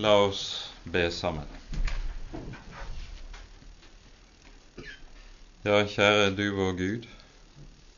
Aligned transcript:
La 0.00 0.12
oss 0.24 0.72
be 0.84 1.00
sammen. 1.10 1.48
Ja, 5.64 5.80
kjære 5.94 6.28
du 6.38 6.44
vår 6.54 6.76
Gud, 6.78 7.08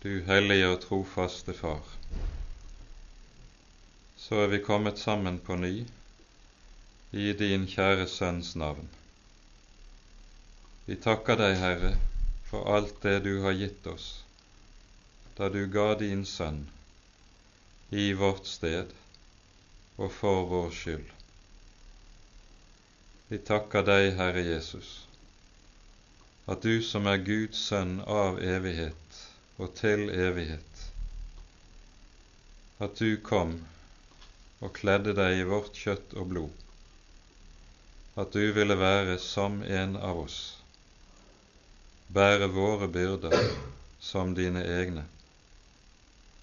du 0.01 0.09
hellige 0.31 0.71
og 0.71 0.79
trofaste 0.87 1.53
Far. 1.59 1.85
Så 4.17 4.41
er 4.47 4.49
vi 4.55 4.63
kommet 4.65 5.03
sammen 5.03 5.37
på 5.45 5.59
ny 5.61 5.75
i 7.13 7.29
din 7.43 7.69
kjære 7.69 8.09
Sønns 8.09 8.55
navn. 8.57 8.89
Vi 10.89 10.97
takker 11.05 11.37
deg, 11.43 11.59
Herre, 11.61 11.95
for 12.49 12.73
alt 12.79 12.97
det 13.05 13.19
du 13.29 13.35
har 13.45 13.61
gitt 13.61 13.93
oss 13.93 14.11
da 15.37 15.53
du 15.53 15.67
ga 15.77 15.91
din 16.01 16.25
Sønn 16.25 16.65
i 17.93 18.13
vårt 18.25 18.49
sted 18.49 18.97
og 19.99 20.09
for 20.17 20.47
vår 20.49 20.77
skyld. 20.83 21.20
Vi 23.31 23.39
takker 23.39 23.85
deg, 23.87 24.09
Herre 24.19 24.41
Jesus, 24.43 24.89
at 26.51 26.65
du 26.67 26.81
som 26.83 27.05
er 27.07 27.21
Guds 27.23 27.61
sønn 27.69 28.01
av 28.03 28.41
evighet 28.43 29.19
og 29.63 29.69
til 29.79 30.09
evighet, 30.11 30.81
at 32.83 32.99
du 32.99 33.21
kom 33.29 33.53
og 34.59 34.73
kledde 34.81 35.15
deg 35.15 35.39
i 35.39 35.47
vårt 35.47 35.79
kjøtt 35.79 36.17
og 36.19 36.27
blod, 36.33 36.65
at 38.19 38.35
du 38.35 38.51
ville 38.57 38.75
være 38.81 39.15
som 39.23 39.61
en 39.63 39.95
av 39.95 40.25
oss 40.25 40.41
bære 42.11 42.51
våre 42.51 42.91
byrder 42.91 43.53
som 44.11 44.35
dine 44.35 44.65
egne, 44.81 45.05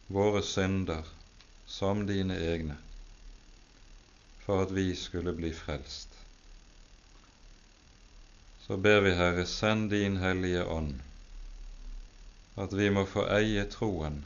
våre 0.08 0.40
synder 0.56 1.04
som 1.67 2.08
dine 2.08 2.40
egne, 2.54 2.80
for 4.45 4.64
at 4.64 4.72
vi 4.72 4.94
skulle 4.95 5.36
bli 5.36 5.52
frelst. 5.52 6.17
Så 8.68 8.78
ber 8.78 9.02
vi, 9.02 9.16
Herre, 9.16 9.46
send 9.46 9.90
din 9.90 10.18
Hellige 10.18 10.66
Ånd, 10.66 11.00
at 12.56 12.74
vi 12.74 12.90
må 12.92 13.06
få 13.08 13.24
eie 13.32 13.64
troen 13.72 14.24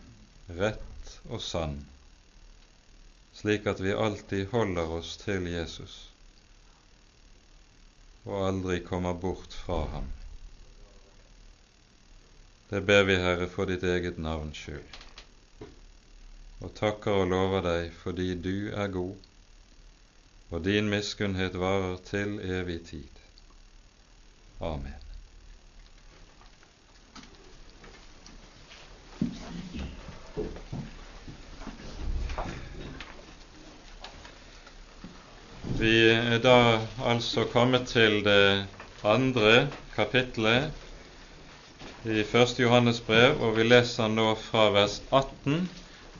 rett 0.61 1.17
og 1.30 1.42
sann, 1.45 1.83
slik 3.38 3.70
at 3.70 3.83
vi 3.83 3.94
alltid 3.94 4.50
holder 4.56 4.98
oss 5.00 5.17
til 5.22 5.45
Jesus 5.52 6.00
og 8.23 8.48
aldri 8.48 8.80
kommer 8.86 9.14
bort 9.14 9.53
fra 9.53 9.86
ham. 9.94 10.09
Det 12.70 12.81
ber 12.86 13.03
vi, 13.03 13.16
Herre, 13.20 13.48
for 13.50 13.67
ditt 13.67 13.83
eget 13.83 14.20
navns 14.22 14.61
skyld, 14.61 15.00
og 16.61 16.73
takker 16.78 17.23
og 17.23 17.31
lover 17.33 17.66
deg 17.66 17.89
fordi 18.03 18.33
du 18.38 18.70
er 18.70 18.94
god, 18.94 19.16
og 20.52 20.64
din 20.67 20.92
miskunnhet 20.92 21.58
varer 21.59 21.98
til 22.05 22.38
evig 22.39 22.81
tid. 22.92 23.20
Amen. 24.62 24.94
Vi 35.82 35.94
er 36.14 36.38
da 36.44 36.56
altså 37.09 37.48
kommet 37.50 37.88
til 37.89 38.20
det 38.26 38.67
andre 39.04 39.67
kapitlet 39.95 40.70
i 42.06 42.22
1. 42.22 42.59
Johannes 42.62 43.02
brev, 43.02 43.42
og 43.42 43.56
vi 43.58 43.66
leser 43.66 44.14
nå 44.14 44.28
fra 44.45 44.67
vers 44.78 45.00
18 45.09 45.58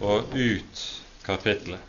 og 0.02 0.34
ut 0.34 0.84
kapittelet. 1.25 1.80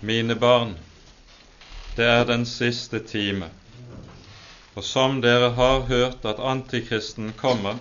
Mine 0.00 0.34
barn, 0.34 0.76
det 1.96 2.04
er 2.06 2.24
den 2.24 2.44
siste 2.46 3.00
time, 3.02 3.48
og 4.76 4.84
som 4.86 5.16
dere 5.24 5.48
har 5.56 5.80
hørt 5.88 6.26
at 6.30 6.38
Antikristen 6.38 7.32
kommer, 7.40 7.80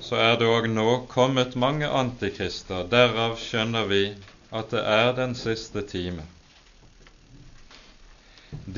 så 0.00 0.20
er 0.22 0.36
det 0.38 0.46
òg 0.46 0.68
nå 0.70 0.92
kommet 1.10 1.56
mange 1.58 1.88
antikrister. 1.90 2.84
Derav 2.92 3.34
skjønner 3.42 3.88
vi 3.90 4.02
at 4.54 4.70
det 4.70 4.84
er 4.92 5.10
den 5.16 5.34
siste 5.34 5.82
time. 5.82 6.22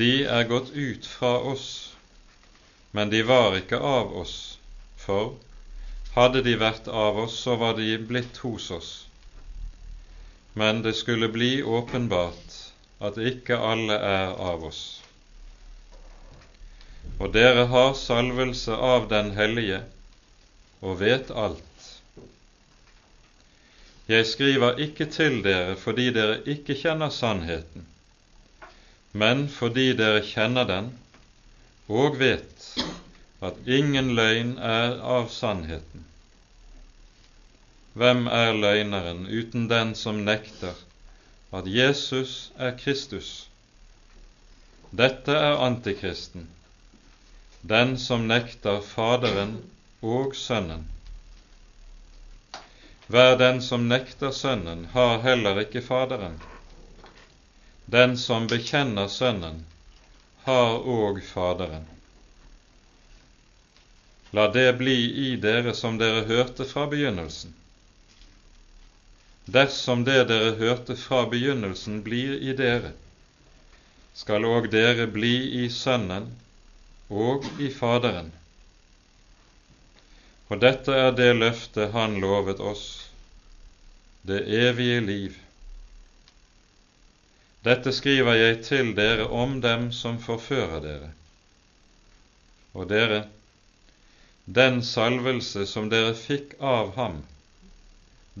De 0.01 0.25
er 0.25 0.49
gått 0.49 0.71
ut 0.73 1.05
fra 1.05 1.35
oss, 1.51 1.67
men 2.91 3.13
de 3.13 3.21
var 3.21 3.59
ikke 3.59 3.77
av 3.77 4.17
oss, 4.23 4.57
for 4.97 5.37
hadde 6.17 6.41
de 6.41 6.57
vært 6.57 6.89
av 6.89 7.21
oss, 7.27 7.37
så 7.45 7.59
var 7.61 7.77
de 7.77 7.91
blitt 8.01 8.41
hos 8.41 8.71
oss. 8.73 8.91
Men 10.53 10.81
det 10.81 10.93
skulle 10.93 11.29
bli 11.29 11.63
åpenbart 11.63 12.55
at 12.99 13.17
ikke 13.17 13.57
alle 13.57 13.95
er 13.95 14.33
av 14.51 14.65
oss. 14.69 14.81
Og 17.19 17.31
dere 17.35 17.67
har 17.71 17.93
salvelse 17.99 18.75
av 18.75 19.07
Den 19.11 19.31
hellige 19.37 19.83
og 20.81 20.99
vet 21.01 21.31
alt. 21.31 21.65
Jeg 24.09 24.25
skriver 24.25 24.79
ikke 24.81 25.05
til 25.13 25.41
dere 25.45 25.75
fordi 25.77 26.09
dere 26.15 26.39
ikke 26.49 26.77
kjenner 26.79 27.11
sannheten, 27.13 27.85
men 29.13 29.45
fordi 29.53 29.91
dere 29.99 30.23
kjenner 30.25 30.65
den 30.69 30.93
og 31.89 32.17
vet 32.21 32.71
at 33.45 33.59
ingen 33.69 34.15
løgn 34.17 34.55
er 34.57 34.97
av 35.17 35.29
sannheten. 35.33 36.08
Hvem 37.93 38.27
er 38.27 38.53
løgneren 38.53 39.25
uten 39.25 39.65
den 39.69 39.95
som 39.95 40.21
nekter 40.25 40.77
at 41.51 41.65
Jesus 41.67 42.51
er 42.57 42.75
Kristus? 42.77 43.47
Dette 44.91 45.33
er 45.33 45.57
antikristen, 45.65 46.47
den 47.61 47.97
som 47.97 48.27
nekter 48.29 48.81
Faderen 48.81 49.57
og 50.01 50.35
Sønnen. 50.35 50.85
Hver 53.09 53.35
den 53.41 53.61
som 53.61 53.87
nekter 53.89 54.31
Sønnen, 54.31 54.85
har 54.93 55.21
heller 55.25 55.59
ikke 55.65 55.81
Faderen. 55.81 56.37
Den 57.85 58.17
som 58.17 58.45
bekjenner 58.47 59.07
Sønnen, 59.09 59.63
har 60.45 60.77
òg 60.85 61.23
Faderen. 61.25 61.87
La 64.31 64.45
det 64.53 64.77
bli 64.77 64.99
i 65.25 65.31
dere 65.41 65.73
som 65.73 65.97
dere 65.97 66.27
hørte 66.29 66.69
fra 66.69 66.85
begynnelsen. 66.85 67.55
Dersom 69.49 70.03
det 70.05 70.27
dere 70.29 70.51
hørte 70.59 70.93
fra 70.99 71.23
begynnelsen, 71.29 72.03
blir 72.05 72.35
i 72.37 72.53
dere, 72.53 72.91
skal 74.13 74.45
òg 74.45 74.67
dere 74.73 75.07
bli 75.09 75.63
i 75.63 75.69
Sønnen 75.73 76.27
og 77.09 77.47
i 77.57 77.69
Faderen. 77.73 78.29
Og 80.49 80.61
dette 80.61 80.93
er 81.05 81.15
det 81.17 81.31
løftet 81.37 81.95
Han 81.95 82.19
lovet 82.21 82.61
oss, 82.61 82.83
det 84.21 84.43
evige 84.59 84.99
liv. 85.07 85.39
Dette 87.65 87.95
skriver 87.95 88.37
jeg 88.37 88.61
til 88.69 88.93
dere 89.01 89.25
om 89.33 89.57
dem 89.65 89.89
som 89.95 90.21
forfører 90.21 90.85
dere. 90.85 91.09
Og 92.77 92.85
dere, 92.93 93.23
den 94.45 94.83
salvelse 94.85 95.65
som 95.65 95.89
dere 95.89 96.13
fikk 96.17 96.53
av 96.61 96.93
ham, 96.99 97.21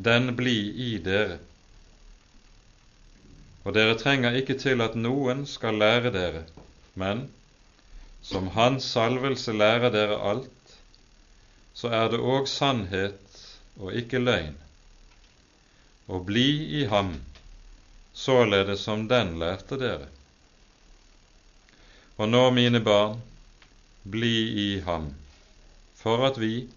den 0.05 0.35
bli 0.35 0.57
i 0.85 0.89
dere. 1.03 1.39
Og 3.65 3.75
dere 3.75 3.97
trenger 3.99 4.37
ikke 4.39 4.55
til 4.59 4.81
at 4.81 4.95
noen 4.95 5.43
skal 5.49 5.77
lære 5.81 6.13
dere, 6.15 6.45
men 6.95 7.27
som 8.21 8.47
Hans 8.55 8.83
salvelse 8.83 9.53
lærer 9.53 9.91
dere 9.93 10.19
alt, 10.31 10.75
så 11.73 11.91
er 11.95 12.09
det 12.11 12.19
òg 12.19 12.47
sannhet 12.51 13.43
og 13.79 13.93
ikke 13.95 14.19
løgn. 14.19 14.57
Og 16.09 16.25
bli 16.25 16.47
i 16.81 16.85
ham, 16.89 17.13
således 18.13 18.83
som 18.87 19.07
den 19.07 19.37
lærte 19.39 19.77
dere. 19.79 20.09
Og 22.17 22.27
nå, 22.27 22.49
mine 22.51 22.81
barn, 22.83 23.21
bli 24.03 24.33
i 24.65 24.69
ham, 24.83 25.13
for 25.95 26.25
at 26.27 26.39
vi, 26.41 26.67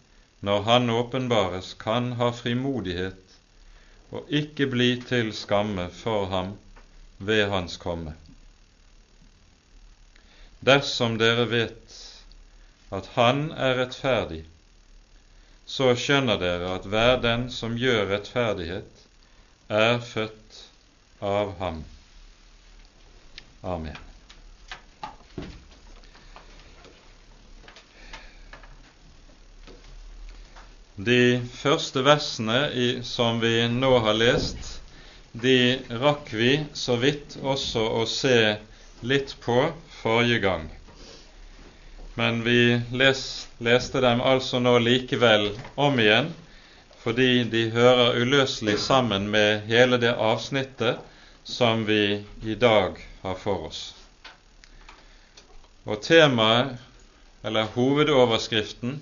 når 0.42 0.62
Han 0.66 0.90
åpenbares, 0.90 1.74
kan 1.78 2.12
ha 2.18 2.30
frimodighet 2.34 3.36
og 4.12 4.28
ikke 4.28 4.66
bli 4.66 4.96
til 5.08 5.32
skamme 5.34 5.88
for 5.94 6.26
ham 6.32 6.56
ved 7.18 7.46
Hans 7.50 7.78
komme. 7.80 8.14
Dersom 10.60 11.16
dere 11.18 11.46
vet 11.50 11.98
at 12.92 13.08
Han 13.16 13.50
er 13.52 13.78
rettferdig, 13.80 14.44
så 15.66 15.94
skjønner 15.96 16.38
dere 16.42 16.74
at 16.76 16.86
hver 16.90 17.16
den 17.22 17.48
som 17.50 17.78
gjør 17.78 18.10
rettferdighet, 18.12 19.06
er 19.72 20.00
født 20.04 20.64
av 21.22 21.54
ham. 21.62 21.84
Amen. 23.62 24.11
De 30.96 31.40
første 31.56 32.02
versene 32.04 32.66
i, 32.76 32.88
som 33.02 33.38
vi 33.40 33.64
nå 33.72 33.94
har 34.04 34.12
lest, 34.12 34.82
de 35.32 35.80
rakk 35.88 36.28
vi 36.36 36.66
så 36.76 36.98
vidt 37.00 37.38
også 37.40 37.80
å 37.80 38.02
se 38.04 38.58
litt 39.00 39.32
på 39.40 39.56
forrige 40.02 40.42
gang. 40.42 40.66
Men 42.14 42.42
vi 42.44 42.76
les, 42.92 43.22
leste 43.64 44.02
dem 44.04 44.20
altså 44.20 44.60
nå 44.60 44.74
likevel 44.84 45.54
om 45.80 45.96
igjen, 45.96 46.28
fordi 47.00 47.44
de 47.48 47.70
hører 47.72 48.20
uløselig 48.20 48.76
sammen 48.78 49.30
med 49.32 49.64
hele 49.72 49.96
det 49.96 50.12
avsnittet 50.12 51.00
som 51.42 51.86
vi 51.88 52.20
i 52.44 52.54
dag 52.54 53.00
har 53.22 53.40
for 53.40 53.70
oss. 53.70 53.80
Og 55.88 56.04
temaet, 56.04 56.76
eller 57.42 57.72
hovedoverskriften, 57.72 59.00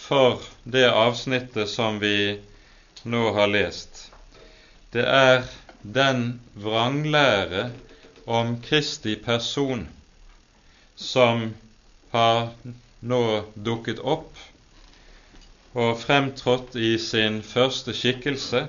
for 0.00 0.40
det 0.64 0.86
avsnittet 0.90 1.68
som 1.68 1.98
vi 2.02 2.40
nå 3.02 3.22
har 3.36 3.50
lest, 3.52 4.10
det 4.94 5.04
er 5.06 5.44
den 5.82 6.40
vranglære 6.64 7.68
om 8.24 8.56
Kristi 8.64 9.14
person 9.16 9.86
som 10.96 11.46
har 12.14 12.50
nå 13.00 13.22
dukket 13.54 14.02
opp 14.16 14.42
og 15.78 15.94
fremtrådt 16.02 16.74
i 16.76 16.96
sin 16.98 17.40
første 17.46 17.94
skikkelse 17.96 18.66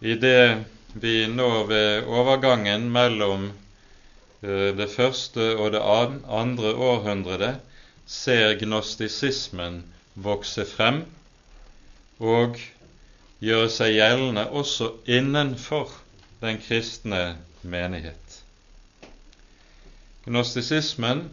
i 0.00 0.18
det 0.26 0.64
vi 0.98 1.16
nå 1.30 1.52
ved 1.70 2.10
overgangen 2.20 2.90
mellom 2.92 3.50
Eh, 4.42 4.70
det 4.78 4.86
første 4.94 5.54
og 5.58 5.72
det 5.74 5.80
andre 5.82 6.70
århundret 6.74 7.56
ser 8.06 8.54
gnostisismen 8.60 9.80
vokse 10.24 10.64
frem 10.66 11.02
og 12.18 12.58
gjøre 13.44 13.70
seg 13.70 13.94
gjeldende 13.94 14.48
også 14.60 14.90
innenfor 15.06 15.92
den 16.42 16.58
kristne 16.62 17.22
menighet. 17.62 18.40
Gnostisismen 20.26 21.28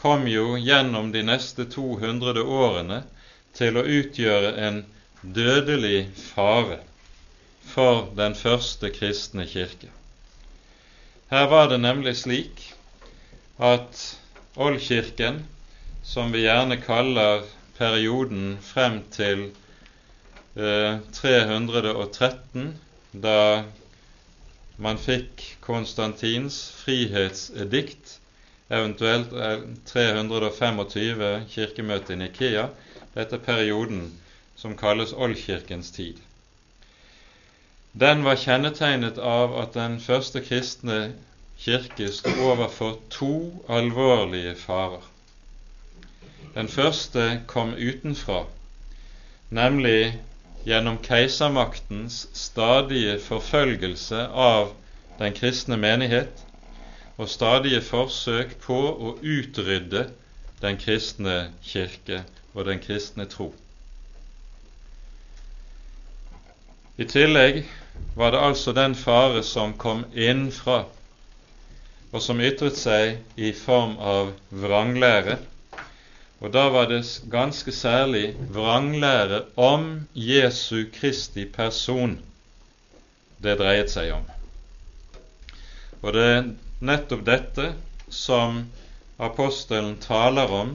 kom 0.00 0.26
jo 0.28 0.54
gjennom 0.60 1.10
de 1.14 1.24
neste 1.26 1.64
200 1.72 2.44
årene 2.44 3.00
til 3.56 3.78
å 3.80 3.86
utgjøre 3.86 4.52
en 4.66 4.82
dødelig 5.22 6.10
fare 6.34 6.82
for 7.72 8.10
den 8.16 8.36
første 8.36 8.90
kristne 8.92 9.46
kirke. 9.48 9.88
Her 11.32 11.48
var 11.50 11.70
det 11.72 11.80
nemlig 11.80 12.18
slik 12.20 12.60
at 13.58 14.04
Oldkirken, 14.54 15.40
som 16.06 16.30
vi 16.30 16.44
gjerne 16.44 16.76
kaller 16.84 17.42
perioden 17.78 18.58
frem 18.62 19.00
til 19.14 19.46
eh, 20.56 20.98
313, 21.18 22.74
da 23.12 23.38
man 24.76 24.98
fikk 24.98 25.46
Konstantins 25.62 26.58
frihetsedikt, 26.82 28.18
eventuelt 28.74 29.30
325 29.86 31.32
kirkemøte 31.54 32.16
i 32.16 32.20
Nikea. 32.24 32.68
Dette 33.14 33.38
er 33.38 33.46
perioden 33.46 34.06
som 34.58 34.74
kalles 34.76 35.12
Oldkirkens 35.12 35.92
tid 35.94 36.22
den 37.94 38.24
var 38.26 38.40
kjennetegnet 38.42 39.20
av 39.22 39.52
at 39.62 39.76
den 39.78 40.00
første 40.02 40.40
kristne 40.42 41.12
kirke 41.62 42.08
sto 42.10 42.32
overfor 42.50 42.96
to 43.14 43.34
alvorlige 43.70 44.56
farer. 44.58 45.04
Den 46.54 46.68
første 46.68 47.42
kom 47.50 47.74
utenfra, 47.74 48.44
nemlig 49.50 50.20
gjennom 50.64 51.00
keisermaktens 51.02 52.28
stadige 52.32 53.18
forfølgelse 53.20 54.28
av 54.28 54.70
den 55.18 55.34
kristne 55.34 55.76
menighet 55.76 56.44
og 57.16 57.28
stadige 57.28 57.80
forsøk 57.84 58.54
på 58.62 58.78
å 58.78 59.16
utrydde 59.20 60.06
den 60.62 60.78
kristne 60.80 61.36
kirke 61.62 62.22
og 62.54 62.64
den 62.70 62.80
kristne 62.82 63.26
tro. 63.30 63.50
I 66.96 67.06
tillegg 67.10 67.64
var 68.14 68.30
det 68.30 68.42
altså 68.46 68.72
den 68.72 68.94
fare 68.94 69.42
som 69.42 69.74
kom 69.78 70.04
innenfra, 70.14 70.84
og 72.14 72.22
som 72.22 72.38
ytret 72.38 72.78
seg 72.78 73.18
i 73.34 73.50
form 73.58 73.96
av 73.98 74.30
vranglære. 74.54 75.40
Og 76.44 76.50
da 76.52 76.66
var 76.68 76.90
det 76.90 77.00
ganske 77.32 77.72
særlig 77.72 78.34
vranglære 78.52 79.42
om 79.56 79.86
Jesu 80.12 80.84
Kristi 80.92 81.46
person 81.48 82.18
det 83.44 83.54
dreiet 83.60 83.92
seg 83.92 84.10
om. 84.12 84.26
Og 86.02 86.12
det 86.12 86.24
er 86.32 86.50
nettopp 86.84 87.22
dette 87.24 87.70
som 88.12 88.58
apostelen 89.16 89.96
taler 90.02 90.52
om 90.52 90.74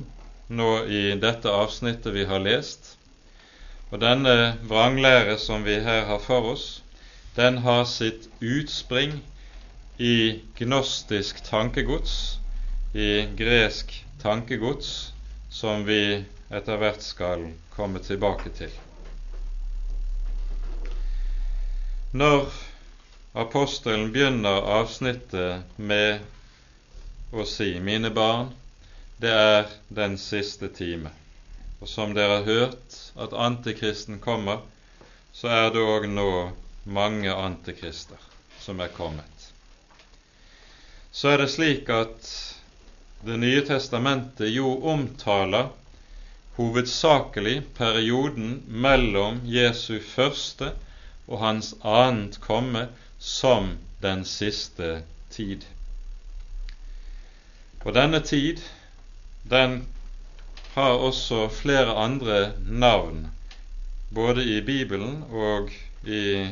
nå 0.49 0.71
i 0.89 1.03
dette 1.21 1.53
avsnittet 1.53 2.17
vi 2.17 2.25
har 2.31 2.41
lest. 2.41 2.95
Og 3.91 4.01
denne 4.01 4.55
vranglære 4.71 5.37
som 5.37 5.65
vi 5.69 5.77
her 5.85 6.07
har 6.09 6.25
for 6.25 6.49
oss, 6.55 6.65
den 7.37 7.61
har 7.67 7.85
sitt 7.85 8.25
utspring 8.41 9.19
i 10.01 10.41
gnostisk 10.57 11.43
tankegods, 11.45 12.39
i 12.97 13.27
gresk 13.37 13.93
tankegods, 14.21 15.13
som 15.49 15.85
vi 15.85 16.25
etter 16.49 16.77
hvert 16.77 17.01
skal 17.01 17.47
komme 17.75 17.99
tilbake 18.05 18.49
til. 18.57 18.71
Når 22.11 22.47
apostelen 23.37 24.11
begynner 24.13 24.65
avsnittet 24.79 25.77
med 25.77 26.23
å 27.31 27.45
si 27.45 27.79
'Mine 27.79 28.09
barn, 28.09 28.53
det 29.21 29.29
er 29.29 29.69
den 29.89 30.17
siste 30.17 30.69
time', 30.69 31.11
og 31.81 31.87
som 31.87 32.13
dere 32.13 32.39
har 32.39 32.49
hørt 32.49 32.97
at 33.15 33.33
antikristen 33.33 34.19
kommer, 34.19 34.61
så 35.33 35.47
er 35.47 35.69
det 35.73 35.85
òg 35.85 36.07
nå 36.09 36.29
mange 36.85 37.33
antikrister 37.33 38.17
som 38.59 38.79
er 38.79 38.87
kommet. 38.87 39.51
Så 41.11 41.29
er 41.29 41.37
det 41.37 41.49
slik 41.51 41.89
at 41.89 42.58
Det 43.21 43.35
nye 43.37 43.61
testamentet 43.67 44.47
jo 44.53 44.69
omtaler 44.87 45.73
hovedsakelig 46.55 47.61
perioden 47.75 48.61
mellom 48.67 49.41
Jesu 49.43 49.99
første 49.99 50.69
og 51.27 51.41
hans 51.41 51.73
annet 51.83 52.39
komme 52.43 52.85
som 53.19 53.73
den 53.99 54.23
siste 54.23 55.01
tid. 55.35 55.67
Og 57.83 57.91
denne 57.95 58.19
tid, 58.23 58.63
den 59.43 59.81
har 60.77 60.95
også 60.95 61.49
flere 61.51 61.95
andre 61.99 62.53
navn, 62.67 63.25
både 64.15 64.45
i 64.47 64.61
Bibelen 64.61 65.23
og 65.31 65.71
i 66.07 66.47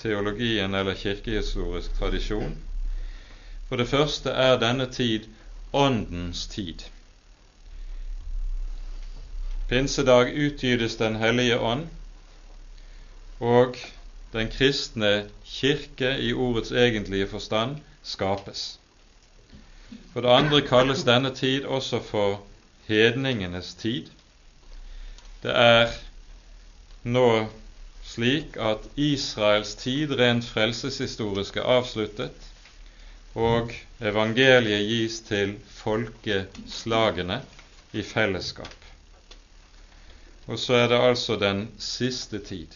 teologien 0.00 0.74
eller 0.74 0.96
kirkehistorisk 0.96 2.00
tradisjon. 2.00 2.56
For 3.68 3.76
det 3.76 3.88
første 3.92 4.32
er 4.32 4.56
denne 4.60 4.88
tid 4.92 5.28
Åndens 5.72 6.46
tid. 6.48 6.82
Pinsedag 9.68 10.30
utgytes 10.32 10.96
Den 10.96 11.16
hellige 11.16 11.58
ånd, 11.60 11.88
og 13.40 13.76
den 14.32 14.48
kristne 14.48 15.30
kirke 15.44 16.14
i 16.18 16.32
ordets 16.32 16.72
egentlige 16.72 17.28
forstand 17.28 17.76
skapes. 18.02 18.78
For 20.12 20.20
det 20.20 20.32
andre 20.32 20.62
kalles 20.66 21.04
denne 21.04 21.34
tid 21.36 21.64
også 21.64 22.00
for 22.02 22.42
hedningenes 22.88 23.74
tid. 23.74 24.08
Det 25.42 25.52
er 25.52 25.92
nå 27.04 27.48
slik 28.08 28.56
at 28.56 28.88
Israels 28.96 29.74
tid 29.74 30.16
rent 30.20 30.48
frelseshistorisk 30.48 31.56
er 31.56 31.68
avsluttet, 31.76 32.32
og 33.38 33.72
evangeliet 34.02 34.88
gis 34.88 35.20
til 35.28 35.54
folkeslagene 35.78 37.38
i 37.94 38.02
fellesskap. 38.02 38.74
Og 40.48 40.58
så 40.58 40.80
er 40.80 40.88
det 40.90 40.98
altså 41.10 41.36
den 41.38 41.68
siste 41.78 42.40
tid. 42.42 42.72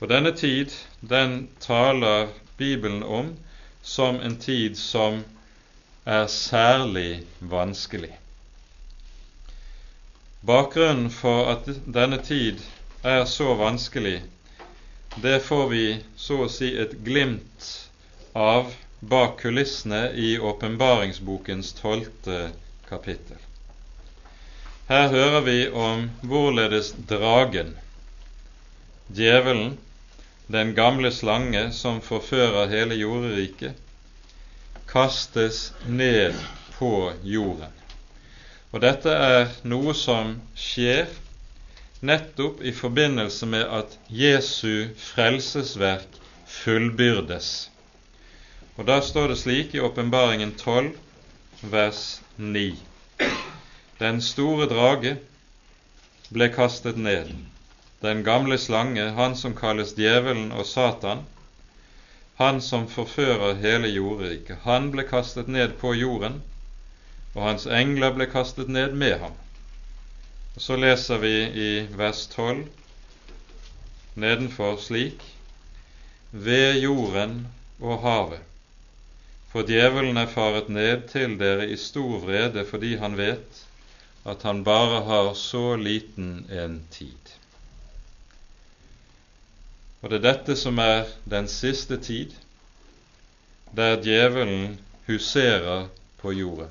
Og 0.00 0.08
denne 0.08 0.32
tid, 0.36 0.72
den 1.00 1.48
taler 1.60 2.32
Bibelen 2.56 3.02
om 3.02 3.34
som 3.82 4.20
en 4.20 4.36
tid 4.40 4.74
som 4.76 5.22
er 6.06 6.26
særlig 6.26 7.22
vanskelig. 7.40 8.12
Bakgrunnen 10.46 11.10
for 11.12 11.52
at 11.52 11.68
denne 11.84 12.18
tid 12.24 12.60
er 13.04 13.24
så 13.24 13.54
vanskelig, 13.54 14.22
det 15.22 15.42
får 15.44 15.68
vi 15.68 15.84
så 16.16 16.44
å 16.46 16.48
si 16.48 16.72
et 16.80 16.96
glimt 17.04 17.68
av 18.34 18.72
bak 19.00 19.38
kulissene 19.40 20.10
i 20.14 20.38
åpenbaringsbokens 20.38 21.72
tolvte 21.72 22.50
kapittel. 22.88 23.38
Her 24.88 25.08
hører 25.08 25.40
vi 25.46 25.58
om 25.70 26.08
hvorledes 26.20 26.92
dragen, 27.08 27.76
djevelen, 29.06 29.78
den 30.46 30.74
gamle 30.74 31.12
slange 31.14 31.68
som 31.72 32.00
forfører 32.02 32.68
hele 32.72 32.98
jorderiket, 32.98 33.78
kastes 34.90 35.72
ned 35.86 36.34
på 36.74 37.12
jorden. 37.22 37.70
Og 38.74 38.82
dette 38.82 39.14
er 39.14 39.48
noe 39.62 39.94
som 39.94 40.36
skjer 40.58 41.06
nettopp 42.06 42.62
i 42.66 42.72
forbindelse 42.74 43.46
med 43.46 43.66
at 43.78 43.96
Jesu 44.10 44.90
frelsesverk 44.98 46.18
fullbyrdes. 46.60 47.70
Og 48.80 48.86
Da 48.86 49.02
står 49.04 49.28
det 49.28 49.36
slik 49.36 49.74
i 49.76 49.80
Åpenbaringen 49.84 50.54
12, 50.56 50.94
vers 51.60 52.22
9. 52.36 52.78
Den 53.98 54.22
store 54.24 54.68
drage 54.70 55.18
ble 56.32 56.48
kastet 56.54 56.96
ned, 56.96 57.34
den 58.00 58.24
gamle 58.24 58.56
slange, 58.58 59.10
han 59.20 59.36
som 59.36 59.52
kalles 59.58 59.92
djevelen 59.98 60.48
og 60.56 60.64
Satan, 60.64 61.26
han 62.40 62.64
som 62.64 62.88
forfører 62.88 63.60
hele 63.60 63.92
jordriket. 63.92 64.64
Han 64.64 64.88
ble 64.96 65.04
kastet 65.04 65.52
ned 65.52 65.76
på 65.84 65.92
jorden, 66.00 66.40
og 67.34 67.44
hans 67.50 67.68
engler 67.68 68.16
ble 68.16 68.32
kastet 68.32 68.72
ned 68.72 68.96
med 68.96 69.18
ham. 69.20 69.36
Og 70.56 70.60
Så 70.70 70.80
leser 70.80 71.20
vi 71.20 71.36
i 71.68 71.70
vers 72.00 72.26
12 72.32 72.64
nedenfor 74.16 74.80
slik 74.80 75.20
ved 76.32 76.80
jorden 76.80 77.42
og 77.80 78.00
havet. 78.00 78.46
For 79.50 79.66
djevelen 79.66 80.18
er 80.20 80.30
faret 80.30 80.68
ned 80.70 81.08
til 81.10 81.34
dere 81.40 81.66
i 81.66 81.76
stor 81.80 82.20
vrede 82.22 82.62
fordi 82.68 82.94
han 83.00 83.16
vet 83.18 83.64
at 84.30 84.44
han 84.46 84.62
bare 84.64 85.00
har 85.08 85.32
så 85.34 85.76
liten 85.76 86.44
en 86.52 86.76
tid. 86.94 87.32
Og 90.00 90.10
det 90.10 90.20
er 90.20 90.26
dette 90.28 90.56
som 90.56 90.78
er 90.78 91.10
den 91.28 91.48
siste 91.48 91.98
tid, 92.00 92.30
der 93.76 93.98
djevelen 94.00 94.78
huserer 95.08 95.88
på 96.22 96.32
jorden. 96.32 96.70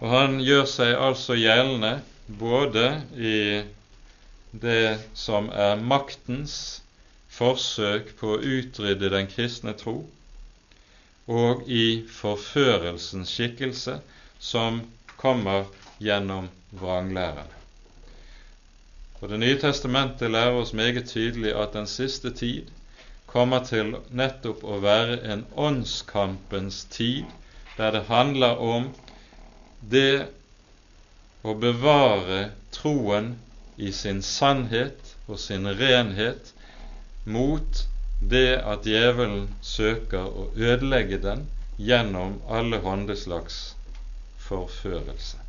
Og 0.00 0.10
han 0.12 0.40
gjør 0.44 0.66
seg 0.68 0.96
altså 0.96 1.36
gjeldende 1.38 1.98
både 2.40 2.88
i 3.16 3.38
det 4.56 4.98
som 5.14 5.48
er 5.52 5.78
maktens 5.80 6.82
forsøk 7.36 8.14
på 8.18 8.34
å 8.34 8.40
utrydde 8.40 9.12
den 9.12 9.28
kristne 9.30 9.76
tro, 9.76 10.00
og 11.26 11.62
i 11.66 12.06
forførelsens 12.10 13.32
skikkelse 13.34 13.98
som 14.38 14.80
kommer 15.16 15.66
gjennom 15.98 16.48
vranglæren. 16.70 17.50
Og 19.20 19.28
Det 19.28 19.38
nye 19.40 19.58
testamentet 19.58 20.30
lærer 20.30 20.60
oss 20.60 20.72
meget 20.72 21.08
tydelig 21.08 21.54
at 21.56 21.72
den 21.72 21.86
siste 21.86 22.30
tid 22.30 22.68
kommer 23.26 23.64
til 23.64 23.96
nettopp 24.10 24.62
å 24.64 24.78
være 24.80 25.18
en 25.32 25.46
åndskampens 25.56 26.84
tid, 26.92 27.24
der 27.76 27.90
det 27.96 28.04
handler 28.08 28.60
om 28.62 28.90
det 29.80 30.28
å 31.42 31.54
bevare 31.54 32.50
troen 32.72 33.34
i 33.76 33.90
sin 33.92 34.22
sannhet 34.22 35.16
og 35.26 35.40
sin 35.40 35.66
renhet 35.80 36.52
mot 37.24 37.86
det 38.20 38.56
at 38.64 38.86
djevelen 38.88 39.48
søker 39.62 40.24
å 40.24 40.46
ødelegge 40.56 41.18
den 41.22 41.46
gjennom 41.76 42.38
alle 42.48 42.80
håndeslags 42.80 43.76
forførelse. 44.46 45.42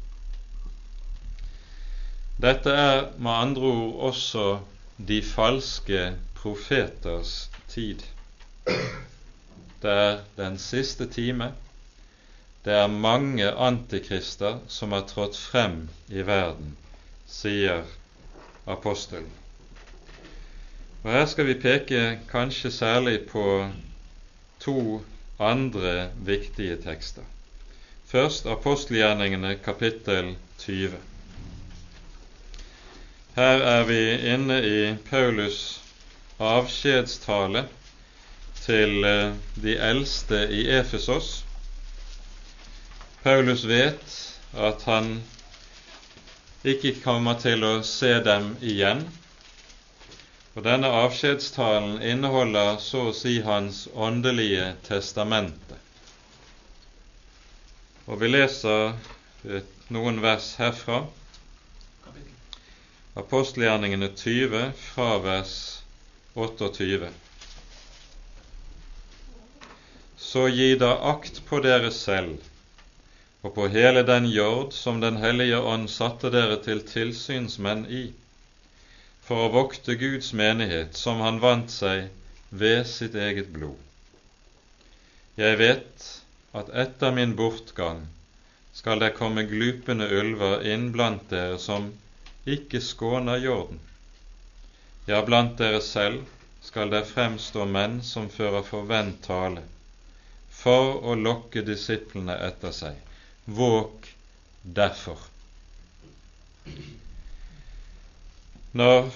Dette 2.38 2.70
er 2.70 3.00
med 3.18 3.32
andre 3.32 3.70
ord 3.72 4.02
også 4.12 4.48
de 4.98 5.22
falske 5.26 6.02
profeters 6.38 7.50
tid. 7.72 8.04
Det 9.82 9.94
er 9.94 10.20
den 10.38 10.58
siste 10.62 11.08
time, 11.10 11.54
det 12.66 12.76
er 12.76 12.88
mange 12.92 13.48
antikrister 13.54 14.60
som 14.68 14.92
har 14.92 15.06
trådt 15.08 15.38
frem 15.40 15.86
i 16.10 16.26
verden, 16.28 16.76
sier 17.26 17.86
apostelen. 18.68 19.32
Og 21.08 21.14
Her 21.14 21.26
skal 21.32 21.46
vi 21.48 21.54
peke 21.56 22.20
kanskje 22.28 22.68
særlig 22.76 23.22
på 23.30 23.44
to 24.60 25.02
andre 25.40 26.10
viktige 26.20 26.76
tekster. 26.84 27.24
Først 28.12 28.46
apostelgjerningene 28.46 29.54
kapittel 29.64 30.34
20. 30.60 30.98
Her 33.38 33.64
er 33.72 33.84
vi 33.88 34.02
inne 34.34 34.58
i 34.68 34.82
Paulus 35.10 35.80
avskjedstale 36.40 37.62
til 38.66 39.06
eh, 39.08 39.32
de 39.64 39.78
eldste 39.80 40.42
i 40.52 40.66
Efesos 40.76 41.46
Paulus 43.24 43.64
vet 43.68 44.18
at 44.58 44.84
han 44.84 45.22
ikke 46.68 46.98
kommer 47.00 47.40
til 47.40 47.64
å 47.64 47.72
se 47.84 48.12
dem 48.28 48.58
igjen. 48.60 49.08
Og 50.58 50.64
denne 50.66 50.90
avskjedstalen 50.90 52.00
inneholder 52.02 52.80
så 52.82 53.04
å 53.12 53.14
si 53.14 53.36
hans 53.46 53.84
åndelige 53.94 54.72
testamente. 54.88 55.78
Og 58.10 58.18
vi 58.24 58.32
leser 58.32 58.96
noen 59.94 60.18
vers 60.24 60.50
herfra. 60.58 61.04
Apostelgjerningene 63.22 64.10
20 64.18 64.74
fra 64.82 65.14
vers 65.22 65.56
28. 66.34 67.14
Så 70.18 70.50
gi 70.58 70.74
da 70.82 70.96
akt 71.14 71.44
på 71.46 71.62
dere 71.62 71.94
selv 71.94 72.42
og 73.46 73.54
på 73.54 73.68
hele 73.70 74.02
den 74.10 74.26
jord 74.26 74.74
som 74.74 75.06
Den 75.06 75.22
hellige 75.22 75.62
ånd 75.62 75.86
satte 75.94 76.34
dere 76.34 76.58
til 76.66 76.82
tilsynsmenn 76.82 77.86
i, 77.94 78.08
for 79.28 79.46
å 79.46 79.52
vokte 79.52 79.98
Guds 80.00 80.32
menighet 80.40 80.96
som 80.96 81.20
han 81.26 81.42
vant 81.44 81.72
seg 81.74 82.08
ved 82.50 82.86
sitt 82.88 83.16
eget 83.16 83.50
blod. 83.52 83.76
Jeg 85.38 85.58
vet 85.60 86.06
at 86.58 86.72
etter 86.84 87.12
min 87.14 87.36
bortgang 87.38 88.06
skal 88.78 89.04
det 89.04 89.18
komme 89.18 89.44
glupende 89.50 90.08
ulver 90.22 90.64
inn 90.72 90.88
blant 90.96 91.28
dere 91.34 91.60
som 91.60 91.92
ikke 92.48 92.80
skåner 92.82 93.42
jorden. 93.44 93.82
Ja, 95.10 95.20
blant 95.28 95.58
dere 95.60 95.82
selv 95.84 96.24
skal 96.64 96.92
det 96.92 97.04
fremstå 97.12 97.66
menn 97.68 98.00
som 98.04 98.30
fører 98.32 98.64
forvent 98.68 99.22
tale, 99.28 99.64
for 100.62 101.02
å 101.04 101.16
lokke 101.20 101.64
disiplene 101.68 102.36
etter 102.48 102.76
seg. 102.76 102.96
Våk 103.46 104.08
derfor. 104.64 105.20
Når 108.74 109.12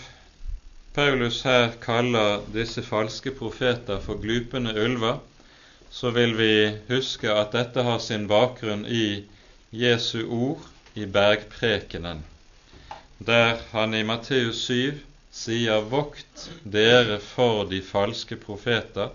Paulus 0.95 1.41
her 1.43 1.73
kaller 1.83 2.45
disse 2.53 2.83
falske 2.83 3.33
profeter 3.35 3.99
for 3.99 4.19
glupende 4.21 4.71
ulver, 4.79 5.19
så 5.91 6.11
vil 6.15 6.37
vi 6.37 6.53
huske 6.87 7.27
at 7.31 7.51
dette 7.51 7.83
har 7.83 7.99
sin 7.99 8.29
bakgrunn 8.31 8.85
i 8.87 9.25
Jesu 9.75 10.23
ord 10.27 10.63
i 10.95 11.05
bergprekenen, 11.05 12.23
der 13.19 13.59
han 13.73 13.93
i 13.93 14.03
Matteus 14.07 14.63
7 14.69 15.01
sier 15.31 15.83
'Vokt 15.91 16.47
dere 16.63 17.19
for 17.19 17.65
de 17.67 17.81
falske 17.81 18.35
profeter, 18.35 19.11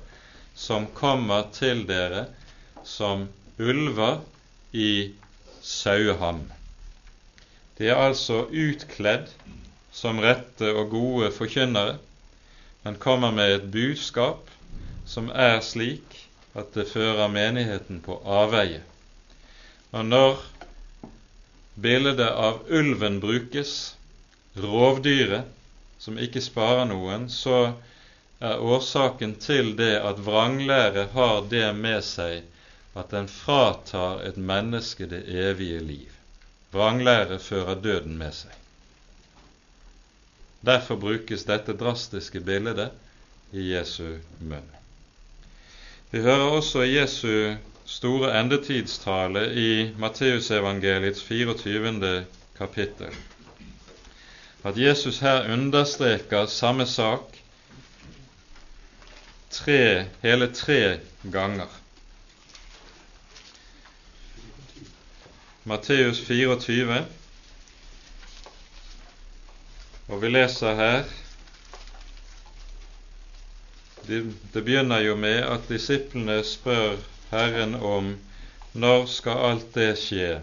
som 0.54 0.86
kommer 0.92 1.48
til 1.52 1.86
dere 1.88 2.26
som 2.84 3.28
ulver 3.58 4.20
i 4.72 5.12
saueham. 5.62 6.44
De 7.78 7.88
er 7.88 7.96
altså 7.96 8.44
utkledd 8.52 9.32
som 9.96 10.20
rette 10.20 10.68
og 10.76 10.90
gode 10.92 11.30
forkynnere, 11.32 11.96
men 12.84 12.98
kommer 13.00 13.32
med 13.32 13.54
et 13.54 13.70
budskap 13.72 14.50
som 15.08 15.30
er 15.32 15.62
slik 15.64 16.18
at 16.56 16.74
det 16.76 16.88
fører 16.90 17.32
menigheten 17.32 18.02
på 18.04 18.18
avveie. 18.38 18.82
Og 19.96 20.04
når 20.04 20.42
bildet 21.80 22.20
av 22.28 22.60
ulven 22.68 23.20
brukes, 23.22 23.72
rovdyret 24.56 25.48
som 26.00 26.20
ikke 26.20 26.44
sparer 26.44 26.88
noen, 26.90 27.28
så 27.32 27.72
er 28.40 28.60
årsaken 28.60 29.34
til 29.40 29.72
det 29.80 29.94
at 29.96 30.20
vranglære 30.26 31.08
har 31.16 31.40
det 31.50 31.70
med 31.76 32.04
seg 32.04 32.44
at 32.96 33.12
den 33.12 33.28
fratar 33.32 34.22
et 34.28 34.36
menneske 34.36 35.08
det 35.08 35.24
evige 35.48 35.80
liv. 35.80 36.12
Vranglære 36.72 37.40
fører 37.40 37.80
døden 37.80 38.16
med 38.20 38.36
seg. 38.36 38.52
Derfor 40.66 40.98
brukes 40.98 41.44
dette 41.46 41.76
drastiske 41.78 42.40
bildet 42.40 42.90
i 43.52 43.68
Jesu 43.70 44.18
munn. 44.40 44.66
Vi 46.10 46.20
hører 46.24 46.50
også 46.58 46.82
Jesu 46.82 47.54
store 47.86 48.32
endetidstale 48.40 49.46
i 49.54 49.70
Matteusevangeliets 49.98 51.22
24. 51.22 52.24
kapittel 52.58 53.14
at 54.66 54.78
Jesus 54.78 55.18
her 55.18 55.52
understreker 55.52 56.46
samme 56.46 56.86
sak 56.86 57.36
tre, 59.50 60.06
hele 60.22 60.52
tre 60.52 61.00
ganger. 61.32 61.68
Matteus 65.64 66.20
24, 66.20 67.04
og 70.08 70.22
vi 70.22 70.30
leser 70.30 70.74
her 70.78 71.14
Det 74.06 74.22
begynner 74.52 75.02
jo 75.02 75.16
med 75.18 75.40
at 75.42 75.66
disiplene 75.68 76.38
spør 76.46 77.00
Herren 77.30 77.74
om 77.74 78.12
når 78.72 79.06
skal 79.10 79.40
alt 79.48 79.72
det 79.74 79.94
skje 79.98 80.36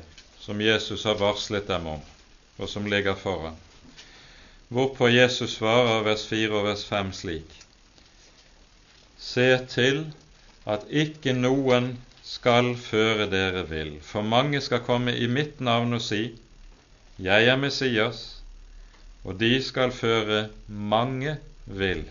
som 0.43 0.61
Jesus 0.61 1.05
har 1.07 1.15
varslet 1.15 1.67
dem 1.67 1.85
om, 1.87 2.01
og 2.57 2.69
som 2.69 2.89
ligger 2.91 3.15
foran. 3.15 3.55
Hvorpå 4.67 5.07
Jesus 5.07 5.55
svarer 5.55 6.03
vers 6.03 6.25
4 6.27 6.49
og 6.51 6.65
vers 6.65 6.83
5 6.85 7.13
slik.: 7.13 7.55
Se 9.17 9.47
til 9.69 10.01
at 10.65 10.83
ikke 10.89 11.33
noen 11.37 11.93
skal 12.23 12.73
føre 12.75 13.29
dere 13.31 13.63
vill, 13.69 14.01
for 14.01 14.21
mange 14.21 14.61
skal 14.61 14.83
komme 14.83 15.15
i 15.15 15.27
mitt 15.27 15.61
navn 15.61 15.93
og 15.93 16.01
si, 16.01 16.39
Jeg 17.19 17.45
er 17.45 17.55
Messias, 17.55 18.32
og 19.23 19.39
de 19.39 19.53
skal 19.63 19.93
føre 19.95 20.47
mange 20.67 21.37
vill. 21.65 22.03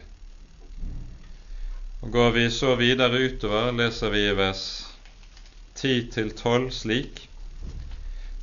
Og 2.03 2.11
Går 2.13 2.31
vi 2.35 2.47
så 2.51 2.75
videre 2.81 3.21
utover, 3.29 3.71
leser 3.73 4.11
vi 4.11 4.25
i 4.27 4.37
vers 4.37 4.65
10-12 5.79 6.71
slik 6.75 7.29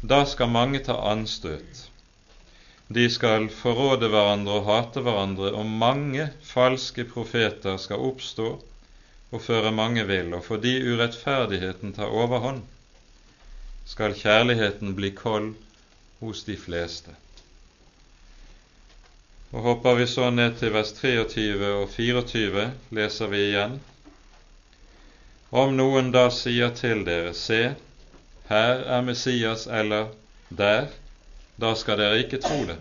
Da 0.01 0.23
skal 0.25 0.51
mange 0.53 0.79
ta 0.85 0.95
anstøt. 1.11 1.89
De 2.89 3.03
skal 3.11 3.49
forråde 3.53 4.07
hverandre 4.09 4.61
og 4.61 4.69
hate 4.69 5.03
hverandre, 5.05 5.51
og 5.53 5.65
mange 5.65 6.29
falske 6.41 7.03
profeter 7.05 7.77
skal 7.77 8.01
oppstå 8.07 8.47
og 9.29 9.43
føre 9.45 9.73
mange 9.75 10.05
vill, 10.09 10.33
og 10.33 10.45
fordi 10.47 10.77
urettferdigheten 10.87 11.93
tar 11.93 12.09
overhånd, 12.09 12.63
skal 13.85 14.15
kjærligheten 14.17 14.95
bli 14.97 15.11
kold 15.17 15.51
hos 16.23 16.41
de 16.47 16.57
fleste. 16.57 17.13
Og 19.49 19.61
Hopper 19.65 19.95
vi 19.97 20.05
så 20.07 20.27
ned 20.29 20.59
til 20.59 20.73
vers 20.75 20.91
23 20.93 21.69
og 21.73 21.87
24, 21.89 22.65
leser 22.93 23.31
vi 23.31 23.39
igjen. 23.47 23.79
Om 25.49 25.73
noen 25.73 26.11
da 26.13 26.27
sier 26.29 26.69
til 26.77 27.01
dere, 27.07 27.31
se, 27.33 27.71
her 28.51 28.83
er 28.85 29.01
Messias, 29.07 29.65
eller 29.65 30.11
der, 30.53 30.91
da 31.57 31.73
skal 31.73 31.97
dere 31.97 32.21
ikke 32.21 32.41
tro 32.45 32.59
det. 32.69 32.77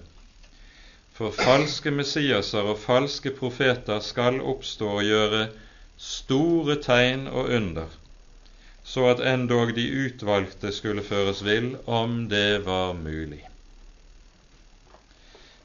For 1.17 1.33
falske 1.33 1.91
Messiaser 1.91 2.69
og 2.69 2.83
falske 2.85 3.33
profeter 3.41 4.05
skal 4.05 4.43
oppstå 4.45 4.93
og 5.01 5.09
gjøre 5.09 5.47
store 5.97 6.77
tegn 6.85 7.27
og 7.33 7.49
under, 7.57 7.89
så 8.85 9.09
at 9.15 9.25
endog 9.33 9.73
de 9.77 9.89
utvalgte 10.05 10.71
skulle 10.77 11.03
føres 11.03 11.41
vill, 11.49 11.79
om 11.87 12.27
det 12.29 12.67
var 12.69 12.93
mulig. 12.93 13.47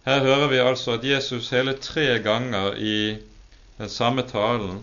Her 0.04 0.20
hører 0.20 0.48
vi 0.52 0.58
altså 0.60 0.98
at 0.98 1.06
Jesus 1.08 1.50
hele 1.50 1.78
tre 1.80 2.20
ganger 2.24 2.74
i 2.76 2.96
den 3.78 3.90
samme 3.90 4.26
talen 4.28 4.82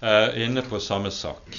er 0.00 0.32
inne 0.40 0.62
på 0.64 0.80
samme 0.80 1.10
sak. 1.10 1.58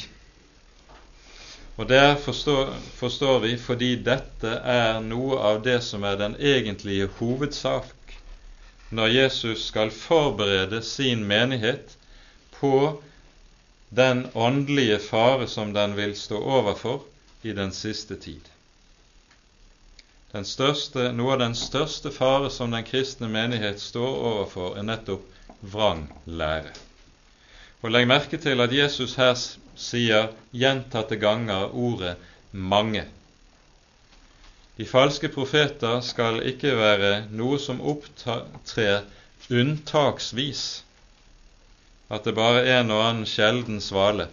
Og 1.77 1.89
der 1.89 2.15
forstår, 2.15 2.73
forstår, 2.97 3.39
vi 3.39 3.57
fordi 3.57 3.95
dette 4.05 4.49
er 4.73 4.99
noe 5.05 5.37
av 5.39 5.61
det 5.65 5.77
som 5.85 6.03
er 6.03 6.17
den 6.17 6.35
egentlige 6.39 7.07
hovedsak 7.19 8.17
når 8.91 9.13
Jesus 9.13 9.67
skal 9.69 9.93
forberede 9.93 10.81
sin 10.83 11.23
menighet 11.23 11.93
på 12.57 13.01
den 13.89 14.25
åndelige 14.35 14.99
fare 15.05 15.47
som 15.47 15.73
den 15.73 15.95
vil 15.95 16.15
stå 16.17 16.41
overfor 16.41 17.05
i 17.43 17.53
den 17.53 17.71
siste 17.71 18.17
tid. 18.19 18.50
Største, 20.31 21.09
noe 21.11 21.33
av 21.35 21.41
den 21.41 21.55
største 21.59 22.11
fare 22.15 22.49
som 22.49 22.71
den 22.71 22.85
kristne 22.87 23.27
menighet 23.27 23.81
står 23.83 24.13
overfor, 24.29 24.77
er 24.79 24.85
nettopp 24.87 25.25
vrang 25.73 26.05
lære. 26.25 26.71
Og 27.83 27.91
Legg 27.91 28.07
merke 28.07 28.39
til 28.39 28.63
at 28.63 28.71
Jesus 28.71 29.17
her 29.19 29.35
sier 29.75 30.29
gjentatte 30.55 31.17
ganger 31.19 31.75
ordet 31.75 32.15
'mange'. 32.53 33.07
De 34.77 34.85
falske 34.85 35.27
profeter 35.29 35.99
skal 36.01 36.39
ikke 36.47 36.77
være 36.77 37.11
noe 37.29 37.59
som 37.59 37.81
opptrer 37.81 39.03
unntaksvis, 39.51 40.83
at 42.09 42.23
det 42.23 42.35
bare 42.35 42.63
er 42.63 42.79
en 42.79 42.91
og 42.91 43.03
annen 43.03 43.25
sjelden 43.25 43.81
svale. 43.81 44.27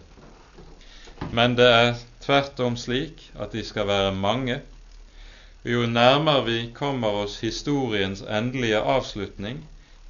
Men 1.33 1.57
det 1.59 1.67
er 1.67 1.95
tvert 2.23 2.61
om 2.61 2.77
slik 2.77 3.31
at 3.35 3.53
de 3.53 3.65
skal 3.65 3.87
være 3.87 4.15
mange, 4.15 4.61
jo 5.65 5.87
nærmere 5.87 6.45
vi 6.45 6.59
kommer 6.75 7.23
oss 7.25 7.41
historiens 7.43 8.23
endelige 8.23 8.79
avslutning, 8.79 9.65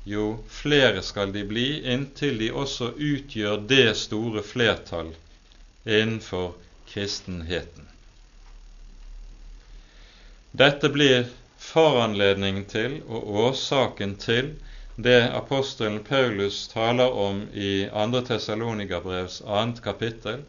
jo 0.05 0.39
flere 0.49 1.03
skal 1.03 1.33
de 1.33 1.45
bli, 1.49 1.67
inntil 1.95 2.39
de 2.39 2.51
også 2.53 2.91
utgjør 2.93 3.65
det 3.71 3.97
store 3.97 4.43
flertall 4.45 5.15
innenfor 5.87 6.55
kristenheten. 6.89 7.89
Dette 10.53 10.89
blir 10.93 11.29
foranledningen 11.59 12.65
til 12.69 12.99
og 13.09 13.29
årsaken 13.45 14.17
til 14.21 14.55
det 14.97 15.21
apostelen 15.41 16.01
Paulus 16.05 16.67
taler 16.73 17.15
om 17.27 17.45
i 17.55 17.87
2. 17.93 18.25
Tessalonikerbrevs 18.33 19.43
annet 19.47 19.83
kapittel, 19.85 20.43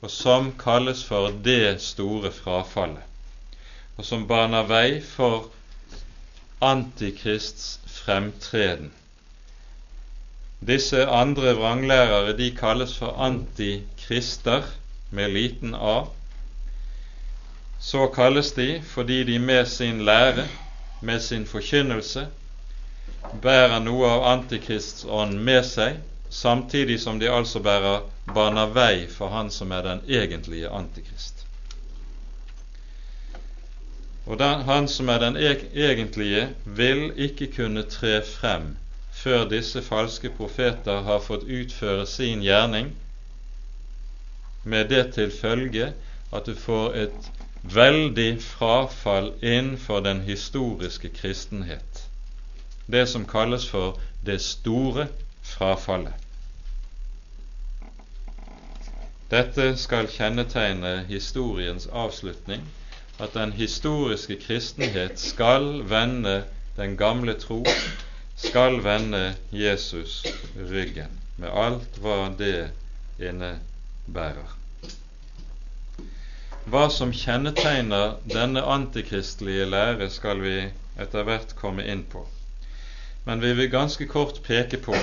og 0.00 0.12
som 0.12 0.52
kalles 0.60 1.02
for 1.04 1.32
det 1.44 1.80
store 1.82 2.30
frafallet 2.30 3.15
og 3.96 4.04
som 4.04 4.26
baner 4.28 4.66
vei 4.68 5.00
for 5.00 5.50
Antikrists 6.60 7.78
fremtreden. 7.92 8.92
Disse 10.66 11.06
andre 11.06 11.52
vranglærere 11.54 12.32
de 12.36 12.50
kalles 12.56 12.96
for 12.96 13.18
antikrister 13.20 14.64
med 15.10 15.28
liten 15.28 15.74
a. 15.74 16.06
Så 17.80 18.06
kalles 18.14 18.52
de 18.52 18.82
fordi 18.82 19.24
de 19.24 19.38
med 19.38 19.66
sin 19.66 20.00
lære, 20.04 20.46
med 21.00 21.20
sin 21.20 21.46
forkynnelse, 21.46 22.26
bærer 23.42 23.78
noe 23.84 24.08
av 24.08 24.24
Antikrists 24.32 25.04
ånd 25.04 25.36
med 25.44 25.62
seg, 25.68 26.00
samtidig 26.30 27.00
som 27.00 27.20
de 27.20 27.28
altså 27.30 27.60
bærer 27.60 28.00
baner 28.34 28.72
vei 28.72 29.06
for 29.12 29.28
Han 29.28 29.50
som 29.50 29.72
er 29.72 29.82
den 29.82 30.02
egentlige 30.08 30.70
Antikrist. 30.72 31.35
Og 34.26 34.38
den, 34.38 34.62
han 34.66 34.88
som 34.88 35.08
er 35.08 35.18
den 35.22 35.36
egentlige, 35.36 36.48
vil 36.64 37.12
ikke 37.16 37.46
kunne 37.56 37.82
tre 37.82 38.22
frem 38.26 38.74
før 39.16 39.46
disse 39.48 39.82
falske 39.82 40.30
profeter 40.36 41.02
har 41.06 41.22
fått 41.24 41.46
utføre 41.48 42.06
sin 42.06 42.42
gjerning, 42.44 42.90
med 44.64 44.90
det 44.90 45.04
til 45.14 45.30
følge 45.30 45.92
at 46.34 46.46
du 46.46 46.54
får 46.58 46.98
et 47.04 47.30
veldig 47.62 48.42
frafall 48.42 49.32
innenfor 49.42 50.02
den 50.04 50.20
historiske 50.26 51.08
kristenhet. 51.08 52.02
Det 52.86 53.06
som 53.08 53.26
kalles 53.26 53.66
for 53.70 54.00
det 54.26 54.40
store 54.42 55.08
frafallet. 55.42 56.14
Dette 59.30 59.72
skal 59.78 60.10
kjennetegne 60.10 60.98
historiens 61.08 61.88
avslutning 61.90 62.62
at 63.18 63.34
den 63.34 63.52
historiske 63.52 64.36
kristenhet 64.36 65.18
skal 65.20 65.82
vende 65.88 66.44
den 66.76 66.96
gamle 66.96 67.34
tro, 67.34 67.64
skal 68.36 68.84
vende 68.84 69.34
Jesus 69.52 70.26
ryggen, 70.70 71.20
med 71.36 71.48
alt 71.52 72.00
hva 72.00 72.18
det 72.38 72.68
innebærer. 73.18 74.52
Hva 76.66 76.88
som 76.90 77.12
kjennetegner 77.14 78.18
denne 78.28 78.62
antikristelige 78.66 79.68
lære, 79.70 80.10
skal 80.10 80.42
vi 80.42 80.56
etter 81.00 81.24
hvert 81.24 81.54
komme 81.56 81.86
inn 81.86 82.02
på. 82.10 82.26
Men 83.24 83.40
vi 83.40 83.52
vil 83.58 83.70
ganske 83.70 84.06
kort 84.10 84.42
peke 84.44 84.80
på 84.82 84.96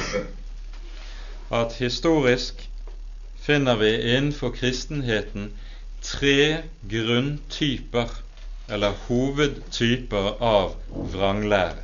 at 1.53 1.77
historisk 1.79 2.61
finner 3.43 3.79
vi 3.79 3.93
innenfor 4.13 4.53
kristenheten 4.55 5.51
tre 6.03 6.63
grunntyper, 6.91 8.09
eller 8.69 8.93
hovedtyper, 9.07 10.29
av 10.39 10.75
vranglære. 11.13 11.83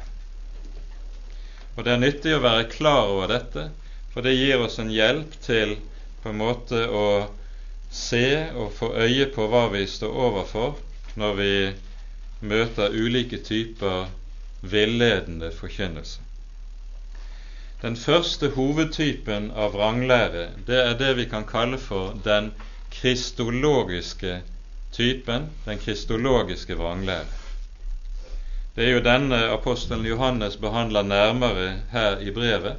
Og 1.77 1.85
Det 1.85 1.91
er 1.93 2.01
nyttig 2.01 2.33
å 2.35 2.43
være 2.43 2.69
klar 2.71 3.07
over 3.07 3.29
dette, 3.31 3.69
for 4.11 4.25
det 4.25 4.35
gir 4.35 4.59
oss 4.59 4.79
en 4.81 4.91
hjelp 4.91 5.35
til 5.45 5.77
på 6.23 6.33
en 6.33 6.41
måte 6.41 6.81
å 6.91 7.05
se 7.91 8.25
og 8.51 8.73
få 8.75 8.91
øye 8.99 9.29
på 9.33 9.47
hva 9.49 9.67
vi 9.73 9.85
står 9.87 10.17
overfor 10.27 10.75
når 11.19 11.37
vi 11.39 11.53
møter 12.51 12.95
ulike 12.95 13.39
typer 13.43 14.09
villedende 14.61 15.51
forkynnelse. 15.55 16.19
Den 17.81 17.95
første 17.95 18.49
hovedtypen 18.57 19.51
av 19.55 19.71
vranglære, 19.77 20.49
det 20.67 20.79
er 20.83 20.97
det 20.99 21.13
vi 21.15 21.29
kan 21.31 21.47
kalle 21.47 21.79
for 21.79 22.17
den 22.25 22.51
kristologiske 22.91 24.41
typen, 24.91 25.49
den 25.65 25.77
kristologiske 25.77 26.75
vranglære. 26.75 27.25
Det 28.75 28.85
er 28.87 28.93
jo 28.93 29.03
denne 29.03 29.37
apostelen 29.51 30.05
Johannes 30.05 30.57
behandler 30.57 31.03
nærmere 31.03 31.73
her 31.91 32.19
i 32.19 32.31
brevet. 32.31 32.77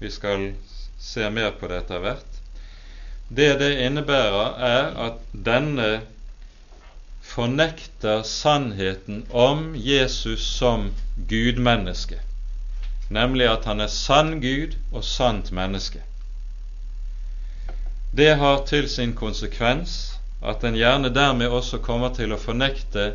Vi 0.00 0.10
skal 0.10 0.52
se 1.00 1.30
mer 1.30 1.50
på 1.60 1.68
det 1.68 1.82
etter 1.82 1.98
hvert. 1.98 2.38
Det 3.28 3.58
det 3.60 3.72
innebærer, 3.86 4.56
er 4.58 4.96
at 5.06 5.20
denne 5.46 6.00
fornekter 7.22 8.22
sannheten 8.22 9.26
om 9.30 9.72
Jesus 9.76 10.42
som 10.42 10.90
gudmenneske, 11.28 12.18
nemlig 13.10 13.48
at 13.48 13.64
han 13.64 13.80
er 13.80 13.92
sann 13.92 14.40
Gud 14.40 14.76
og 14.92 15.04
sant 15.04 15.52
menneske. 15.52 16.02
Det 18.14 18.34
har 18.34 18.66
til 18.66 18.88
sin 18.92 19.14
konsekvens 19.16 20.18
at 20.44 20.64
en 20.68 20.74
gjerne 20.76 21.08
dermed 21.14 21.48
også 21.48 21.78
kommer 21.80 22.12
til 22.12 22.34
å 22.34 22.40
fornekte 22.40 23.14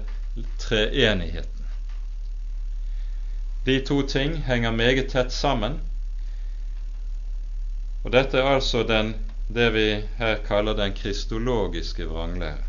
treenigheten. 0.58 1.68
De 3.68 3.76
to 3.86 4.00
ting 4.10 4.40
henger 4.48 4.74
meget 4.74 5.12
tett 5.12 5.34
sammen. 5.36 5.78
Og 8.02 8.14
dette 8.16 8.42
er 8.42 8.50
altså 8.56 8.82
den, 8.90 9.14
det 9.54 9.70
vi 9.76 9.88
her 10.18 10.42
kaller 10.48 10.74
den 10.74 10.98
kristologiske 10.98 12.10
vranglære. 12.10 12.64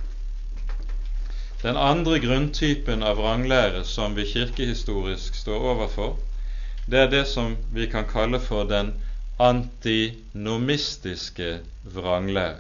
Den 1.63 1.81
andre 1.81 2.21
grunntypen 2.21 3.03
av 3.03 3.17
vranglære 3.23 3.87
som 3.89 4.13
vi 4.19 4.29
kirkehistorisk 4.29 5.35
står 5.35 5.65
overfor, 5.73 6.19
det 6.87 7.07
er 7.07 7.11
det 7.11 7.25
som 7.31 7.57
vi 7.73 7.89
kan 7.89 8.05
kalle 8.11 8.41
for 8.41 8.69
den 8.69 8.93
antinomistiske 9.39 11.61
vranglære. 11.95 12.57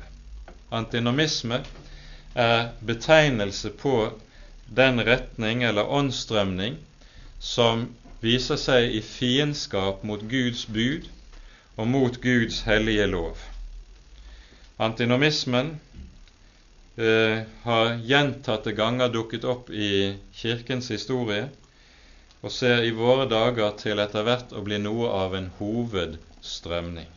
Antinomisme 0.70 1.64
er 2.34 2.68
betegnelse 2.86 3.70
på 3.70 4.12
den 4.76 5.00
retning 5.06 5.64
eller 5.64 5.82
åndsstrømning 5.90 6.76
som 7.40 7.88
viser 8.22 8.56
seg 8.58 8.94
i 8.94 9.00
fiendskap 9.02 10.04
mot 10.06 10.22
Guds 10.30 10.66
bud 10.66 11.08
og 11.76 11.88
mot 11.88 12.20
Guds 12.22 12.60
hellige 12.66 13.06
lov. 13.06 13.36
Antinomismen 14.78 15.80
eh, 16.98 17.42
har 17.64 17.96
gjentatte 18.06 18.72
ganger 18.78 19.08
dukket 19.14 19.44
opp 19.44 19.70
i 19.70 20.14
Kirkens 20.34 20.88
historie 20.94 21.48
og 22.42 22.52
ser 22.54 22.84
i 22.86 22.94
våre 22.94 23.26
dager 23.30 23.74
til 23.80 23.98
etter 23.98 24.22
hvert 24.26 24.52
å 24.54 24.62
bli 24.62 24.78
noe 24.82 25.10
av 25.24 25.34
en 25.34 25.50
hovedstrømning. 26.38 27.08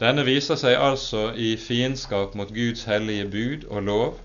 Denne 0.00 0.24
viser 0.26 0.58
seg 0.58 0.76
altså 0.76 1.32
i 1.36 1.56
fiendskap 1.56 2.34
mot 2.34 2.50
Guds 2.52 2.84
hellige 2.84 3.28
bud 3.30 3.66
og 3.70 3.82
lov, 3.82 4.20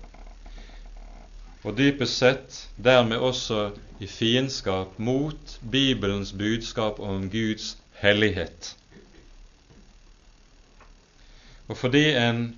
og 1.64 1.76
dypest 1.78 2.16
sett 2.18 2.68
dermed 2.76 3.18
også 3.18 3.70
i 4.00 4.06
fiendskap 4.06 4.98
mot 4.98 5.58
Bibelens 5.70 6.32
budskap 6.32 7.00
om 7.00 7.28
Guds 7.30 7.76
hellighet. 8.00 8.76
Og 11.68 11.76
fordi 11.76 12.10
en 12.16 12.56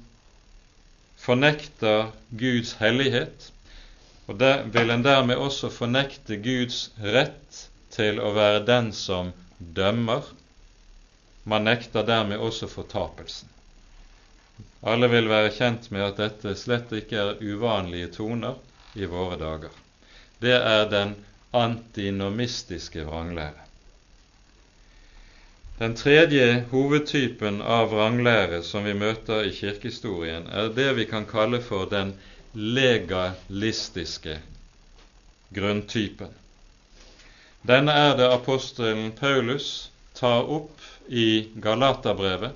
fornekter 1.18 2.12
Guds 2.30 2.72
hellighet, 2.80 3.52
og 4.26 4.38
der 4.40 4.62
vil 4.62 4.90
en 4.90 5.04
dermed 5.04 5.36
også 5.36 5.68
fornekte 5.68 6.38
Guds 6.38 6.90
rett 7.02 7.66
til 7.90 8.22
å 8.22 8.32
være 8.32 8.64
den 8.66 8.92
som 8.92 9.34
dømmer. 9.58 10.22
Man 11.44 11.64
nekter 11.64 12.06
dermed 12.06 12.38
også 12.38 12.68
fortapelsen. 12.70 13.48
Alle 14.82 15.08
vil 15.10 15.28
være 15.30 15.50
kjent 15.54 15.88
med 15.94 16.04
at 16.06 16.20
dette 16.20 16.54
slett 16.58 16.92
ikke 16.94 17.18
er 17.18 17.42
uvanlige 17.42 18.10
toner 18.16 18.58
i 18.94 19.06
våre 19.10 19.38
dager. 19.38 19.74
Det 20.42 20.54
er 20.58 20.88
den 20.90 21.16
antinomistiske 21.54 23.04
vranglære. 23.06 23.62
Den 25.78 25.94
tredje 25.98 26.64
hovedtypen 26.70 27.62
av 27.62 27.88
vranglære 27.90 28.60
som 28.62 28.84
vi 28.86 28.94
møter 28.94 29.46
i 29.48 29.54
kirkehistorien, 29.56 30.46
er 30.46 30.70
det 30.74 30.90
vi 30.98 31.06
kan 31.10 31.26
kalle 31.26 31.58
for 31.62 31.88
den 31.90 32.12
legalistiske 32.54 34.36
grunntypen. 35.54 36.30
Denne 37.66 37.94
er 37.94 38.16
det 38.18 38.30
apostelen 38.30 39.10
Paulus 39.18 39.90
tar 40.18 40.46
opp 40.50 40.91
i 41.08 41.48
Galaterbrevet, 41.62 42.52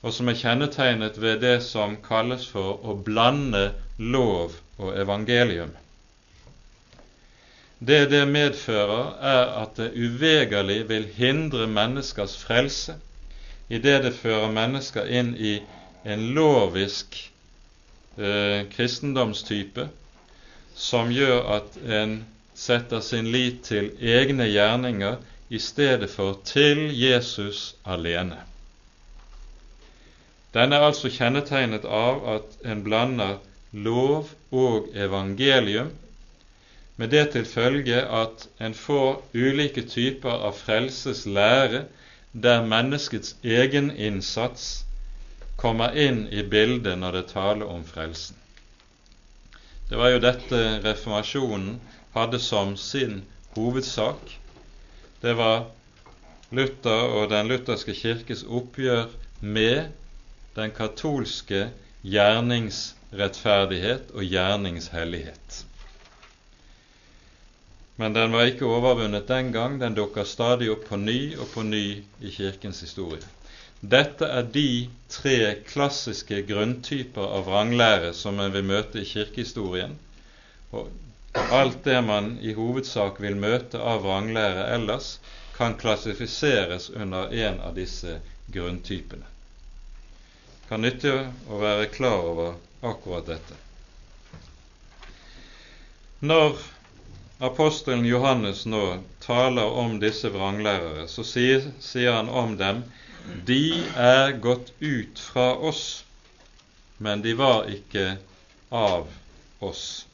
og 0.00 0.14
som 0.16 0.30
er 0.32 0.38
kjennetegnet 0.40 1.18
ved 1.20 1.42
det 1.44 1.58
som 1.66 1.98
kalles 2.04 2.46
for 2.48 2.80
å 2.84 2.96
blande 3.04 3.70
lov 3.98 4.56
og 4.80 4.96
evangelium. 4.96 5.74
Det 7.80 8.10
det 8.12 8.26
medfører, 8.28 9.14
er 9.20 9.54
at 9.62 9.76
det 9.76 9.92
uvegerlig 9.96 10.82
vil 10.88 11.06
hindre 11.16 11.68
menneskers 11.68 12.36
frelse 12.42 12.96
idet 13.70 14.02
det 14.04 14.16
fører 14.18 14.52
mennesker 14.52 15.06
inn 15.08 15.30
i 15.36 15.54
en 16.04 16.26
lovisk 16.36 17.16
eh, 18.18 18.66
kristendomstype 18.72 19.86
som 20.76 21.12
gjør 21.12 21.40
at 21.56 21.76
en 21.84 22.18
setter 22.56 23.00
sin 23.04 23.30
lit 23.32 23.62
til 23.68 23.92
egne 24.00 24.48
gjerninger 24.50 25.20
i 25.50 25.58
stedet 25.58 26.10
for 26.10 26.38
til 26.44 26.88
Jesus 26.94 27.76
alene. 27.84 28.38
Den 30.54 30.72
er 30.72 30.86
altså 30.86 31.10
kjennetegnet 31.10 31.84
av 31.84 32.22
at 32.36 32.58
en 32.66 32.84
blander 32.86 33.38
lov 33.72 34.30
og 34.50 34.88
evangelium 34.94 35.92
med 36.96 37.10
det 37.14 37.30
til 37.32 37.46
følge 37.46 38.02
at 38.22 38.46
en 38.60 38.74
får 38.74 39.22
ulike 39.34 39.82
typer 39.88 40.42
av 40.48 40.58
frelseslære 40.58 41.84
der 42.32 42.66
menneskets 42.66 43.36
egen 43.42 43.90
innsats 43.90 44.84
kommer 45.56 45.96
inn 45.96 46.26
i 46.32 46.42
bildet 46.42 46.98
når 46.98 47.18
det 47.18 47.24
taler 47.32 47.70
om 47.70 47.82
frelsen. 47.84 48.36
Det 49.90 49.98
var 49.98 50.12
jo 50.12 50.20
dette 50.22 50.60
reformasjonen 50.84 51.80
hadde 52.14 52.38
som 52.38 52.76
sin 52.76 53.22
hovedsak. 53.56 54.39
Det 55.20 55.34
var 55.36 55.66
Luther 56.50 57.12
og 57.14 57.30
den 57.30 57.48
lutherske 57.50 57.94
kirkes 57.94 58.44
oppgjør 58.48 59.06
med 59.40 59.84
den 60.56 60.70
katolske 60.74 61.70
gjerningsrettferdighet 62.02 64.10
og 64.14 64.24
gjerningshellighet. 64.24 65.66
Men 68.00 68.16
den 68.16 68.32
var 68.32 68.48
ikke 68.48 68.64
overvunnet 68.64 69.28
den 69.28 69.52
gang. 69.52 69.76
Den 69.80 69.94
dukker 69.98 70.24
stadig 70.24 70.70
opp 70.72 70.86
på 70.88 70.96
ny 70.96 71.36
og 71.36 71.50
på 71.52 71.62
ny 71.68 72.00
i 72.24 72.32
Kirkens 72.32 72.80
historie. 72.80 73.26
Dette 73.80 74.24
er 74.24 74.48
de 74.54 74.88
tre 75.08 75.54
klassiske 75.68 76.42
grunntyper 76.48 77.28
av 77.36 77.44
vranglære 77.48 78.12
som 78.16 78.40
en 78.40 78.52
vil 78.52 78.64
møte 78.68 79.00
i 79.00 79.08
kirkehistorien. 79.08 79.94
Og 80.72 80.88
alt 81.32 81.84
det 81.84 82.02
man 82.02 82.38
i 82.42 82.52
hovedsak 82.54 83.20
vil 83.22 83.36
møte 83.36 83.78
av 83.78 84.02
vranglære 84.04 84.66
ellers, 84.74 85.18
kan 85.56 85.76
klassifiseres 85.78 86.90
under 86.90 87.32
en 87.46 87.60
av 87.60 87.74
disse 87.76 88.20
grunntypene. 88.46 89.26
Det 89.26 90.68
kan 90.70 90.82
nytte 90.86 91.14
å 91.50 91.58
være 91.60 91.90
klar 91.92 92.26
over 92.32 92.54
akkurat 92.86 93.26
dette. 93.28 93.58
Når 96.20 96.58
apostelen 97.40 98.04
Johannes 98.04 98.66
nå 98.66 98.84
taler 99.24 99.76
om 99.82 99.98
disse 100.00 100.30
vranglærere, 100.32 101.06
så 101.08 101.24
sier, 101.24 101.70
sier 101.80 102.12
han 102.18 102.28
om 102.28 102.56
dem 102.60 102.84
de 103.46 103.82
er 103.96 104.32
gått 104.40 104.72
ut 104.80 105.18
fra 105.18 105.54
oss, 105.56 106.04
men 106.98 107.22
de 107.22 107.34
var 107.36 107.68
ikke 107.72 108.16
av 108.70 109.08
oss. 109.60 110.06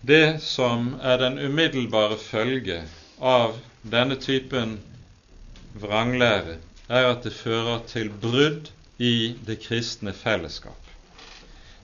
Det 0.00 0.42
som 0.42 0.94
er 1.04 1.18
den 1.20 1.34
umiddelbare 1.38 2.16
følge 2.16 2.78
av 3.20 3.58
denne 3.84 4.16
typen 4.16 4.78
vranglære, 5.76 6.54
er 6.88 7.08
at 7.10 7.26
det 7.26 7.34
fører 7.36 7.82
til 7.90 8.08
brudd 8.22 8.70
i 8.96 9.36
det 9.46 9.58
kristne 9.66 10.14
fellesskap. 10.16 10.88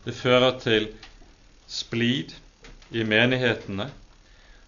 Det 0.06 0.14
fører 0.16 0.56
til 0.62 0.88
splid, 1.68 2.32
i 2.90 3.02
menighetene, 3.02 3.90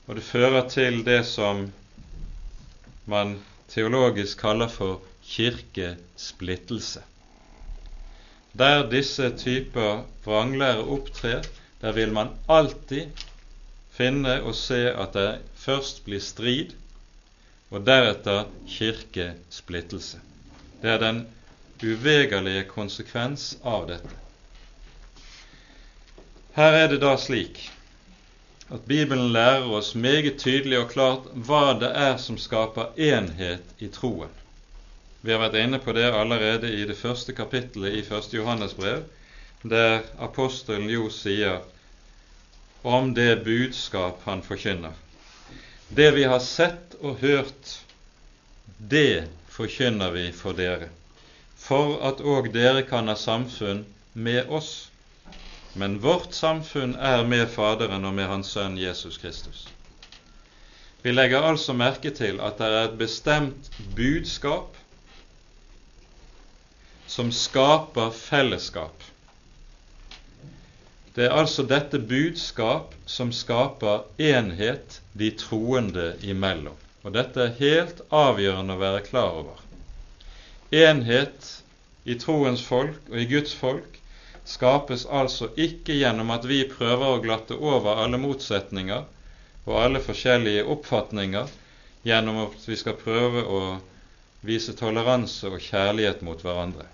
og 0.06 0.18
det 0.18 0.24
fører 0.26 0.68
til 0.68 1.04
det 1.06 1.22
som 1.26 1.68
man 3.06 3.36
teologisk 3.70 4.42
kaller 4.42 4.68
for 4.68 5.00
kirkesplittelse. 5.24 7.00
Der 8.58 8.84
disse 8.90 9.30
typer 9.38 10.02
vranglære 10.26 10.84
opptrer, 10.84 11.46
der 11.80 11.92
vil 11.94 12.12
man 12.12 12.34
alltid 12.48 13.06
finne 13.98 14.38
og 14.46 14.54
se 14.54 14.84
at 14.92 15.16
det 15.16 15.30
først 15.58 16.04
blir 16.06 16.22
strid, 16.22 16.76
og 17.70 17.84
deretter 17.84 18.46
kirkesplittelse. 18.70 20.20
Det 20.82 20.90
er 20.94 21.02
den 21.02 21.24
uvegerlige 21.82 22.64
konsekvens 22.70 23.56
av 23.66 23.88
dette. 23.90 24.14
Her 26.56 26.74
er 26.74 26.88
det 26.90 27.02
da 27.02 27.12
slik 27.20 27.60
at 28.74 28.86
Bibelen 28.88 29.32
lærer 29.32 29.68
oss 29.78 29.94
meget 29.94 30.40
tydelig 30.42 30.78
og 30.80 30.90
klart 30.92 31.28
hva 31.46 31.76
det 31.80 31.90
er 31.96 32.16
som 32.20 32.38
skaper 32.40 32.96
enhet 32.96 33.64
i 33.78 33.88
troen. 33.92 34.32
Vi 35.22 35.32
har 35.32 35.40
vært 35.42 35.58
inne 35.60 35.80
på 35.82 35.92
det 35.96 36.08
allerede 36.14 36.70
i 36.72 36.84
det 36.86 36.96
første 36.98 37.34
kapittelet 37.34 37.96
i 37.98 38.02
1. 38.04 38.34
Johannes 38.34 38.74
brev, 38.78 39.04
der 39.62 40.04
apostelen 40.18 40.90
jo 40.90 41.08
sier 41.10 41.62
om 42.82 43.14
det 43.14 43.44
budskap 43.44 44.20
han 44.24 44.42
forkynner. 44.42 44.92
Det 45.88 46.10
vi 46.10 46.24
har 46.24 46.40
sett 46.40 46.94
og 47.00 47.18
hørt, 47.18 47.78
det 48.78 49.28
forkynner 49.48 50.10
vi 50.14 50.28
for 50.32 50.54
dere, 50.58 50.90
for 51.56 51.98
at 52.06 52.20
òg 52.20 52.52
dere 52.54 52.84
kan 52.86 53.08
ha 53.08 53.16
samfunn 53.16 53.86
med 54.12 54.48
oss. 54.48 54.90
Men 55.78 55.98
vårt 56.02 56.34
samfunn 56.34 56.94
er 56.94 57.24
med 57.24 57.48
Faderen 57.50 58.04
og 58.04 58.14
med 58.14 58.28
Hans 58.28 58.54
Sønn 58.54 58.78
Jesus 58.78 59.18
Kristus. 59.18 59.66
Vi 61.02 61.12
legger 61.12 61.44
altså 61.46 61.72
merke 61.72 62.10
til 62.10 62.40
at 62.42 62.58
det 62.58 62.66
er 62.66 62.88
et 62.88 62.98
bestemt 62.98 63.70
budskap 63.96 64.74
som 67.08 67.30
skaper 67.32 68.10
fellesskap. 68.10 69.04
Det 71.14 71.26
er 71.26 71.34
altså 71.34 71.64
dette 71.66 71.98
budskap 71.98 72.92
som 73.06 73.32
skaper 73.34 74.04
enhet 74.22 75.00
de 75.18 75.30
troende 75.40 76.12
imellom. 76.22 76.76
Og 77.04 77.14
dette 77.14 77.40
er 77.44 77.56
helt 77.60 78.02
avgjørende 78.14 78.76
å 78.76 78.82
være 78.82 79.04
klar 79.06 79.38
over. 79.40 79.62
Enhet 80.74 81.48
i 82.04 82.16
troens 82.20 82.62
folk 82.64 83.08
og 83.08 83.22
i 83.22 83.28
Guds 83.30 83.54
folk 83.56 83.96
skapes 84.48 85.06
altså 85.20 85.50
ikke 85.56 85.96
gjennom 85.96 86.30
at 86.34 86.44
vi 86.48 86.62
prøver 86.68 87.14
å 87.14 87.22
glatte 87.24 87.56
over 87.56 88.02
alle 88.04 88.20
motsetninger 88.20 89.04
og 89.68 89.80
alle 89.80 90.00
forskjellige 90.04 90.64
oppfatninger 90.74 91.50
gjennom 92.08 92.44
at 92.46 92.68
vi 92.68 92.76
skal 92.80 92.96
prøve 93.00 93.44
å 93.44 93.62
vise 94.48 94.72
toleranse 94.78 95.48
og 95.50 95.60
kjærlighet 95.60 96.22
mot 96.24 96.40
hverandre. 96.44 96.86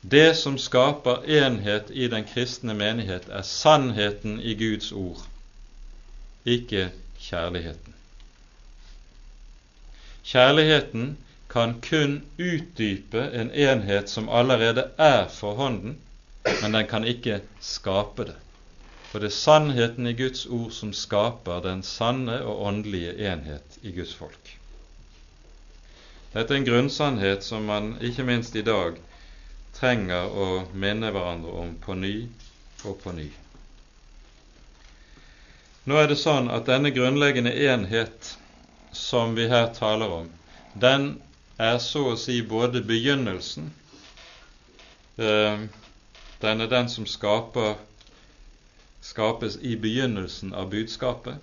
Det 0.00 0.34
som 0.36 0.58
skaper 0.58 1.24
enhet 1.28 1.90
i 1.90 2.08
den 2.08 2.24
kristne 2.24 2.74
menighet, 2.74 3.28
er 3.28 3.42
sannheten 3.42 4.38
i 4.40 4.54
Guds 4.56 4.92
ord, 4.92 5.26
ikke 6.44 6.88
kjærligheten. 7.20 7.94
Kjærligheten 10.24 11.18
kan 11.50 11.74
kun 11.84 12.22
utdype 12.38 13.26
en 13.34 13.50
enhet 13.50 14.08
som 14.08 14.28
allerede 14.28 14.86
er 14.96 15.28
for 15.28 15.54
hånden, 15.54 15.98
men 16.62 16.72
den 16.74 16.86
kan 16.88 17.04
ikke 17.04 17.42
skape 17.60 18.24
det. 18.24 18.38
For 19.10 19.18
det 19.18 19.26
er 19.26 19.36
sannheten 19.36 20.06
i 20.06 20.14
Guds 20.16 20.46
ord 20.46 20.70
som 20.72 20.92
skaper 20.96 21.60
den 21.60 21.82
sanne 21.82 22.40
og 22.40 22.62
åndelige 22.70 23.18
enhet 23.32 23.78
i 23.82 23.92
Guds 23.92 24.14
folk. 24.14 24.56
Dette 26.32 26.54
er 26.54 26.60
en 26.60 26.68
grunnsannhet 26.68 27.44
som 27.44 27.66
man 27.66 27.96
ikke 28.00 28.24
minst 28.24 28.54
i 28.56 28.62
dag 28.62 28.96
trenger 29.80 30.28
å 30.28 30.48
minne 30.76 31.08
hverandre 31.14 31.52
om 31.62 31.72
på 31.80 31.96
ny 31.96 32.14
og 32.84 32.98
på 33.00 33.14
ny. 33.16 33.30
Nå 35.88 35.96
er 35.96 36.10
det 36.10 36.18
sånn 36.20 36.50
at 36.52 36.68
denne 36.68 36.92
grunnleggende 36.92 37.54
enhet 37.72 38.34
som 38.92 39.32
vi 39.38 39.48
her 39.48 39.70
taler 39.74 40.12
om, 40.20 40.28
den 40.74 41.14
er 41.60 41.78
så 41.82 42.10
å 42.12 42.18
si 42.20 42.40
både 42.46 42.82
begynnelsen 42.86 43.70
eh, 45.16 45.64
Den 46.40 46.64
er 46.64 46.68
den 46.72 46.86
som 46.88 47.04
skaper, 47.04 47.74
skapes 49.04 49.58
i 49.60 49.74
begynnelsen 49.76 50.54
av 50.56 50.70
budskapet, 50.72 51.36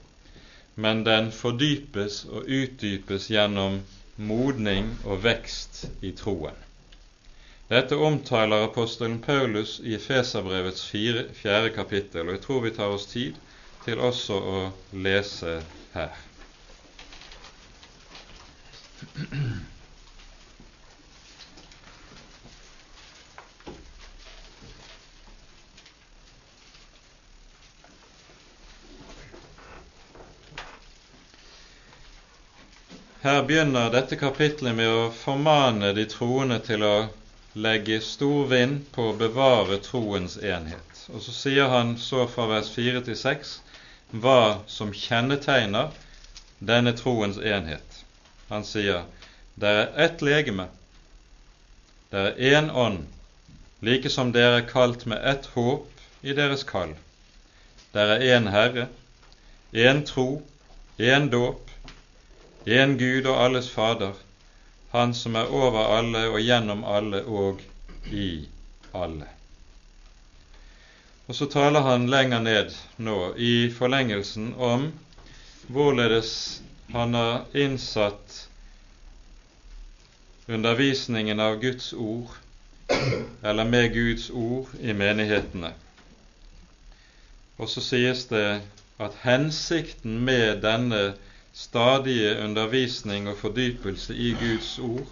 men 0.73 1.03
den 1.05 1.29
fordypes 1.31 2.23
og 2.25 2.49
utdypes 2.49 3.29
gjennom 3.29 3.83
modning 4.17 4.95
og 5.05 5.21
vekst 5.27 5.83
i 6.01 6.15
troen. 6.17 6.57
Dette 7.67 7.95
omtaler 7.97 8.63
apostelen 8.63 9.19
Paulus 9.19 9.79
i 9.83 9.97
Feserbrevets 9.99 10.85
fjerde 10.87 11.73
kapittel, 11.75 12.29
og 12.29 12.37
jeg 12.37 12.41
tror 12.45 12.61
vi 12.63 12.71
tar 12.77 12.93
oss 12.95 13.09
tid 13.11 13.35
til 13.83 13.99
også 13.99 14.37
å 14.39 14.61
lese 14.95 15.57
her. 15.91 16.15
Her 33.27 33.43
begynner 33.43 33.91
dette 33.91 34.15
kapitlet 34.15 34.71
med 34.71 34.87
å 34.87 35.07
formane 35.11 35.91
de 35.91 36.07
troende 36.07 36.63
til 36.63 36.87
å 36.87 36.95
legge 37.57 38.01
stor 38.01 38.45
vind 38.51 38.83
på 38.93 39.09
å 39.09 39.15
bevare 39.17 39.79
troens 39.81 40.37
enhet. 40.37 40.99
Og 41.09 41.23
så 41.25 41.33
sier 41.33 41.71
han 41.71 41.95
så 41.97 42.27
fra 42.29 42.45
vers 42.51 42.69
4 42.73 43.01
til 43.07 43.17
6 43.17 43.53
hva 44.23 44.41
som 44.69 44.93
kjennetegner 44.93 45.89
denne 46.59 46.93
troens 46.99 47.39
enhet. 47.41 48.03
Han 48.51 48.65
sier 48.67 49.07
det 49.57 49.71
er 49.79 49.89
ett 50.05 50.21
legeme, 50.21 50.67
det 52.11 52.19
er 52.27 52.59
én 52.59 52.69
ånd, 52.69 53.07
like 53.81 54.09
som 54.13 54.29
dere 54.35 54.61
er 54.61 54.69
kalt 54.69 55.07
med 55.09 55.25
ett 55.25 55.49
håp 55.55 55.89
i 56.21 56.35
deres 56.37 56.63
kall. 56.63 56.93
Det 57.91 58.05
er 58.05 58.23
én 58.35 58.51
Herre, 58.53 58.85
én 59.73 60.05
tro, 60.05 60.43
én 60.99 61.27
dåp, 61.33 61.73
én 62.65 62.95
Gud 63.01 63.25
og 63.25 63.41
alles 63.47 63.69
Fader, 63.73 64.13
han 64.97 65.13
som 65.13 65.35
er 65.37 65.51
over 65.53 65.97
alle 65.97 66.27
og 66.31 66.39
gjennom 66.41 66.83
alle 66.83 67.23
og 67.25 67.61
i 68.11 68.47
alle. 68.97 69.27
Og 71.27 71.35
så 71.35 71.45
taler 71.51 71.83
han 71.83 72.07
lenger 72.09 72.39
ned 72.39 72.75
nå 73.03 73.17
i 73.35 73.69
forlengelsen 73.77 74.53
om 74.57 74.87
hvorledes 75.67 76.31
han 76.93 77.13
har 77.13 77.43
innsatt 77.53 78.47
undervisningen 80.47 81.39
av 81.43 81.59
Guds 81.59 81.91
ord, 81.93 82.31
eller 83.43 83.67
med 83.67 83.91
Guds 83.93 84.29
ord, 84.29 84.71
i 84.79 84.95
menighetene. 84.95 85.73
Og 87.59 87.67
så 87.69 87.83
sies 87.83 88.23
det 88.31 88.61
at 89.03 89.17
hensikten 89.25 90.21
med 90.23 90.63
denne 90.63 91.01
stadige 91.57 92.37
undervisning 92.43 93.27
og 93.29 93.37
fordypelse 93.37 94.15
i 94.15 94.33
Guds 94.37 94.79
ord, 94.79 95.07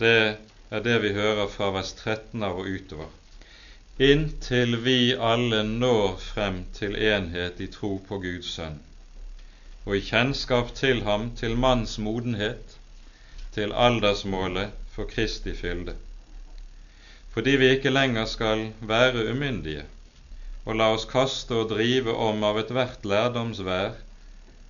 det 0.00 0.36
er 0.70 0.82
det 0.84 1.00
vi 1.02 1.10
hører 1.16 1.48
fra 1.50 1.72
vers 1.74 1.90
13 1.98 2.42
av 2.46 2.60
og 2.62 2.68
utover. 2.70 3.08
Inntil 3.98 4.78
vi 4.84 5.14
alle 5.30 5.64
når 5.66 6.14
frem 6.22 6.60
til 6.78 6.94
enhet 6.94 7.58
i 7.58 7.68
tro 7.74 7.90
på 8.08 8.20
Guds 8.22 8.52
sønn, 8.54 8.78
og 9.84 9.98
i 9.98 10.04
kjennskap 10.06 10.70
til 10.78 11.02
ham, 11.08 11.32
til 11.42 11.58
manns 11.66 11.98
modenhet, 11.98 12.78
til 13.54 13.74
aldersmålet 13.74 14.70
for 14.94 15.10
Kristi 15.10 15.56
fylde. 15.58 15.98
Fordi 17.34 17.58
vi 17.58 17.74
ikke 17.74 17.90
lenger 17.90 18.30
skal 18.30 18.68
være 18.80 19.26
umyndige, 19.34 19.84
og 20.64 20.78
la 20.78 20.92
oss 20.94 21.10
kaste 21.10 21.54
og 21.54 21.70
drive 21.74 22.14
om 22.14 22.46
av 22.46 22.62
ethvert 22.62 23.06
lærdomsvær 23.06 23.94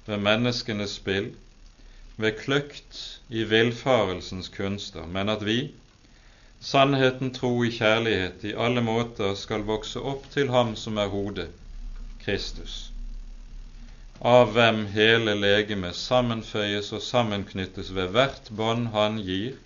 ved 0.06 0.20
menneskenes 0.20 0.96
spill, 0.98 1.30
ved 2.16 2.32
kløkt 2.38 3.20
i 3.28 3.44
villfarelsens 3.48 4.48
kunster, 4.48 5.06
men 5.06 5.28
at 5.28 5.44
vi, 5.46 5.58
sannheten 6.60 7.32
tro 7.34 7.52
i 7.64 7.70
kjærlighet, 7.74 8.44
i 8.44 8.52
alle 8.66 8.82
måter 8.84 9.34
skal 9.34 9.66
vokse 9.68 10.00
opp 10.00 10.28
til 10.34 10.52
Ham 10.54 10.74
som 10.76 11.00
er 11.00 11.10
hodet, 11.12 11.48
Kristus, 12.24 12.76
av 14.20 14.52
hvem 14.54 14.84
hele 14.94 15.34
legemet 15.40 15.96
sammenføyes 15.98 16.92
og 16.96 17.02
sammenknyttes 17.02 17.90
ved 17.96 18.14
hvert 18.14 18.52
bånd 18.56 18.92
Han 18.94 19.18
gir, 19.26 19.58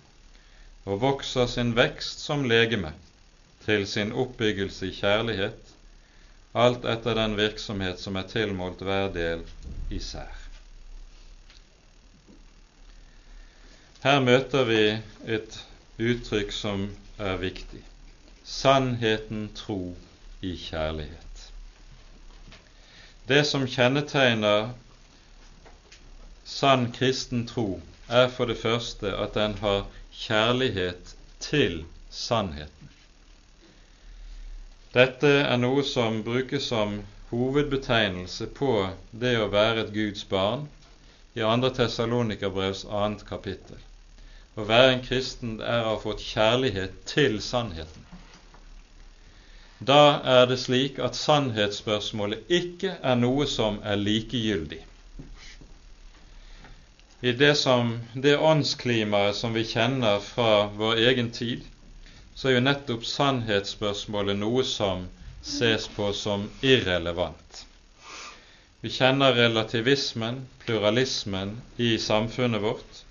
og 0.85 1.01
vokser 1.03 1.47
sin 1.51 1.75
vekst 1.77 2.23
som 2.25 2.47
legeme 2.49 2.95
til 3.65 3.85
sin 3.87 4.11
oppbyggelse 4.11 4.87
i 4.87 4.95
kjærlighet, 4.95 5.75
alt 6.53 6.85
etter 6.85 7.15
den 7.15 7.37
virksomhet 7.37 7.99
som 8.01 8.15
er 8.17 8.27
tilmålt 8.29 8.81
hver 8.81 9.09
del 9.13 9.43
især. 9.93 10.33
Her 14.03 14.19
møter 14.23 14.65
vi 14.65 14.83
et 15.27 15.59
uttrykk 15.99 16.53
som 16.55 16.89
er 17.19 17.37
viktig. 17.37 17.83
sannheten 18.49 19.51
tro 19.53 19.95
i 20.41 20.55
kjærlighet. 20.57 21.43
Det 23.27 23.43
som 23.45 23.67
kjennetegner 23.67 24.71
sann 26.45 26.87
kristen 26.91 27.45
tro, 27.47 27.81
er 28.09 28.27
for 28.27 28.49
det 28.49 28.57
første 28.57 29.11
at 29.13 29.35
den 29.37 29.53
har 29.61 29.85
kjærlighet 30.11 31.13
til 31.39 31.83
sannheten. 32.09 32.89
Dette 34.93 35.29
er 35.45 35.57
noe 35.61 35.83
som 35.85 36.23
brukes 36.25 36.63
som 36.71 36.95
hovedbetegnelse 37.29 38.47
på 38.57 38.69
det 39.23 39.35
å 39.37 39.51
være 39.53 39.83
et 39.83 39.91
Guds 39.93 40.23
barn 40.31 40.63
i 41.37 41.43
2. 41.43 41.69
Tessalonikerbrevs 41.77 42.81
2. 42.89 43.19
kapittel. 43.29 43.77
Å 44.57 44.65
være 44.65 44.95
en 44.95 45.03
kristen 45.05 45.59
er 45.61 45.85
å 45.85 45.91
ha 45.91 45.99
fått 46.01 46.25
kjærlighet 46.25 46.97
til 47.11 47.37
sannheten. 47.37 48.07
Da 49.79 50.19
er 50.25 50.49
det 50.49 50.57
slik 50.59 50.97
at 50.99 51.15
sannhetsspørsmålet 51.15 52.49
ikke 52.49 52.97
er 52.97 53.21
noe 53.21 53.45
som 53.47 53.77
er 53.85 54.01
likegyldig. 54.01 54.81
I 57.21 57.31
det, 57.37 57.53
som, 57.61 57.99
det 58.15 58.39
åndsklimaet 58.41 59.37
som 59.37 59.53
vi 59.53 59.67
kjenner 59.69 60.17
fra 60.23 60.65
vår 60.81 61.05
egen 61.11 61.29
tid, 61.35 61.61
så 62.39 62.47
er 62.47 62.53
jo 62.55 62.59
nettopp 62.63 63.01
sannhetsspørsmålet 63.03 64.37
noe 64.39 64.61
som 64.63 65.01
ses 65.43 65.89
på 65.91 66.13
som 66.15 66.45
irrelevant. 66.63 67.65
Vi 68.79 68.91
kjenner 68.95 69.35
relativismen, 69.35 70.45
pluralismen, 70.63 71.57
i 71.75 71.97
samfunnet 71.99 72.63
vårt, 72.63 73.01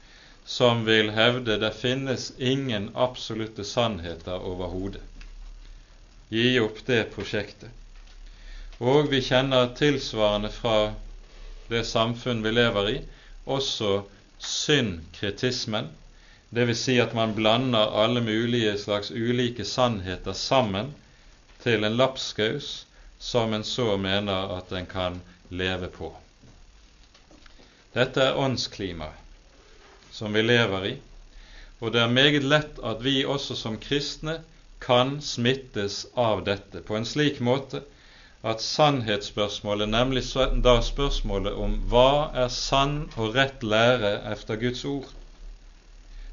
som 0.48 0.80
vil 0.86 1.12
hevde 1.12 1.58
det 1.60 1.74
finnes 1.76 2.30
ingen 2.38 2.88
absolutte 2.96 3.68
sannheter 3.68 4.48
overhodet. 4.48 5.04
Gi 6.32 6.56
opp 6.64 6.80
det 6.88 7.02
prosjektet. 7.12 7.68
Og 8.80 9.12
vi 9.12 9.20
kjenner 9.28 9.74
tilsvarende 9.76 10.48
fra 10.56 10.94
det 11.68 11.84
samfunn 11.84 12.40
vi 12.46 12.56
lever 12.56 12.92
i, 12.94 12.98
også 13.44 14.06
syndkritismen, 14.40 15.92
dvs. 16.50 16.80
Si 16.80 16.98
at 17.00 17.14
man 17.14 17.34
blander 17.36 17.92
alle 18.02 18.20
mulige 18.24 18.78
slags 18.78 19.10
ulike 19.10 19.64
sannheter 19.64 20.32
sammen 20.32 20.94
til 21.62 21.84
en 21.84 21.96
lapskaus 21.96 22.86
som 23.18 23.52
en 23.52 23.64
så 23.64 23.96
mener 23.96 24.56
at 24.56 24.72
en 24.72 24.86
kan 24.86 25.20
leve 25.50 25.88
på. 25.92 26.12
Dette 27.94 28.22
er 28.22 28.38
åndsklimaet 28.38 29.24
som 30.12 30.32
vi 30.34 30.42
lever 30.42 30.86
i, 30.86 30.94
og 31.80 31.92
det 31.94 32.00
er 32.02 32.10
meget 32.10 32.42
lett 32.42 32.80
at 32.82 33.04
vi 33.04 33.20
også 33.24 33.54
som 33.58 33.76
kristne 33.78 34.40
kan 34.82 35.18
smittes 35.22 36.06
av 36.18 36.42
dette 36.46 36.82
på 36.86 36.96
en 36.98 37.06
slik 37.06 37.38
måte 37.44 37.84
at 38.46 38.62
sannhetsspørsmålet, 38.62 39.90
nemlig 39.90 40.24
da 40.64 40.78
spørsmålet 40.82 41.54
om 41.58 41.76
hva 41.90 42.30
er 42.34 42.50
sann 42.54 43.08
og 43.16 43.34
rett 43.34 43.62
lære 43.66 44.12
efter 44.32 44.58
Guds 44.60 44.84
ord, 44.86 45.10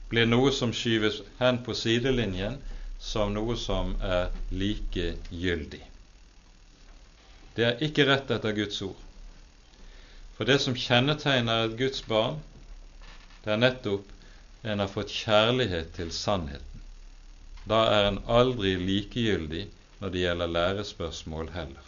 blir 0.10 0.26
noe 0.30 0.52
som 0.54 0.74
skyves 0.74 1.22
hen 1.39 1.62
på 1.65 1.74
sidelinjen 1.78 2.60
som 3.00 3.34
noe 3.34 3.58
som 3.60 3.96
er 4.02 4.32
likegyldig. 4.52 5.82
Det 7.56 7.65
er 7.65 7.84
ikke 7.88 8.06
rett 8.10 8.32
etter 8.36 8.56
Guds 8.56 8.82
ord. 8.86 9.00
For 10.36 10.48
det 10.48 10.60
som 10.63 10.76
kjennetegner 10.76 11.70
et 11.70 11.78
Guds 11.80 12.02
barn, 12.08 12.41
det 13.46 13.54
er 13.54 13.62
nettopp 13.62 14.12
en 14.65 14.82
har 14.82 14.91
fått 14.91 15.13
kjærlighet 15.13 15.94
til 15.96 16.12
sannheten. 16.12 16.82
Da 17.70 17.82
er 17.94 18.10
en 18.10 18.20
aldri 18.30 18.76
likegyldig 18.82 19.65
når 20.02 20.12
det 20.13 20.24
gjelder 20.26 20.52
lærespørsmål 20.58 21.52
heller. 21.56 21.88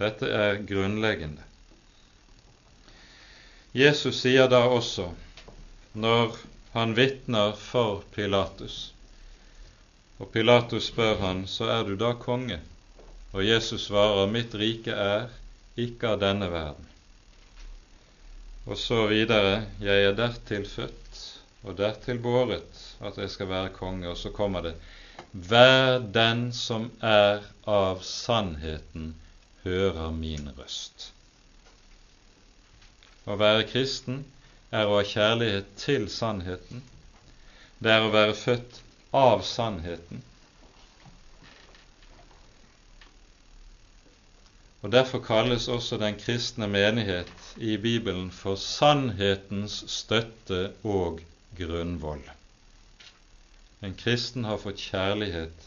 Dette 0.00 0.30
er 0.30 0.62
grunnleggende. 0.68 1.44
Jesus 3.76 4.22
sier 4.22 4.48
da 4.48 4.62
også, 4.72 5.10
når 5.92 6.38
han 6.76 6.92
vitner 6.94 7.54
for 7.56 8.02
Pilatus, 8.12 8.92
og 10.20 10.28
Pilatus 10.32 10.90
spør 10.90 11.16
han, 11.22 11.46
så 11.48 11.70
er 11.72 11.86
du 11.88 11.94
da 11.96 12.10
konge? 12.20 12.58
Og 13.32 13.44
Jesus 13.44 13.86
svarer, 13.88 14.28
mitt 14.28 14.52
rike 14.56 14.92
er 14.92 15.30
ikke 15.80 16.12
av 16.12 16.20
denne 16.20 16.50
verden. 16.52 16.84
Og 18.66 18.76
så 18.80 19.06
videre, 19.08 19.62
jeg 19.80 20.04
er 20.04 20.16
dertil 20.18 20.68
født 20.68 21.22
og 21.64 21.76
dertil 21.80 22.20
båret 22.22 22.84
at 23.04 23.16
jeg 23.20 23.32
skal 23.32 23.50
være 23.50 23.74
konge. 23.76 24.08
Og 24.12 24.16
så 24.20 24.32
kommer 24.36 24.64
det, 24.68 24.74
vær 25.32 26.00
den 26.00 26.48
som 26.52 26.90
er 27.00 27.44
av 27.64 28.04
sannheten, 28.04 29.14
hører 29.64 30.12
min 30.14 30.52
røst. 30.58 31.10
Å 33.26 33.34
være 33.40 33.66
kristen 33.66 34.24
er 34.70 34.86
å 34.88 34.96
ha 34.98 35.04
kjærlighet 35.06 35.68
til 35.78 36.08
sannheten. 36.10 36.82
Det 37.78 37.92
er 37.92 38.06
å 38.06 38.14
være 38.14 38.34
født 38.34 38.80
av 39.14 39.44
sannheten. 39.46 40.22
Og 44.82 44.92
Derfor 44.92 45.18
kalles 45.18 45.68
også 45.68 45.98
den 45.98 46.18
kristne 46.18 46.68
menighet 46.70 47.30
i 47.56 47.76
Bibelen 47.76 48.30
for 48.30 48.54
sannhetens 48.60 49.80
støtte 49.90 50.72
og 50.84 51.22
grunnvoll. 51.58 52.22
En 53.82 53.96
kristen 53.98 54.46
har 54.46 54.60
fått 54.62 54.82
kjærlighet 54.82 55.66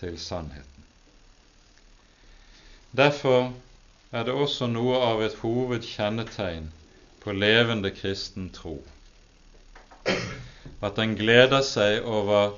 til 0.00 0.18
sannheten. 0.22 0.86
Derfor 2.96 3.52
er 4.12 4.24
det 4.26 4.34
også 4.34 4.66
noe 4.70 5.02
av 5.06 5.22
et 5.22 5.36
hovedkjennetegn 5.42 6.70
på 7.20 7.32
levende 7.36 7.90
kristen 7.94 8.50
tro 8.54 8.78
at 10.80 10.96
den 10.96 11.14
gleder 11.16 11.62
seg 11.66 12.06
over 12.08 12.54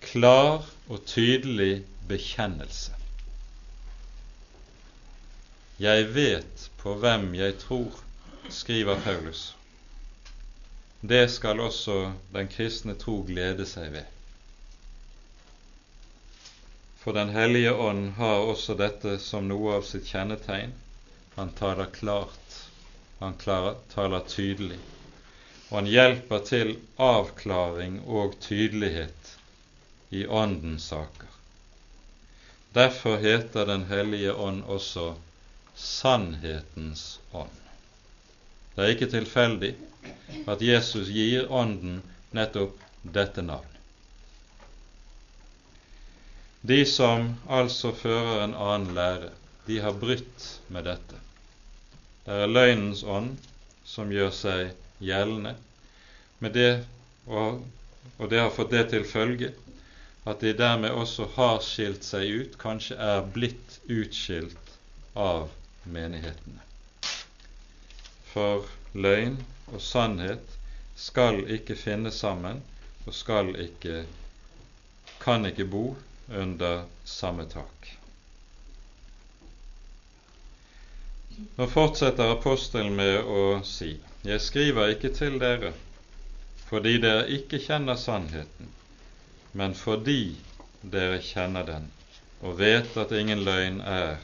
klar 0.00 0.64
og 0.88 1.02
tydelig 1.08 1.84
bekjennelse. 2.08 2.94
Jeg 5.82 6.06
vet 6.14 6.68
på 6.80 6.94
hvem 7.02 7.34
jeg 7.36 7.58
tror, 7.60 7.98
skriver 8.48 9.00
Paulus. 9.04 9.50
Det 11.04 11.26
skal 11.30 11.60
også 11.60 12.12
den 12.32 12.48
kristne 12.48 12.94
tro 12.96 13.18
glede 13.28 13.66
seg 13.68 13.92
ved. 13.98 14.06
For 17.02 17.12
Den 17.12 17.28
hellige 17.34 17.74
ånd 17.74 18.16
har 18.16 18.48
også 18.48 18.74
dette 18.74 19.18
som 19.22 19.46
noe 19.50 19.76
av 19.76 19.84
sitt 19.86 20.08
kjennetegn. 20.08 20.72
Han 21.36 21.52
taler 21.58 21.92
klart, 21.92 22.45
han 23.18 23.34
taler 23.38 24.20
tydelig, 24.28 24.78
og 25.68 25.78
han 25.78 25.90
hjelper 25.90 26.42
til 26.48 26.74
avklaring 27.00 28.00
og 28.06 28.36
tydelighet 28.44 29.32
i 30.10 30.26
Åndens 30.26 30.90
saker. 30.92 31.30
Derfor 32.76 33.16
heter 33.16 33.66
Den 33.66 33.86
hellige 33.88 34.34
ånd 34.34 34.64
også 34.64 35.14
sannhetens 35.74 37.20
ånd. 37.32 37.62
Det 38.74 38.84
er 38.84 38.92
ikke 38.92 39.08
tilfeldig 39.12 39.72
at 40.46 40.62
Jesus 40.62 41.08
gir 41.08 41.48
Ånden 41.52 42.02
nettopp 42.36 42.76
dette 43.02 43.42
navn. 43.42 43.72
De 46.66 46.82
som 46.90 47.30
altså 47.48 47.92
fører 47.94 48.42
en 48.44 48.54
annen 48.54 48.94
lære, 48.96 49.30
de 49.66 49.78
har 49.80 49.96
brutt 49.96 50.46
med 50.68 50.84
dette. 50.88 51.20
Det 52.26 52.34
er 52.42 52.50
løgnens 52.50 53.04
ånd 53.06 53.36
som 53.86 54.10
gjør 54.10 54.32
seg 54.34 54.72
gjeldende, 54.98 55.52
det, 56.42 56.70
og, 57.30 57.62
og 58.18 58.30
det 58.32 58.40
har 58.42 58.50
fått 58.54 58.72
det 58.74 58.82
til 58.90 59.06
følge 59.06 59.52
at 60.26 60.42
de 60.42 60.50
dermed 60.58 60.90
også 60.90 61.28
har 61.36 61.60
skilt 61.62 62.02
seg 62.02 62.26
ut, 62.26 62.56
kanskje 62.58 62.96
er 62.98 63.22
blitt 63.36 63.76
utskilt 63.86 64.72
av 65.14 65.46
menighetene. 65.86 66.64
For 68.32 68.66
løgn 68.98 69.38
og 69.70 69.78
sannhet 69.82 70.56
skal 70.98 71.44
ikke 71.58 71.78
finne 71.78 72.10
sammen 72.10 72.58
og 73.06 73.14
skal 73.14 73.54
ikke 73.68 74.02
kan 75.22 75.46
ikke 75.46 75.68
bo 75.70 75.84
under 76.42 76.82
samme 77.06 77.46
tak. 77.54 77.95
Nå 81.56 81.66
fortsetter 81.66 82.32
apostelen 82.32 82.94
med 82.96 83.18
å 83.24 83.42
si:" 83.64 83.96
Jeg 84.24 84.40
skriver 84.40 84.94
ikke 84.94 85.10
til 85.18 85.38
dere 85.42 85.72
fordi 86.66 86.96
dere 87.02 87.26
ikke 87.30 87.60
kjenner 87.62 87.98
sannheten, 88.00 88.70
men 89.52 89.74
fordi 89.78 90.36
dere 90.82 91.20
kjenner 91.22 91.66
den 91.68 91.90
og 92.42 92.56
vet 92.58 92.96
at 93.02 93.12
ingen 93.18 93.44
løgn 93.46 93.80
er 93.80 94.16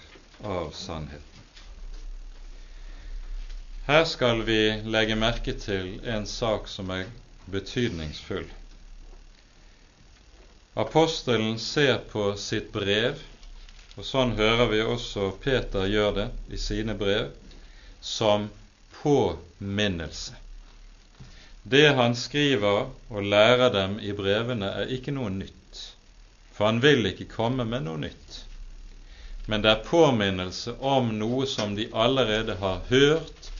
av 0.44 0.72
sannheten. 0.74 1.44
Her 3.86 4.04
skal 4.04 4.42
vi 4.46 4.58
legge 4.96 5.16
merke 5.18 5.54
til 5.58 5.96
en 6.06 6.26
sak 6.26 6.68
som 6.70 6.90
er 6.94 7.08
betydningsfull. 7.50 8.46
Apostelen 10.78 11.58
ser 11.58 11.98
på 12.12 12.30
sitt 12.40 12.72
brev, 12.72 13.18
og 13.96 14.06
sånn 14.08 14.36
hører 14.38 14.70
vi 14.70 14.80
også 14.84 15.32
Peter 15.44 15.88
gjør 15.90 16.14
det 16.16 16.28
i 16.54 16.60
sine 16.60 16.94
brev, 16.96 17.32
som 18.00 18.48
påminnelse. 19.02 20.38
Det 21.62 21.92
han 21.94 22.16
skriver 22.18 22.88
og 22.88 23.28
lærer 23.28 23.70
dem 23.74 23.98
i 24.00 24.14
brevene, 24.16 24.70
er 24.80 24.94
ikke 24.96 25.14
noe 25.14 25.30
nytt, 25.30 25.82
for 26.56 26.70
han 26.70 26.80
vil 26.82 27.06
ikke 27.12 27.28
komme 27.30 27.66
med 27.68 27.84
noe 27.86 28.00
nytt. 28.06 28.40
Men 29.46 29.62
det 29.62 29.70
er 29.70 29.86
påminnelse 29.86 30.74
om 30.78 31.12
noe 31.18 31.46
som 31.50 31.76
de 31.76 31.88
allerede 31.92 32.56
har 32.62 32.82
hørt 32.88 33.50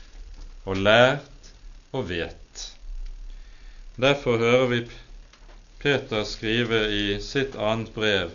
og 0.65 0.79
lært 0.79 1.51
og 1.93 2.07
vet. 2.09 2.67
Derfor 3.95 4.41
hører 4.41 4.69
vi 4.71 4.85
Peter 5.83 6.23
skrive 6.25 6.87
i 6.89 7.19
sitt 7.21 7.55
annet 7.59 7.91
brev 7.93 8.31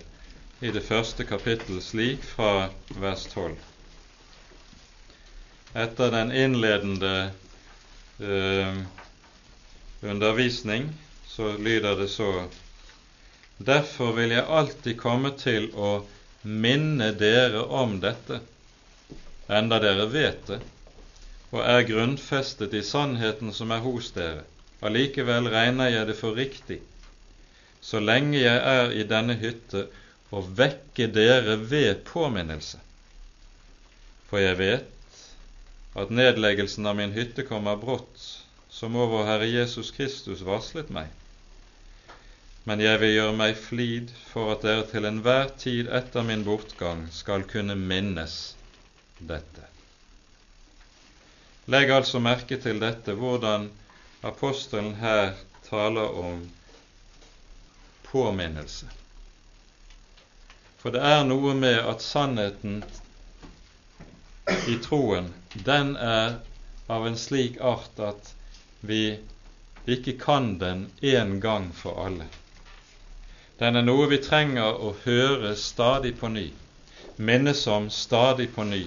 i 0.61 0.70
det 0.74 0.82
første 0.82 1.24
kapittel 1.24 1.78
slik 1.82 2.24
fra 2.26 2.68
vers 2.98 3.26
12. 3.30 3.54
Etter 5.78 6.11
den 6.11 6.32
innledende 6.34 7.12
eh, 8.18 8.80
undervisning 10.02 10.88
så 11.26 11.52
lyder 11.59 11.94
det 12.00 12.09
så 12.11 12.48
Derfor 13.59 14.12
vil 14.12 14.30
jeg 14.30 14.46
alltid 14.46 14.98
komme 14.98 15.32
til 15.38 15.64
å 15.74 16.04
minne 16.42 17.11
dere 17.18 17.62
om 17.62 17.96
dette, 18.02 18.38
enda 19.50 19.80
dere 19.82 20.06
vet 20.12 20.44
det, 20.46 20.59
og 21.50 21.64
er 21.64 21.86
grunnfestet 21.88 22.74
i 22.78 22.84
sannheten 22.86 23.50
som 23.54 23.74
er 23.74 23.82
hos 23.82 24.12
dere. 24.14 24.44
Allikevel 24.78 25.50
regner 25.50 25.90
jeg 25.90 26.06
det 26.06 26.18
for 26.20 26.38
riktig, 26.38 26.78
så 27.82 27.98
lenge 27.98 28.38
jeg 28.38 28.62
er 28.62 28.94
i 28.94 29.06
denne 29.11 29.34
hytte, 29.42 29.88
å 30.31 30.43
vekke 30.43 31.09
dere 31.12 31.57
ved 31.61 32.05
påminnelse. 32.09 32.81
For 34.29 34.43
jeg 34.43 34.59
vet 34.59 35.22
at 35.99 36.12
nedleggelsen 36.12 36.87
av 36.87 36.99
min 36.99 37.14
hytte 37.16 37.47
kommer 37.49 37.79
brått, 37.81 38.26
som 38.68 38.97
over 38.97 39.24
Herre 39.26 39.49
Jesus 39.49 39.91
Kristus 39.97 40.45
varslet 40.47 40.93
meg. 40.93 41.09
Men 42.68 42.83
jeg 42.85 43.01
vil 43.01 43.14
gjøre 43.14 43.37
meg 43.39 43.57
flid 43.57 44.12
for 44.29 44.53
at 44.53 44.66
dere 44.66 44.85
til 44.91 45.09
enhver 45.09 45.49
tid 45.57 45.89
etter 45.89 46.26
min 46.29 46.45
bortgang 46.45 47.07
skal 47.14 47.47
kunne 47.49 47.79
minnes 47.81 48.37
dette. 49.18 49.64
Legg 51.72 51.91
altså 51.93 52.20
merke 52.20 52.61
til 52.61 52.81
dette, 52.81 53.16
hvordan 53.16 53.70
apostelen 54.29 54.95
her 55.01 55.35
taler 55.68 56.12
om 56.20 56.45
påminnelse. 58.09 58.89
For 60.89 60.95
det 60.97 61.05
er 61.05 61.24
noe 61.28 61.51
med 61.53 61.82
at 61.84 62.01
sannheten 62.01 62.78
i 64.72 64.76
troen, 64.80 65.26
den 65.66 65.91
er 66.01 66.39
av 66.89 67.05
en 67.05 67.18
slik 67.20 67.59
art 67.61 68.01
at 68.01 68.30
vi 68.80 69.03
ikke 69.84 70.14
kan 70.22 70.49
den 70.62 70.86
én 71.11 71.34
gang 71.45 71.66
for 71.76 72.01
alle. 72.07 72.30
Den 73.61 73.76
er 73.76 73.84
noe 73.84 74.09
vi 74.09 74.20
trenger 74.30 74.80
å 74.80 74.95
høre 75.05 75.53
stadig 75.61 76.14
på 76.22 76.32
ny, 76.32 76.47
minnes 77.20 77.66
om 77.68 77.93
stadig 77.93 78.49
på 78.57 78.64
ny, 78.72 78.82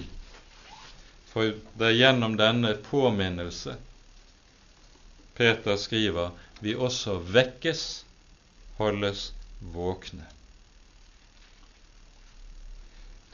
for 1.30 1.54
det 1.54 1.90
er 1.92 1.98
gjennom 2.00 2.34
denne 2.42 2.74
påminnelse 2.90 3.78
Peter 5.38 5.78
skriver 5.78 6.34
vi 6.66 6.74
også 6.74 7.20
vekkes, 7.38 7.88
holdes 8.82 9.28
våkne. 9.78 10.26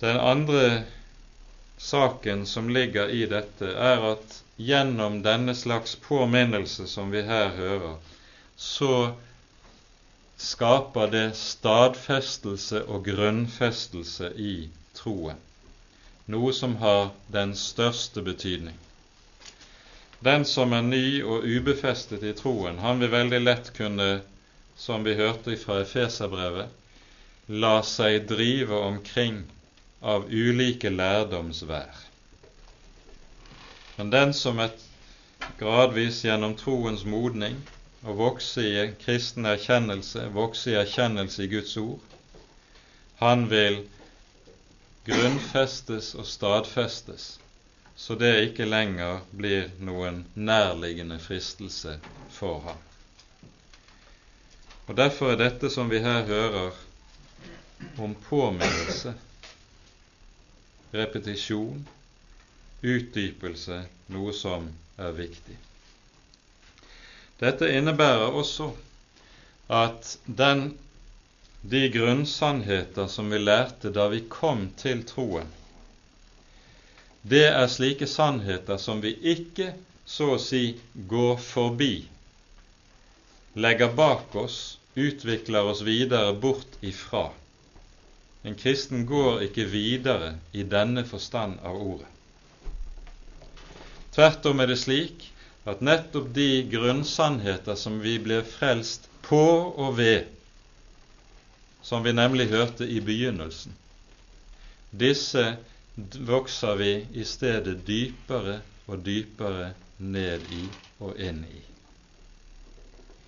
Den 0.00 0.16
andre 0.16 0.82
saken 1.78 2.46
som 2.46 2.70
ligger 2.70 3.10
i 3.10 3.24
dette, 3.26 3.72
er 3.72 4.04
at 4.12 4.38
gjennom 4.56 5.22
denne 5.22 5.54
slags 5.54 5.96
påminnelse 6.08 6.86
som 6.90 7.10
vi 7.14 7.22
her 7.26 7.50
hører, 7.56 7.98
så 8.56 8.94
skaper 10.38 11.10
det 11.10 11.26
stadfestelse 11.36 12.84
og 12.86 13.04
grunnfestelse 13.10 14.32
i 14.36 14.54
troen 14.94 15.38
noe 16.28 16.52
som 16.52 16.76
har 16.76 17.10
den 17.32 17.54
største 17.56 18.22
betydning. 18.22 18.76
Den 20.20 20.44
som 20.44 20.74
er 20.76 20.82
ny 20.84 21.22
og 21.22 21.46
ubefestet 21.46 22.24
i 22.26 22.34
troen, 22.36 22.80
han 22.82 23.00
vil 23.00 23.12
veldig 23.14 23.38
lett 23.40 23.70
kunne, 23.76 24.08
som 24.76 25.06
vi 25.06 25.14
hørte 25.16 25.56
fra 25.56 25.80
Efeserbrevet, 25.84 26.68
la 27.48 27.78
seg 27.86 28.26
drive 28.28 28.76
omkring 28.90 29.40
av 30.00 30.28
ulike 30.30 30.90
lærdomsvær. 30.90 32.04
Men 33.96 34.10
den 34.10 34.34
som 34.34 34.60
et 34.62 34.84
gradvis 35.58 36.22
gjennom 36.24 36.54
troens 36.58 37.04
modning 37.04 37.58
og 38.04 38.18
vokse 38.20 38.62
i 38.62 38.84
kristen 39.02 39.48
erkjennelse, 39.50 40.28
vokse 40.34 40.70
i 40.70 40.78
erkjennelse 40.78 41.44
i 41.44 41.50
Guds 41.50 41.76
ord, 41.82 41.98
han 43.18 43.48
vil 43.50 43.80
grunnfestes 45.08 46.12
og 46.14 46.26
stadfestes, 46.30 47.38
så 47.98 48.14
det 48.14 48.34
ikke 48.50 48.68
lenger 48.68 49.24
blir 49.34 49.72
noen 49.82 50.22
nærliggende 50.34 51.18
fristelse 51.18 51.96
for 52.30 52.60
ham. 52.68 52.84
Og 54.86 54.96
Derfor 54.96 55.32
er 55.32 55.40
dette 55.42 55.70
som 55.70 55.90
vi 55.90 55.98
her 56.00 56.22
hører 56.28 56.76
om 57.98 58.14
påminnelse, 58.28 59.14
repetisjon, 60.92 61.86
utdypelse, 62.82 63.82
noe 64.14 64.34
som 64.36 64.68
er 64.98 65.14
viktig. 65.16 65.56
Dette 67.38 67.68
innebærer 67.70 68.34
også 68.34 68.72
at 69.68 70.16
den 70.26 70.72
de 71.62 71.88
grunnsannheter 71.92 73.08
som 73.10 73.30
vi 73.30 73.38
lærte 73.42 73.90
da 73.94 74.06
vi 74.10 74.22
kom 74.30 74.68
til 74.78 75.02
troen, 75.06 75.50
det 77.28 77.44
er 77.50 77.66
slike 77.68 78.06
sannheter 78.06 78.78
som 78.80 79.02
vi 79.02 79.12
ikke 79.34 79.72
så 80.08 80.30
å 80.36 80.40
si 80.40 80.78
går 81.10 81.36
forbi, 81.42 81.92
legger 83.58 83.92
bak 83.98 84.34
oss, 84.38 84.78
utvikler 84.96 85.68
oss 85.68 85.82
videre 85.84 86.32
bort 86.32 86.78
ifra. 86.80 87.28
En 88.42 88.54
kristen 88.54 89.06
går 89.06 89.42
ikke 89.48 89.66
videre 89.70 90.36
i 90.52 90.62
denne 90.62 91.04
forstand 91.06 91.58
av 91.66 91.80
ordet. 91.82 92.08
Tvert 94.14 94.46
om 94.50 94.60
er 94.62 94.70
det 94.70 94.78
slik 94.80 95.26
at 95.68 95.82
nettopp 95.84 96.30
de 96.34 96.64
grunnsannheter 96.70 97.76
som 97.76 97.98
vi 98.02 98.16
blir 98.22 98.46
frelst 98.46 99.08
på 99.26 99.42
og 99.68 99.98
ved, 99.98 100.30
som 101.82 102.02
vi 102.06 102.14
nemlig 102.14 102.48
hørte 102.50 102.86
i 102.88 103.00
begynnelsen. 103.04 103.74
Disse 104.90 105.44
vokser 106.30 106.78
vi 106.80 106.92
i 107.12 107.24
stedet 107.26 107.82
dypere 107.86 108.60
og 108.86 109.02
dypere 109.04 109.72
ned 109.98 110.46
i 110.54 110.64
og 111.04 111.18
inn 111.20 111.42
i. 111.44 111.62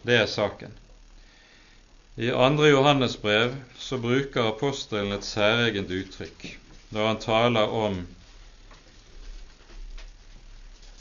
Det 0.06 0.16
er 0.22 0.30
saken. 0.30 0.72
I 2.16 2.30
2. 2.30 2.66
Johannes 2.66 3.22
brev 3.22 3.56
så 3.78 3.98
bruker 3.98 4.48
apostelen 4.48 5.12
et 5.14 5.24
særegent 5.24 5.92
uttrykk 5.94 6.46
når 6.90 7.06
han 7.06 7.20
taler 7.22 7.74
om 7.80 8.00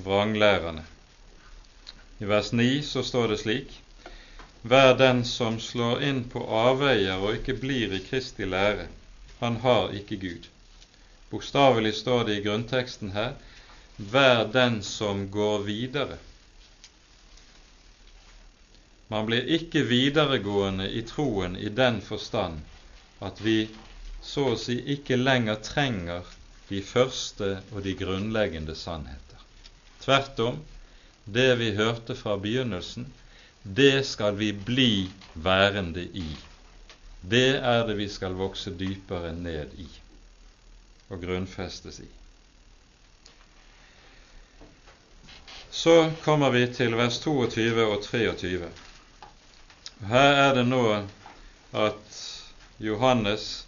vranglærerne. 0.06 0.84
I 2.22 2.30
vers 2.30 2.54
9 2.54 2.68
så 2.86 3.02
står 3.04 3.34
det 3.34 3.40
slik 3.42 3.74
Vær 4.62 4.94
den 5.02 5.26
som 5.26 5.58
slår 5.60 6.06
inn 6.06 6.22
på 6.30 6.46
avveier 6.46 7.18
og 7.18 7.40
ikke 7.40 7.58
blir 7.58 7.98
i 7.98 8.04
Kristi 8.06 8.46
lære, 8.46 8.86
han 9.42 9.58
har 9.66 9.90
ikke 9.98 10.22
Gud. 10.22 10.46
Bokstavelig 11.34 11.96
står 12.04 12.28
det 12.30 12.38
i 12.38 12.46
grunnteksten 12.46 13.18
her 13.18 13.34
vær 13.98 14.46
den 14.54 14.84
som 14.86 15.26
går 15.32 15.66
videre. 15.66 16.22
Man 19.10 19.26
blir 19.26 19.48
ikke 19.58 19.82
videregående 19.90 20.86
i 20.90 21.02
troen 21.02 21.56
i 21.58 21.70
den 21.74 22.02
forstand 22.06 22.60
at 23.26 23.40
vi 23.42 23.64
så 24.22 24.52
å 24.52 24.58
si 24.60 24.76
ikke 24.94 25.18
lenger 25.18 25.58
trenger 25.66 26.28
de 26.70 26.82
første 26.86 27.56
og 27.74 27.82
de 27.86 27.96
grunnleggende 27.98 28.76
sannheter. 28.78 29.42
Tvert 30.04 30.40
om, 30.46 30.60
det 31.26 31.56
vi 31.58 31.72
hørte 31.78 32.16
fra 32.16 32.36
begynnelsen, 32.38 33.08
det 33.64 34.06
skal 34.08 34.38
vi 34.38 34.52
bli 34.54 35.10
værende 35.34 36.04
i. 36.06 36.28
Det 37.22 37.58
er 37.58 37.82
det 37.88 37.98
vi 37.98 38.08
skal 38.10 38.38
vokse 38.38 38.72
dypere 38.78 39.34
ned 39.36 39.74
i 39.82 39.90
og 41.10 41.24
grunnfestes 41.24 42.00
i. 42.06 42.08
Så 45.72 46.12
kommer 46.22 46.54
vi 46.54 46.68
til 46.74 46.94
vers 46.98 47.18
22 47.24 47.86
og 47.86 48.04
23. 48.06 48.70
Her 50.08 50.32
er 50.46 50.54
det 50.56 50.64
nå 50.68 50.84
at 51.76 52.20
Johannes 52.80 53.68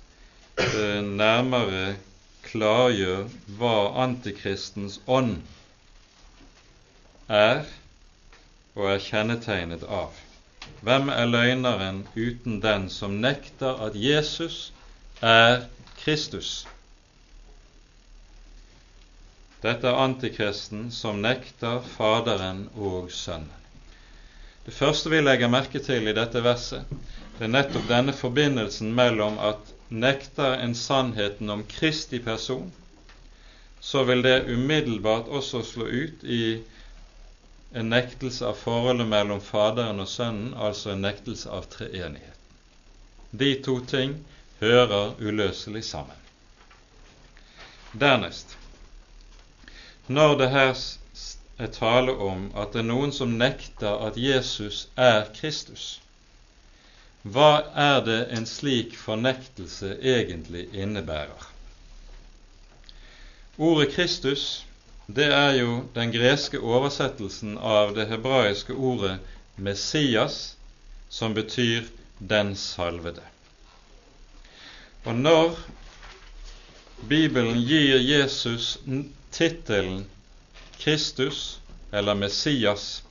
eh, 0.55 1.01
nærmere 1.03 1.97
klargjør 2.45 3.25
hva 3.59 3.73
antikristens 4.05 5.01
ånd 5.11 5.41
er 7.27 7.65
og 8.79 8.87
er 8.93 9.03
kjennetegnet 9.03 9.83
av. 9.83 10.15
Hvem 10.87 11.11
er 11.11 11.27
løgneren 11.27 12.05
uten 12.15 12.61
den 12.63 12.87
som 12.89 13.19
nekter 13.21 13.83
at 13.87 13.99
Jesus 13.99 14.71
er 15.19 15.65
Kristus? 15.99 16.61
Dette 19.61 19.91
er 19.91 19.99
antikristen 20.07 20.87
som 20.95 21.19
nekter 21.21 21.83
Faderen 21.97 22.69
og 22.73 23.11
Sønnen. 23.11 23.60
Det 24.65 24.73
første 24.77 25.09
vi 25.09 25.21
legger 25.21 25.49
merke 25.49 25.79
til 25.81 26.05
i 26.07 26.13
dette 26.13 26.41
verset, 26.45 26.85
det 27.37 27.47
er 27.47 27.53
nettopp 27.55 27.87
denne 27.89 28.13
forbindelsen 28.13 28.91
mellom 28.93 29.39
at 29.41 29.71
nekter 29.89 30.59
en 30.61 30.75
sannheten 30.77 31.49
om 31.49 31.63
Kristi 31.65 32.19
person, 32.21 32.69
så 33.81 34.03
vil 34.05 34.21
det 34.21 34.45
umiddelbart 34.53 35.31
også 35.33 35.63
slå 35.65 35.87
ut 35.89 36.23
i 36.23 36.61
en 37.73 37.89
nektelse 37.89 38.45
av 38.45 38.59
forholdet 38.61 39.09
mellom 39.09 39.41
Faderen 39.41 40.03
og 40.03 40.09
Sønnen, 40.11 40.53
altså 40.53 40.93
en 40.93 41.01
nektelse 41.07 41.49
av 41.49 41.65
treenigheten. 41.73 42.37
De 43.31 43.55
to 43.65 43.79
ting 43.87 44.17
hører 44.59 45.15
uløselig 45.19 45.83
sammen. 45.87 46.17
Dernest, 47.97 48.57
når 50.07 50.37
det 50.37 50.49
her 50.53 50.73
er 51.61 51.71
tale 51.75 52.15
om 52.17 52.47
at 52.57 52.73
det 52.73 52.81
er 52.81 52.89
noen 52.89 53.13
som 53.15 53.37
nekter 53.37 54.01
at 54.07 54.17
Jesus 54.17 54.87
er 54.97 55.29
Kristus, 55.37 55.99
hva 57.21 57.61
er 57.77 58.01
det 58.05 58.21
en 58.33 58.47
slik 58.49 58.95
fornektelse 58.97 59.93
egentlig 60.01 60.65
innebærer? 60.73 61.47
Ordet 63.61 63.91
Kristus 63.93 64.63
det 65.15 65.27
er 65.33 65.53
jo 65.59 65.71
den 65.95 66.11
greske 66.13 66.59
oversettelsen 66.59 67.57
av 67.57 67.93
det 67.95 68.07
hebraiske 68.07 68.73
ordet 68.73 69.17
Messias, 69.55 70.55
som 71.09 71.33
betyr 71.33 71.83
'den 72.19 72.53
salvede'. 72.55 73.27
Og 75.03 75.15
når 75.15 75.59
Bibelen 77.09 77.57
gir 77.67 77.97
Jesus 77.97 78.77
tittelen 79.31 80.05
Kristus 80.81 81.59
eller 81.93 82.15
Messias, 82.17 83.03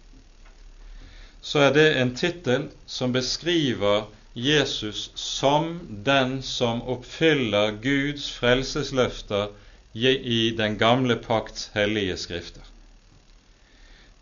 så 1.40 1.58
er 1.68 1.74
det 1.74 1.86
en 2.00 2.14
tittel 2.16 2.68
som 2.86 3.12
beskriver 3.12 4.08
Jesus 4.34 5.10
som 5.14 5.80
den 6.04 6.42
som 6.42 6.82
oppfyller 6.82 7.78
Guds 7.82 8.28
frelsesløfter 8.32 9.48
i 9.94 10.54
den 10.56 10.78
gamle 10.78 11.16
pakts 11.16 11.70
hellige 11.74 12.16
skrifter. 12.16 12.62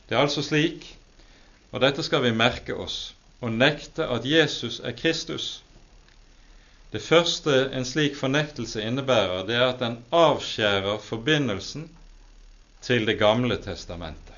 Det 0.09 0.17
er 0.17 0.25
altså 0.25 0.43
slik, 0.43 0.87
og 1.73 1.83
dette 1.85 2.03
skal 2.03 2.23
vi 2.25 2.33
merke 2.33 2.77
oss, 2.77 3.13
å 3.45 3.51
nekte 3.53 4.07
at 4.09 4.25
Jesus 4.25 4.81
er 4.81 4.97
Kristus. 4.97 5.61
Det 6.93 7.03
første 7.05 7.67
en 7.77 7.85
slik 7.85 8.17
fornektelse 8.17 8.81
innebærer, 8.81 9.45
det 9.45 9.59
er 9.59 9.67
at 9.69 9.83
den 9.83 9.99
avskjærer 10.15 11.03
forbindelsen 11.05 11.91
til 12.83 13.07
Det 13.07 13.19
gamle 13.19 13.57
testamentet 13.63 14.29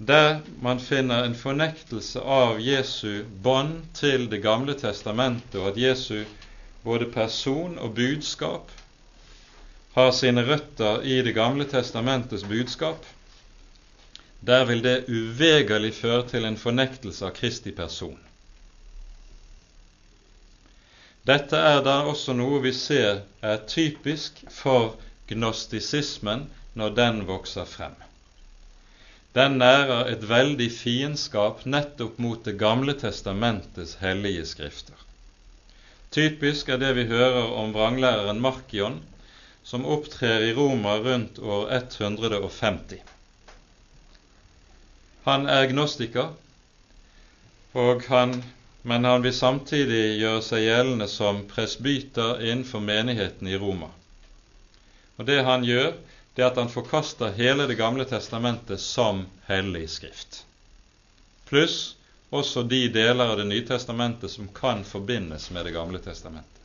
der 0.00 0.38
man 0.62 0.80
finner 0.80 1.24
en 1.24 1.34
fornektelse 1.36 2.20
av 2.24 2.60
Jesu 2.64 3.24
bånd 3.44 3.82
til 3.92 4.30
Det 4.32 4.38
gamle 4.40 4.72
testamentet, 4.80 5.58
og 5.60 5.74
at 5.74 5.80
Jesu 5.80 6.24
både 6.84 7.10
person 7.12 7.76
og 7.78 7.92
budskap 7.98 8.72
har 9.92 10.12
sine 10.16 10.46
røtter 10.48 11.04
i 11.04 11.20
Det 11.22 11.34
gamle 11.36 11.66
testamentets 11.68 12.46
budskap, 12.48 13.04
der 14.40 14.64
vil 14.64 14.80
det 14.82 15.04
uvegerlig 15.08 15.92
føre 15.94 16.24
til 16.32 16.48
en 16.48 16.56
fornektelse 16.56 17.26
av 17.26 17.36
Kristi 17.36 17.72
person. 17.76 18.16
Dette 21.28 21.60
er 21.60 21.84
da 21.84 21.98
også 22.08 22.32
noe 22.32 22.62
vi 22.64 22.72
ser 22.72 23.20
er 23.44 23.60
typisk 23.68 24.40
for 24.48 24.96
gnostisismen 25.32 26.48
når 26.74 26.96
den 27.00 27.26
vokser 27.28 27.68
frem 27.68 27.98
den 29.34 29.60
nærer 29.62 30.08
et 30.10 30.24
veldig 30.26 30.66
fiendskap 30.74 31.60
nettopp 31.72 32.16
mot 32.18 32.44
Det 32.44 32.56
gamle 32.58 32.96
testamentets 32.98 33.94
hellige 34.00 34.46
skrifter. 34.46 34.96
Typisk 36.10 36.68
er 36.68 36.80
det 36.82 36.90
vi 36.96 37.04
hører 37.06 37.52
om 37.62 37.70
vranglæreren 37.76 38.40
Markion, 38.42 38.98
som 39.62 39.86
opptrer 39.86 40.48
i 40.48 40.54
Roma 40.56 40.96
rundt 41.04 41.38
år 41.38 41.70
150. 41.76 42.98
Han 45.28 45.46
er 45.46 45.68
gnostiker, 45.70 46.32
han, 48.08 48.42
men 48.82 49.04
han 49.04 49.22
vil 49.22 49.36
samtidig 49.36 50.18
gjøre 50.18 50.42
seg 50.42 50.64
gjeldende 50.66 51.06
som 51.06 51.44
presbyter 51.46 52.42
innenfor 52.42 52.82
menigheten 52.82 53.46
i 53.46 53.56
Roma. 53.56 53.92
Og 55.20 55.26
Det 55.28 55.42
han 55.44 55.64
gjør, 55.68 55.92
det 56.32 56.42
er 56.42 56.48
at 56.48 56.56
han 56.56 56.70
forkaster 56.72 57.34
hele 57.36 57.66
Det 57.68 57.76
gamle 57.76 58.06
testamentet 58.08 58.80
som 58.80 59.26
hellig 59.50 59.84
skrift, 59.92 60.44
pluss 61.50 61.98
også 62.30 62.62
de 62.62 62.86
deler 62.94 63.28
av 63.28 63.36
Det 63.36 63.44
nye 63.50 63.66
testamentet 63.68 64.32
som 64.32 64.48
kan 64.56 64.80
forbindes 64.84 65.50
med 65.50 65.68
Det 65.68 65.74
gamle 65.76 66.00
testamentet. 66.00 66.56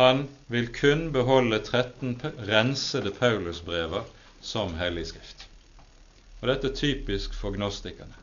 Han 0.00 0.28
vil 0.48 0.70
kun 0.72 1.10
beholde 1.12 1.58
13 1.58 2.16
rensede 2.48 3.10
Paulusbrever 3.10 4.08
som 4.40 4.72
hellig 4.80 5.10
skrift. 5.10 5.44
Og 6.40 6.48
dette 6.48 6.70
er 6.70 6.78
typisk 6.78 7.34
for 7.36 7.52
gnostikerne. 7.52 8.16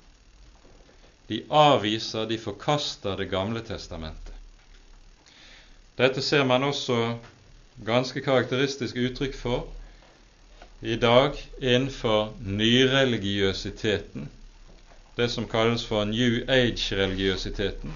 De 1.29 1.43
avviser, 1.53 2.25
de 2.25 2.39
forkaster 2.41 3.17
Det 3.19 3.29
gamle 3.29 3.61
testamentet. 3.61 4.33
Dette 5.97 6.21
ser 6.21 6.45
man 6.49 6.63
også 6.63 7.17
ganske 7.85 8.21
karakteristisk 8.21 8.95
uttrykk 8.95 9.35
for 9.35 9.67
i 10.81 10.95
dag 10.95 11.37
innenfor 11.59 12.33
nyreligiøsiteten, 12.45 14.29
det 15.17 15.29
som 15.33 15.47
kalles 15.49 15.85
for 15.85 16.05
New 16.05 16.43
Age-religiøsiteten, 16.49 17.93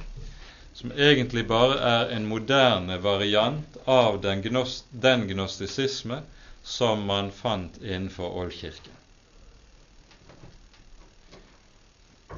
som 0.73 0.91
egentlig 0.97 1.47
bare 1.47 1.77
er 1.77 2.15
en 2.15 2.25
moderne 2.29 2.97
variant 3.03 3.77
av 3.85 4.21
den, 4.21 4.41
gnost 4.41 4.85
den 4.91 5.27
gnostisisme 5.29 6.21
som 6.63 7.05
man 7.05 7.29
fant 7.31 7.77
innenfor 7.81 8.33
Oldkirken. 8.41 8.97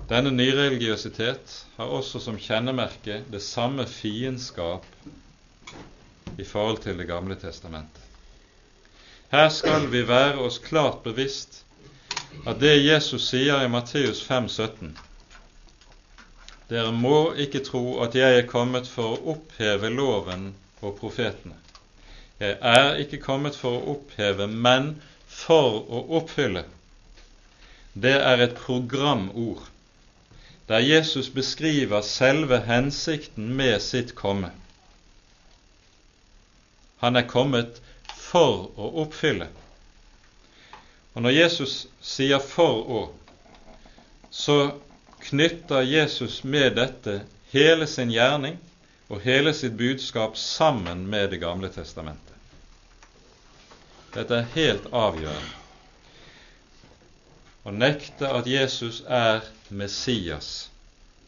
Denne 0.09 0.31
nyreligiøsitet 0.35 1.59
har 1.77 1.91
også 1.95 2.19
som 2.19 2.39
kjennemerke 2.39 3.21
det 3.31 3.39
samme 3.45 3.85
fiendskap 3.87 4.83
i 6.37 6.43
forhold 6.43 6.81
til 6.83 6.97
Det 6.97 7.07
gamle 7.07 7.35
testamentet. 7.35 8.01
Her 9.31 9.49
skal 9.49 9.91
vi 9.91 10.03
være 10.07 10.37
oss 10.45 10.59
klart 10.61 11.03
bevisst 11.03 11.63
at 12.47 12.59
det 12.61 12.75
Jesus 12.85 13.29
sier 13.29 13.63
i 13.63 13.69
Matteus 13.69 14.21
5, 14.25 14.49
17, 14.49 14.97
Dere 16.69 16.91
må 16.95 17.33
ikke 17.33 17.59
tro 17.65 17.99
at 18.01 18.15
jeg 18.15 18.37
er 18.37 18.47
kommet 18.49 18.87
for 18.89 19.13
å 19.13 19.33
oppheve 19.35 19.89
loven 19.93 20.53
og 20.81 20.95
profetene. 20.97 21.57
Jeg 22.39 22.57
er 22.61 22.95
ikke 23.03 23.19
kommet 23.21 23.57
for 23.59 23.77
å 23.77 23.97
oppheve, 23.97 24.47
men 24.47 24.95
for 25.29 25.83
å 25.83 26.01
oppfylle. 26.19 26.63
Det 27.93 28.15
er 28.15 28.41
et 28.41 28.57
programord 28.57 29.69
der 30.67 30.79
Jesus 30.79 31.29
beskriver 31.29 32.01
selve 32.01 32.61
hensikten 32.65 33.51
med 33.57 33.81
sitt 33.83 34.15
komme. 34.15 34.49
Han 37.03 37.19
er 37.19 37.25
kommet 37.27 37.81
for 38.15 38.69
å 38.79 38.85
oppfylle. 39.03 39.49
Og 41.13 41.25
når 41.25 41.35
Jesus 41.35 41.73
sier 41.99 42.39
'for 42.39 42.77
å', 42.99 43.09
så 44.31 44.55
knytter 45.19 45.83
Jesus 45.83 46.43
med 46.43 46.77
dette 46.79 47.17
hele 47.51 47.87
sin 47.87 48.11
gjerning 48.11 48.55
og 49.09 49.19
hele 49.27 49.51
sitt 49.53 49.75
budskap 49.75 50.37
sammen 50.37 51.03
med 51.09 51.29
Det 51.29 51.41
gamle 51.43 51.69
testamentet. 51.69 52.39
Dette 54.15 54.39
er 54.39 54.49
helt 54.55 54.87
avgjørende. 54.87 55.59
Å 57.67 57.71
nekte 57.71 58.31
at 58.31 58.47
Jesus 58.47 59.03
er 59.07 59.43
Messias, 59.69 60.69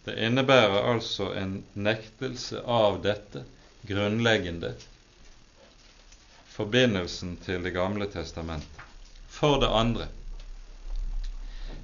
det 0.06 0.16
innebærer 0.24 0.94
altså 0.96 1.34
en 1.36 1.64
nektelse 1.74 2.64
av 2.64 3.02
dette 3.04 3.44
grunnleggende 3.84 4.76
forbindelsen 6.56 7.38
til 7.46 7.64
Det 7.64 7.74
gamle 7.74 8.08
testamentet. 8.12 8.84
For 9.30 9.60
det 9.60 9.72
andre 9.72 10.08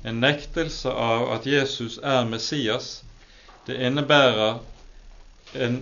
en 0.03 0.21
nektelse 0.21 0.89
av 0.89 1.27
at 1.35 1.45
Jesus 1.45 1.99
er 2.01 2.25
Messias 2.25 3.03
Det 3.67 3.75
innebærer 3.77 4.61
en 5.53 5.75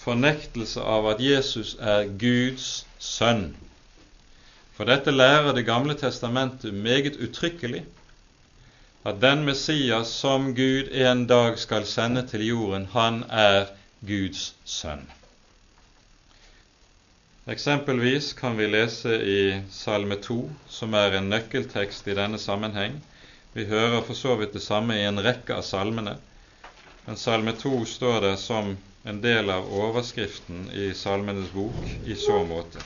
fornektelse 0.00 0.82
av 0.82 1.06
at 1.12 1.20
Jesus 1.22 1.76
er 1.78 2.08
Guds 2.18 2.86
sønn. 2.98 3.52
For 4.74 4.88
dette 4.88 5.14
lærer 5.14 5.52
Det 5.54 5.66
gamle 5.68 5.94
testamentet 5.94 6.74
meget 6.74 7.20
uttrykkelig, 7.20 7.84
at 9.04 9.20
den 9.22 9.44
Messias 9.44 10.08
som 10.08 10.50
Gud 10.56 10.90
en 10.90 11.26
dag 11.26 11.58
skal 11.58 11.86
sende 11.86 12.26
til 12.26 12.46
jorden, 12.46 12.88
han 12.92 13.22
er 13.30 13.70
Guds 14.06 14.54
sønn. 14.64 15.06
Eksempelvis 17.50 18.32
kan 18.32 18.56
vi 18.56 18.66
lese 18.66 19.08
i 19.08 19.62
Salme 19.70 20.14
2, 20.22 20.50
som 20.70 20.92
er 20.94 21.16
en 21.18 21.32
nøkkeltekst 21.32 22.06
i 22.06 22.14
denne 22.14 22.38
sammenheng. 22.38 23.00
Vi 23.56 23.64
hører 23.66 24.04
for 24.06 24.14
så 24.14 24.36
vidt 24.38 24.52
det 24.54 24.62
samme 24.62 24.94
i 24.94 25.02
en 25.08 25.18
rekke 25.18 25.56
av 25.58 25.64
salmene, 25.66 26.12
men 27.08 27.18
Salme 27.18 27.56
2 27.58 27.72
står 27.90 28.20
det 28.22 28.36
som 28.38 28.76
en 29.02 29.18
del 29.24 29.50
av 29.50 29.66
overskriften 29.66 30.68
i 30.70 30.92
Salmenes 30.94 31.50
bok 31.50 31.90
i 32.06 32.14
så 32.14 32.38
måte. 32.46 32.84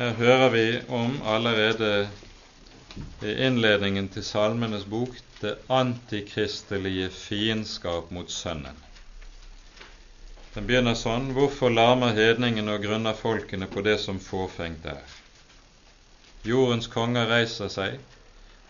Her 0.00 0.16
hører 0.16 0.48
vi 0.56 0.66
om 0.88 1.20
allerede 1.28 2.08
innledningen 3.22 4.08
til 4.12 4.24
Salmenes 4.24 4.84
bok 4.88 5.16
det 5.40 5.56
antikristelige 5.68 7.10
fiendskap 7.12 8.10
mot 8.10 8.30
Sønnen. 8.32 8.76
Den 10.54 10.64
begynner 10.68 10.96
sånn 10.96 11.34
Hvorfor 11.36 11.72
larmer 11.72 12.14
hedningene 12.16 12.78
og 12.78 12.86
grunner 12.86 13.18
folkene 13.18 13.68
på 13.68 13.84
det 13.84 13.98
som 14.00 14.20
fåfengt 14.22 14.86
er? 14.88 15.02
Jordens 16.46 16.88
konger 16.88 17.28
reiser 17.28 17.68
seg, 17.72 17.98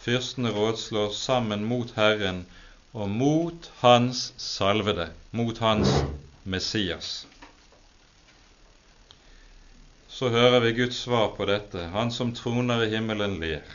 fyrstene 0.03 0.51
rådslår 0.57 1.14
sammen 1.14 1.62
mot 1.70 1.95
Herren 1.95 2.43
og 2.97 3.09
mot 3.12 3.70
Hans 3.83 4.33
salvede, 4.41 5.11
mot 5.31 5.59
Hans 5.62 5.93
Messias. 6.43 7.27
Så 10.09 10.31
hører 10.33 10.62
vi 10.64 10.72
Guds 10.72 11.03
svar 11.05 11.35
på 11.37 11.45
dette. 11.45 11.91
Han 11.93 12.11
som 12.11 12.33
troner 12.35 12.87
i 12.87 12.95
himmelen, 12.95 13.37
ler. 13.43 13.66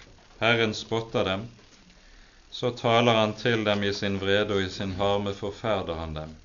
Herren 0.41 0.73
spotter 0.73 1.23
dem. 1.23 1.47
Så 2.51 2.71
taler 2.71 3.13
han 3.13 3.33
til 3.37 3.63
dem 3.63 3.83
i 3.83 3.93
sin 3.93 4.17
vrede, 4.19 4.55
og 4.57 4.63
i 4.65 4.69
sin 4.69 4.95
harme 4.97 5.33
forferder 5.37 5.99
han 6.01 6.15
dem. 6.17 6.35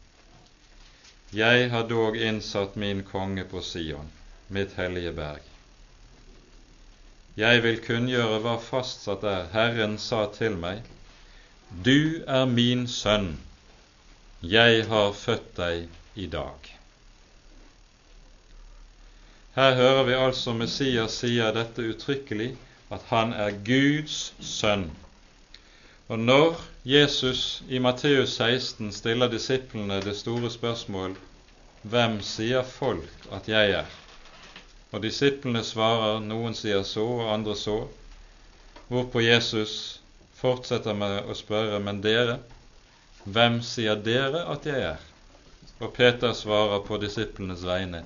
Jeg 1.32 1.70
har 1.70 1.88
dog 1.88 2.16
innsatt 2.16 2.76
min 2.76 3.02
konge 3.04 3.44
på 3.44 3.62
Sion, 3.64 4.12
mitt 4.48 4.76
hellige 4.76 5.12
berg. 5.16 5.42
Jeg 7.36 7.62
vil 7.64 7.80
kunngjøre 7.84 8.38
hva 8.44 8.54
fastsatt 8.62 9.24
er. 9.26 9.48
Herren 9.52 9.98
sa 9.98 10.26
til 10.32 10.60
meg, 10.60 10.84
Du 11.88 12.22
er 12.28 12.46
min 12.46 12.86
sønn, 12.88 13.34
jeg 14.40 14.86
har 14.92 15.12
født 15.12 15.50
deg 15.56 15.88
i 16.14 16.28
dag. 16.36 16.70
Her 19.56 19.74
hører 19.74 20.04
vi 20.04 20.14
altså 20.20 20.52
Messias 20.52 21.18
sier 21.24 21.52
dette 21.56 21.82
uttrykkelig, 21.90 22.52
at 22.90 23.02
han 23.10 23.32
er 23.32 23.56
Guds 23.66 24.34
sønn. 24.40 24.90
Og 26.08 26.18
når 26.18 26.60
Jesus 26.86 27.62
i 27.68 27.78
Matteus 27.82 28.36
16 28.38 28.92
stiller 28.92 29.30
disiplene 29.30 30.00
det 30.04 30.16
store 30.16 30.50
spørsmål 30.50 31.16
Hvem 31.82 32.20
sier 32.22 32.62
folk 32.62 33.26
at 33.32 33.48
jeg 33.48 33.70
er? 33.78 33.90
Og 34.94 35.02
disiplene 35.02 35.62
svarer, 35.66 36.20
noen 36.22 36.54
sier 36.54 36.82
så, 36.86 37.04
og 37.04 37.32
andre 37.34 37.56
så, 37.58 37.76
hvorpå 38.88 39.22
Jesus 39.22 40.00
fortsetter 40.34 40.94
med 40.94 41.26
å 41.26 41.34
spørre, 41.34 41.78
men 41.82 42.00
dere, 42.02 42.38
hvem 43.24 43.60
sier 43.66 43.98
dere 43.98 44.44
at 44.50 44.66
jeg 44.66 44.82
er? 44.92 45.02
Og 45.82 45.92
Peter 45.94 46.32
svarer 46.32 46.82
på 46.86 46.98
disiplenes 47.02 47.66
vegne, 47.66 48.04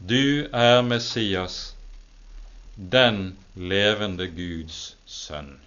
du 0.00 0.46
er 0.54 0.82
Messias, 0.86 1.74
den 2.80 3.36
levende 3.54 4.26
Guds 4.32 4.96
sønn. 5.04 5.58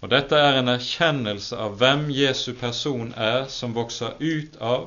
Og 0.00 0.08
Dette 0.12 0.38
er 0.38 0.60
en 0.60 0.70
erkjennelse 0.72 1.58
av 1.58 1.74
hvem 1.80 2.06
Jesu 2.14 2.54
person 2.56 3.10
er, 3.12 3.48
som 3.52 3.74
vokser 3.76 4.14
ut 4.22 4.56
av 4.62 4.86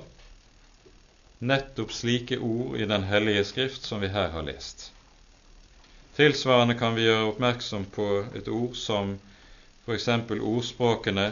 nettopp 1.41 1.91
slike 1.93 2.39
ord 2.39 2.79
i 2.79 2.87
Den 2.89 3.03
hellige 3.03 3.43
skrift 3.51 3.85
som 3.85 4.01
vi 4.01 4.09
her 4.13 4.31
har 4.33 4.47
lest. 4.47 4.89
Tilsvarende 6.15 6.77
kan 6.79 6.95
vi 6.95 7.05
gjøre 7.05 7.29
oppmerksom 7.33 7.85
på 7.93 8.07
et 8.35 8.47
ord 8.47 8.75
som 8.75 9.13
f.eks. 9.85 10.07
ordspråkene 10.39 11.31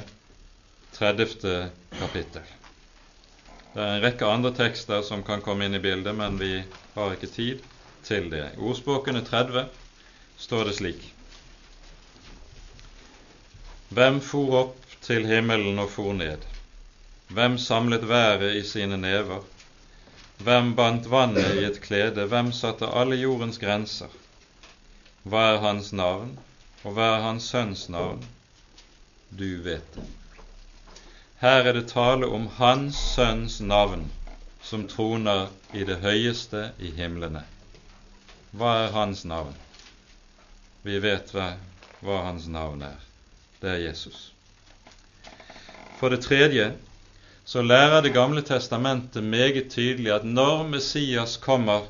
30. 0.98 1.72
kapittel. 1.98 2.46
Det 3.74 3.82
er 3.82 3.96
en 3.96 4.06
rekke 4.06 4.26
andre 4.26 4.54
tekster 4.54 5.02
som 5.06 5.24
kan 5.24 5.42
komme 5.46 5.66
inn 5.66 5.78
i 5.78 5.84
bildet, 5.84 6.16
men 6.16 6.40
vi 6.42 6.64
har 6.96 7.14
ikke 7.14 7.34
tid 7.34 7.68
til 8.04 8.30
det. 8.32 8.46
I 8.58 8.62
ordspråkene 8.70 9.22
30 9.26 9.66
står 10.38 10.70
det 10.70 10.76
slik 10.80 11.08
Hvem 13.90 14.20
for 14.22 14.56
opp 14.60 14.98
til 15.02 15.26
himmelen 15.26 15.80
og 15.82 15.90
for 15.90 16.14
ned? 16.14 16.46
Hvem 17.34 17.58
samlet 17.58 18.08
været 18.10 18.56
i 18.56 18.64
sine 18.64 18.98
never? 18.98 19.42
Hvem 20.38 20.76
bandt 20.76 21.10
vannet 21.12 21.56
i 21.58 21.66
et 21.66 21.82
klede? 21.82 22.26
Hvem 22.26 22.52
satte 22.52 22.88
alle 23.02 23.18
jordens 23.20 23.58
grenser? 23.60 24.14
Hva 25.24 25.42
er 25.54 25.60
hans 25.66 25.92
navn, 25.94 26.38
og 26.84 26.96
hva 26.96 27.10
er 27.18 27.26
hans 27.26 27.50
sønns 27.52 27.90
navn? 27.90 28.24
Du 29.30 29.62
vet 29.66 29.96
det. 29.96 30.06
Her 31.42 31.68
er 31.70 31.74
det 31.74 31.90
tale 31.92 32.28
om 32.28 32.48
hans 32.58 32.98
sønns 33.16 33.60
navn, 33.62 34.08
som 34.62 34.88
troner 34.88 35.48
i 35.74 35.86
det 35.88 36.02
høyeste 36.04 36.70
i 36.80 36.92
himlene. 36.98 37.44
Hva 38.52 38.72
er 38.84 38.92
hans 38.96 39.26
navn? 39.30 39.54
Vi 40.82 40.98
vet 41.04 41.30
hva, 41.36 41.52
hva 42.02 42.22
hans 42.26 42.48
navn 42.50 42.82
er. 42.88 42.98
Det 43.62 43.70
er 43.76 43.82
Jesus. 43.84 44.32
For 46.00 46.10
det 46.10 46.24
tredje 46.24 46.72
så 47.50 47.62
lærer 47.62 48.02
Det 48.02 48.14
gamle 48.14 48.42
testamentet 48.42 49.24
meget 49.24 49.72
tydelig 49.72 50.12
at 50.14 50.26
når 50.26 50.68
Messias 50.68 51.38
kommer, 51.38 51.88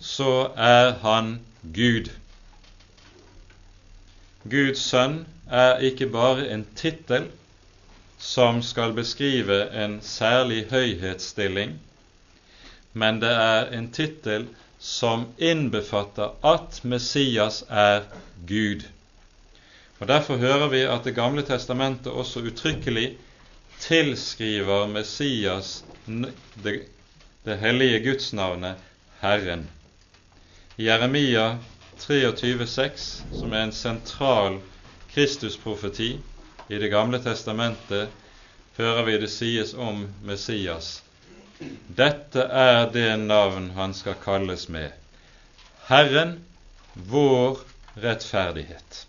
så 0.00 0.50
er 0.56 0.92
han 1.02 1.40
Gud. 1.62 2.10
Guds 4.50 4.82
sønn 4.82 5.26
er 5.50 5.78
ikke 5.78 6.06
bare 6.06 6.48
en 6.50 6.66
tittel 6.76 7.28
som 8.18 8.62
skal 8.62 8.92
beskrive 8.92 9.60
en 9.84 10.00
særlig 10.02 10.66
høyhetsstilling, 10.70 11.78
men 12.92 13.20
det 13.22 13.30
er 13.30 13.70
en 13.78 13.90
tittel 13.92 14.48
som 14.78 15.26
innbefatter 15.38 16.34
at 16.46 16.84
Messias 16.84 17.64
er 17.68 18.04
Gud. 18.46 18.84
Og 19.98 20.08
Derfor 20.08 20.36
hører 20.36 20.68
vi 20.68 20.82
at 20.86 21.04
Det 21.04 21.14
gamle 21.14 21.42
testamentet 21.42 22.12
også 22.12 22.40
uttrykkelig 22.40 23.16
tilskriver 23.80 24.86
Messias 24.86 25.84
det, 26.64 26.88
det 27.44 27.58
hellige 27.58 28.04
gudsnavnet 28.04 28.74
Herren. 29.20 29.68
I 30.76 30.86
Jeremia 30.86 31.58
23,6, 31.98 33.22
som 33.34 33.52
er 33.52 33.64
en 33.64 33.72
sentral 33.72 34.60
Kristusprofeti 35.14 36.18
i 36.68 36.78
Det 36.78 36.90
gamle 36.90 37.18
testamentet, 37.22 38.08
hører 38.76 39.04
vi 39.04 39.18
det 39.18 39.30
sies 39.30 39.74
om 39.74 40.06
Messias. 40.22 41.02
Dette 41.98 42.44
er 42.62 42.86
det 42.94 43.16
navn 43.20 43.70
han 43.74 43.94
skal 43.94 44.14
kalles 44.22 44.68
med. 44.68 44.92
Herren, 45.88 46.36
vår 46.94 47.58
rettferdighet. 47.98 49.06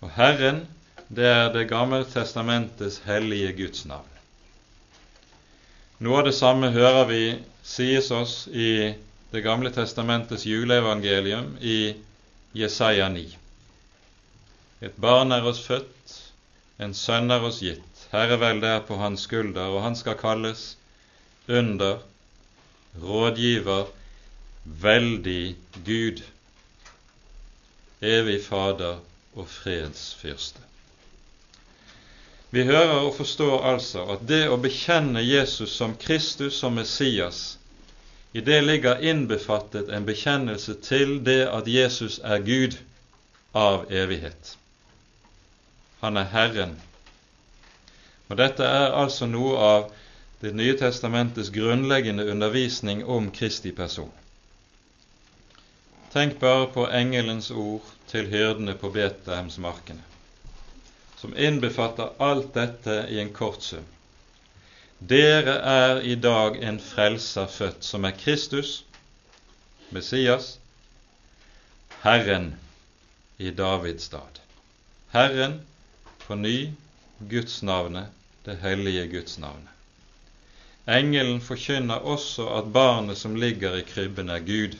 Og 0.00 0.12
Herren 0.16 0.64
det 1.10 1.26
er 1.26 1.52
Det 1.52 1.66
gamle 1.68 2.04
testamentets 2.06 3.00
hellige 3.04 3.52
Guds 3.52 3.84
navn. 3.84 4.06
Noe 5.98 6.20
av 6.20 6.28
det 6.28 6.36
samme 6.38 6.70
hører 6.70 7.04
vi 7.10 7.24
sies 7.66 8.10
oss 8.14 8.46
i 8.46 8.94
Det 9.32 9.42
gamle 9.42 9.72
testamentets 9.74 10.46
juleevangelium 10.46 11.56
i 11.60 11.96
Jesaja 12.54 13.08
9. 13.08 13.26
Et 14.80 14.96
barn 14.96 15.32
er 15.32 15.44
oss 15.46 15.60
født, 15.66 16.14
en 16.78 16.94
sønn 16.94 17.30
er 17.30 17.44
oss 17.44 17.60
gitt, 17.62 17.89
herrevelde 18.10 18.66
er 18.66 18.80
på 18.86 18.96
hans 19.00 19.26
skulder, 19.26 19.70
og 19.74 19.82
han 19.82 19.96
skal 19.96 20.18
kalles 20.18 20.76
under, 21.48 21.98
rådgiver, 23.02 23.86
veldig 24.64 25.56
Gud, 25.86 26.22
evig 28.02 28.40
Fader 28.44 28.98
og 29.34 29.48
fredsfyrste. 29.48 30.60
Vi 32.50 32.64
hører 32.66 33.06
og 33.06 33.14
forstår 33.14 33.64
altså 33.64 34.04
at 34.10 34.26
det 34.28 34.48
å 34.50 34.58
bekjenne 34.58 35.22
Jesus 35.22 35.70
som 35.70 35.94
Kristus 35.96 36.58
som 36.58 36.74
Messias, 36.74 37.58
i 38.32 38.40
det 38.40 38.60
ligger 38.64 39.02
innbefattet 39.02 39.90
en 39.90 40.06
bekjennelse 40.06 40.74
til 40.82 41.18
det 41.26 41.44
at 41.50 41.66
Jesus 41.70 42.20
er 42.22 42.38
Gud. 42.46 42.78
av 43.52 43.92
evighet. 43.92 44.56
Han 46.00 46.16
er 46.16 46.24
Herren. 46.24 46.76
Og 48.30 48.38
Dette 48.38 48.64
er 48.64 48.94
altså 48.94 49.26
noe 49.26 49.58
av 49.58 49.90
Det 50.40 50.54
nye 50.56 50.72
testamentets 50.78 51.50
grunnleggende 51.52 52.24
undervisning 52.32 53.02
om 53.04 53.26
Kristi 53.28 53.74
person. 53.76 54.08
Tenk 56.14 56.38
bare 56.40 56.70
på 56.72 56.86
engelens 56.88 57.50
ord 57.50 57.84
til 58.08 58.30
hyrdene 58.32 58.72
på 58.80 58.88
Betlehemsmarkene, 58.94 60.00
som 61.20 61.36
innbefatter 61.36 62.16
alt 62.24 62.54
dette 62.54 62.96
i 63.12 63.20
en 63.20 63.34
kort 63.36 63.62
sum. 63.62 63.84
Dere 65.12 65.58
er 65.74 66.00
i 66.00 66.16
dag 66.16 66.56
en 66.64 66.80
frelser 66.80 67.46
født, 67.46 67.84
som 67.84 68.08
er 68.08 68.16
Kristus, 68.16 68.84
Messias, 69.92 70.54
Herren 72.00 72.54
i 73.38 73.52
Davids 73.52 74.08
stad. 74.08 74.40
Herren 75.12 75.60
på 76.24 76.40
ny 76.40 76.72
Gudsnavnet, 77.28 78.08
det 78.44 78.56
hellige 78.62 79.08
Guds 79.08 79.38
navn. 79.38 79.68
Engelen 80.88 81.40
forkynner 81.40 81.94
også 81.94 82.46
at 82.58 82.72
barnet 82.72 83.18
som 83.18 83.36
ligger 83.36 83.76
i 83.76 83.84
krybben, 83.86 84.30
er 84.30 84.40
Gud. 84.40 84.76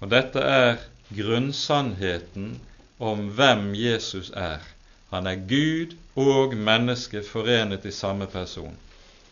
Og 0.00 0.10
dette 0.10 0.40
er 0.40 0.82
grunnsannheten 1.16 2.58
om 2.98 3.28
hvem 3.36 3.74
Jesus 3.74 4.30
er. 4.36 4.60
Han 5.10 5.26
er 5.26 5.40
Gud 5.48 5.96
og 6.14 6.56
menneske 6.56 7.22
forenet 7.26 7.84
i 7.84 7.94
samme 7.94 8.26
person. 8.26 8.76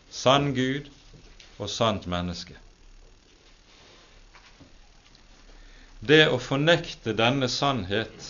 Sann 0.09 0.53
Gud 0.55 0.89
og 1.59 1.69
sant 1.69 2.07
menneske. 2.07 2.55
Det 5.99 6.25
å 6.31 6.39
fornekte 6.39 7.13
denne 7.13 7.49
sannhet 7.51 8.29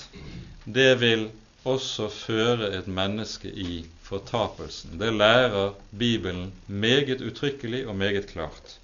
det 0.65 0.91
vil 1.01 1.29
også 1.67 2.09
føre 2.09 2.69
et 2.77 2.87
menneske 2.87 3.49
i 3.51 3.85
fortapelsen. 4.03 4.99
Det 4.99 5.13
lærer 5.13 5.73
Bibelen 5.99 6.53
meget 6.67 7.21
uttrykkelig 7.21 7.87
og 7.87 7.95
meget 7.95 8.27
klart. 8.27 8.79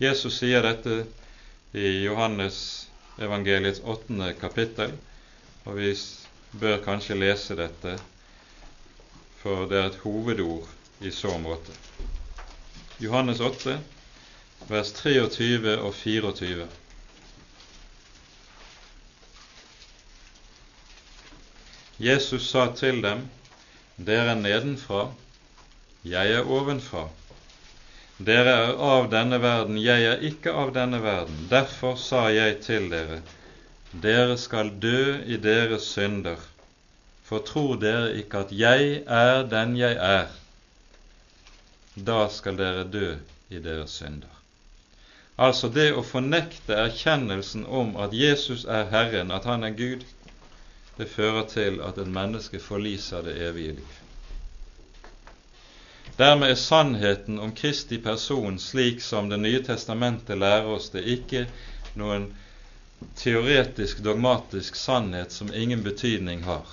Jesus 0.00 0.38
sier 0.38 0.62
dette 0.62 1.04
i 1.74 2.04
Johannes 2.06 2.88
evangeliets 3.18 3.82
åttende 3.84 4.32
kapittel, 4.40 4.94
og 5.64 5.76
vi 5.76 5.92
bør 6.60 6.80
kanskje 6.84 7.18
lese 7.18 7.56
dette, 7.56 7.96
for 9.42 9.66
det 9.70 9.78
er 9.78 9.90
et 9.90 10.00
hovedord 10.04 10.68
i 11.02 11.10
så 11.10 11.36
måte. 11.38 11.74
Johannes 13.02 13.40
8, 13.40 13.78
vers 14.68 14.92
23 14.92 15.78
og 15.78 15.94
24. 15.94 16.68
Jesus 22.02 22.48
sa 22.50 22.66
til 22.74 23.02
dem, 23.02 23.28
Dere 23.96 24.32
er 24.32 24.40
nedenfra, 24.40 25.04
jeg 26.02 26.32
er 26.34 26.48
ovenfra. 26.50 27.04
Dere 28.18 28.54
er 28.64 28.80
av 28.82 29.06
denne 29.12 29.38
verden, 29.42 29.78
jeg 29.78 30.08
er 30.08 30.24
ikke 30.26 30.50
av 30.50 30.72
denne 30.74 30.98
verden. 31.02 31.44
Derfor 31.50 31.94
sa 32.00 32.24
jeg 32.34 32.58
til 32.66 32.88
dere, 32.90 33.20
dere 34.02 34.34
skal 34.40 34.72
dø 34.82 35.20
i 35.30 35.38
deres 35.42 35.86
synder. 35.94 36.42
For 37.28 37.44
tror 37.46 37.78
dere 37.82 38.16
ikke 38.18 38.42
at 38.46 38.54
jeg 38.56 39.02
er 39.06 39.46
den 39.52 39.76
jeg 39.78 39.94
er, 39.94 40.32
da 41.94 42.24
skal 42.32 42.58
dere 42.58 42.82
dø 42.88 43.12
i 43.50 43.60
deres 43.62 43.94
synder. 44.00 44.32
Altså 45.38 45.70
det 45.72 45.92
å 45.96 46.02
fornekte 46.04 46.76
erkjennelsen 46.76 47.64
om 47.66 47.94
at 48.00 48.12
Jesus 48.16 48.64
er 48.64 48.90
Herren, 48.90 49.30
at 49.30 49.46
Han 49.48 49.64
er 49.64 49.76
Gud, 49.76 50.04
det 50.96 51.08
fører 51.08 51.46
til 51.48 51.80
at 51.84 51.98
et 51.98 52.08
menneske 52.08 52.60
forliser 52.60 53.22
det 53.22 53.36
evige 53.48 53.76
liv. 53.80 53.98
Dermed 56.18 56.50
er 56.50 56.60
sannheten 56.60 57.38
om 57.40 57.54
Kristi 57.56 57.98
person 57.98 58.58
slik 58.60 59.00
som 59.00 59.30
Det 59.30 59.40
nye 59.40 59.62
testamentet 59.64 60.38
lærer 60.38 60.68
oss 60.74 60.90
det, 60.92 61.04
ikke 61.08 61.46
noen 61.96 62.28
teoretisk, 63.16 64.02
dogmatisk 64.04 64.76
sannhet 64.76 65.32
som 65.32 65.52
ingen 65.54 65.82
betydning 65.82 66.44
har. 66.44 66.66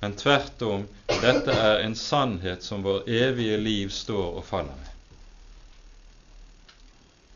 Men 0.00 0.16
tvert 0.16 0.62
om, 0.62 0.86
dette 1.06 1.52
er 1.52 1.84
en 1.84 1.94
sannhet 1.94 2.64
som 2.64 2.82
vår 2.82 3.08
evige 3.08 3.56
liv 3.60 3.90
står 3.92 4.40
og 4.40 4.44
faller 4.44 4.76
med. 4.76 4.88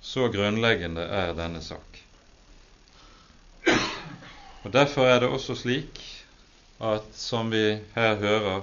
Så 0.05 0.29
grunnleggende 0.29 1.05
er 1.05 1.35
denne 1.37 1.63
sak. 1.65 2.04
Og 4.65 4.73
Derfor 4.73 5.07
er 5.07 5.21
det 5.21 5.29
også 5.29 5.55
slik 5.55 5.99
at, 6.81 7.09
som 7.13 7.51
vi 7.53 7.79
her 7.95 8.15
hører, 8.17 8.63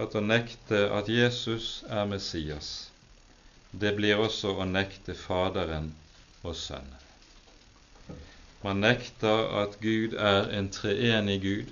at 0.00 0.14
å 0.16 0.20
nekte 0.24 0.78
at 0.96 1.08
Jesus 1.12 1.84
er 1.92 2.06
Messias, 2.08 2.90
det 3.72 3.92
blir 3.98 4.20
også 4.20 4.54
å 4.56 4.64
nekte 4.68 5.16
Faderen 5.16 5.90
og 6.42 6.56
Sønnen. 6.56 7.02
Man 8.64 8.80
nekter 8.80 9.44
at 9.60 9.76
Gud 9.82 10.16
er 10.16 10.48
en 10.56 10.70
treenig 10.72 11.36
Gud, 11.44 11.68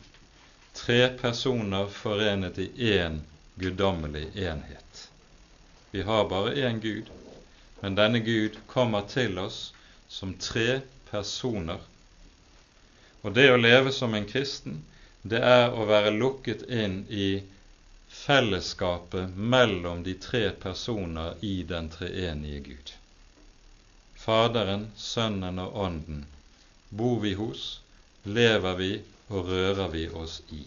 tre 0.76 0.98
personer 1.22 1.88
forenet 1.88 2.60
i 2.60 2.68
én 2.90 3.22
guddommelig 3.60 4.26
enhet. 4.44 5.06
Vi 5.90 6.04
har 6.04 6.28
bare 6.28 6.52
én 6.68 6.84
Gud, 6.84 7.08
men 7.80 7.96
denne 7.96 8.20
Gud 8.20 8.60
kommer 8.68 9.08
til 9.08 9.40
oss 9.40 9.72
som 10.08 10.36
tre 10.36 10.82
personer 11.10 11.80
og 13.24 13.32
det 13.32 13.48
å 13.50 13.56
leve 13.60 13.92
som 13.92 14.14
en 14.14 14.26
kristen, 14.28 14.82
det 15.24 15.40
er 15.40 15.72
å 15.72 15.86
være 15.88 16.12
lukket 16.12 16.66
inn 16.68 16.98
i 17.08 17.28
fellesskapet 18.14 19.32
mellom 19.36 20.02
de 20.04 20.14
tre 20.20 20.50
personer 20.60 21.40
i 21.40 21.62
den 21.64 21.88
treenige 21.88 22.60
Gud. 22.68 22.92
Faderen, 24.24 24.90
Sønnen 24.96 25.58
og 25.58 25.80
Ånden 25.86 26.22
bor 26.92 27.18
vi 27.24 27.32
hos, 27.40 27.80
lever 28.24 28.76
vi 28.78 28.92
og 29.32 29.48
rører 29.48 29.88
vi 29.92 30.06
oss 30.12 30.42
i. 30.52 30.62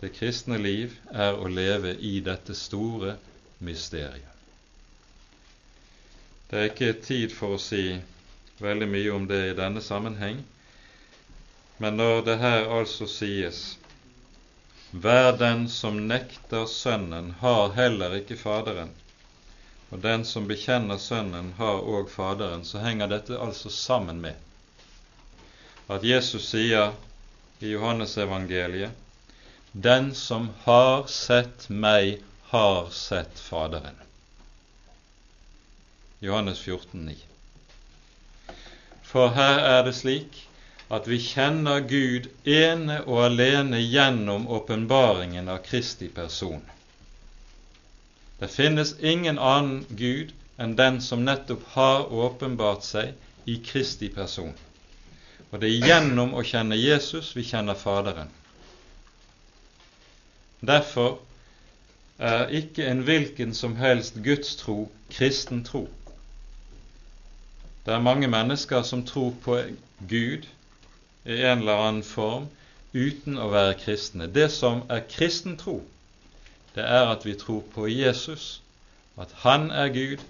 Det 0.00 0.14
kristne 0.14 0.58
liv 0.62 0.94
er 1.10 1.34
å 1.34 1.50
leve 1.50 1.94
i 1.98 2.18
dette 2.20 2.54
store 2.54 3.16
mysteriet. 3.58 4.32
Det 6.46 6.58
er 6.58 6.68
ikke 6.70 6.92
tid 7.02 7.32
for 7.34 7.56
å 7.56 7.62
si 7.62 7.96
veldig 8.62 8.86
mye 8.90 9.14
om 9.14 9.24
det 9.26 9.40
i 9.50 9.56
denne 9.58 9.82
sammenheng, 9.82 10.44
men 11.78 11.96
når 11.96 12.22
det 12.26 12.36
her 12.40 12.68
altså 12.78 13.06
sies 13.10 13.78
Hver 14.90 15.32
den 15.36 15.66
som 15.68 15.98
nekter 16.08 16.66
Sønnen, 16.70 17.34
har 17.40 17.74
heller 17.76 18.14
ikke 18.16 18.36
Faderen, 18.40 18.94
og 19.90 20.00
den 20.02 20.24
som 20.24 20.46
bekjenner 20.48 20.98
Sønnen, 20.98 21.52
har 21.58 21.82
òg 21.84 22.08
Faderen, 22.10 22.64
så 22.64 22.80
henger 22.84 23.12
dette 23.12 23.38
altså 23.38 23.70
sammen 23.70 24.20
med 24.24 24.34
at 25.92 26.04
Jesus 26.04 26.48
sier 26.50 26.96
i 27.60 27.70
Johannesevangeliet 27.74 28.90
Den 29.72 30.14
som 30.14 30.48
har 30.64 31.06
sett 31.12 31.68
meg, 31.68 32.22
har 32.50 32.90
sett 32.90 33.38
Faderen. 33.38 34.00
Johannes 36.24 36.58
14, 36.64 37.10
14,9. 37.10 37.36
For 39.06 39.28
her 39.36 39.58
er 39.64 39.84
det 39.86 39.94
slik 39.96 40.45
at 40.88 41.08
vi 41.08 41.18
kjenner 41.18 41.80
Gud 41.80 42.28
ene 42.46 43.00
og 43.06 43.24
alene 43.24 43.80
gjennom 43.82 44.46
åpenbaringen 44.46 45.48
av 45.50 45.64
Kristi 45.66 46.08
person. 46.08 46.62
Det 48.38 48.48
finnes 48.52 48.94
ingen 49.00 49.38
annen 49.38 49.82
Gud 49.88 50.32
enn 50.60 50.76
den 50.78 51.00
som 51.02 51.24
nettopp 51.26 51.64
har 51.74 52.12
åpenbart 52.12 52.84
seg 52.86 53.14
i 53.50 53.58
Kristi 53.66 54.12
person. 54.14 54.54
Og 55.50 55.60
det 55.60 55.70
er 55.70 55.88
gjennom 55.90 56.34
å 56.34 56.44
kjenne 56.46 56.78
Jesus 56.78 57.32
vi 57.36 57.44
kjenner 57.46 57.78
Faderen. 57.78 58.30
Derfor 60.60 61.18
er 62.18 62.52
ikke 62.54 62.86
en 62.88 63.02
hvilken 63.06 63.54
som 63.54 63.76
helst 63.76 64.20
gudstro 64.24 64.86
kristen 65.12 65.64
tro. 65.66 65.86
Det 67.86 67.94
er 67.94 68.02
mange 68.02 68.28
mennesker 68.30 68.82
som 68.82 69.04
tror 69.06 69.34
på 69.44 69.58
Gud 70.10 70.46
i 71.26 71.42
en 71.42 71.58
eller 71.58 71.82
annen 71.88 72.06
form 72.06 72.48
uten 72.92 73.38
å 73.38 73.50
være 73.52 73.76
kristne. 73.80 74.28
Det 74.30 74.48
som 74.54 74.84
er 74.92 75.04
kristen 75.10 75.56
tro, 75.60 75.80
det 76.76 76.84
er 76.84 77.10
at 77.10 77.26
vi 77.26 77.34
tror 77.38 77.64
på 77.74 77.88
Jesus, 77.90 78.60
at 79.16 79.32
Han 79.42 79.70
er 79.70 79.88
Gud 79.88 80.22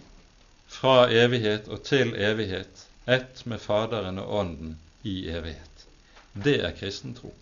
fra 0.70 1.08
evighet 1.10 1.68
og 1.68 1.82
til 1.86 2.14
evighet, 2.14 2.86
ett 3.06 3.42
med 3.46 3.60
Faderen 3.60 4.18
og 4.18 4.30
Ånden 4.40 4.76
i 5.02 5.28
evighet. 5.30 5.86
Det 6.32 6.60
er 6.64 6.74
kristen 6.78 7.14
tro. 7.14 7.32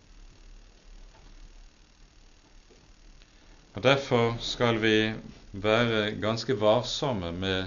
Og 3.75 3.83
Derfor 3.83 4.37
skal 4.41 4.79
vi 4.83 5.13
være 5.53 6.15
ganske 6.23 6.55
varsomme 6.61 7.33
med 7.33 7.67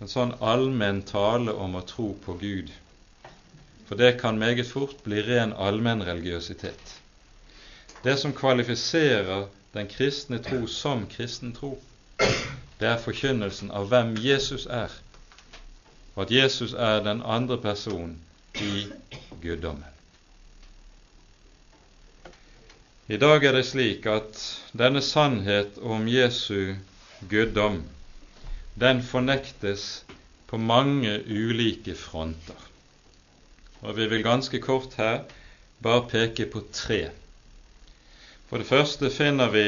en 0.00 0.10
sånn 0.10 0.34
allmenn 0.40 1.02
tale 1.06 1.54
om 1.54 1.76
å 1.78 1.86
tro 1.86 2.12
på 2.24 2.36
Gud 2.40 2.70
for 3.86 3.98
det 3.98 4.20
kan 4.20 4.38
meget 4.38 4.66
fort 4.66 5.02
bli 5.04 5.22
ren 5.22 5.52
allmennreligiøsitet. 5.52 6.98
Det 8.04 8.18
som 8.18 8.34
kvalifiserer 8.34 9.46
den 9.74 9.88
kristne 9.88 10.38
tro 10.42 10.66
som 10.66 11.06
kristen 11.06 11.52
tro, 11.52 11.76
det 12.80 12.88
er 12.88 12.98
forkynnelsen 12.98 13.70
av 13.70 13.88
hvem 13.92 14.16
Jesus 14.18 14.66
er, 14.66 14.90
og 16.14 16.26
at 16.26 16.34
Jesus 16.34 16.72
er 16.72 17.02
den 17.04 17.22
andre 17.22 17.58
personen 17.58 18.18
i 18.60 18.86
guddommen. 19.42 19.86
I 23.08 23.16
dag 23.16 23.44
er 23.44 23.52
det 23.52 23.66
slik 23.66 24.06
at 24.06 24.38
denne 24.78 25.02
sannhet 25.02 25.78
om 25.82 26.06
Jesu 26.08 26.74
guddom, 27.28 27.82
den 28.74 29.02
fornektes 29.02 30.04
på 30.46 30.56
mange 30.56 31.18
ulike 31.26 31.94
fronter. 31.98 32.71
Og 33.82 33.96
Vi 33.96 34.06
vil 34.06 34.22
ganske 34.22 34.60
kort 34.62 34.94
her 34.96 35.24
bare 35.82 36.06
peke 36.08 36.46
på 36.46 36.62
tre. 36.72 37.10
For 38.48 38.58
det 38.62 38.68
første 38.68 39.10
finner 39.10 39.50
vi 39.50 39.66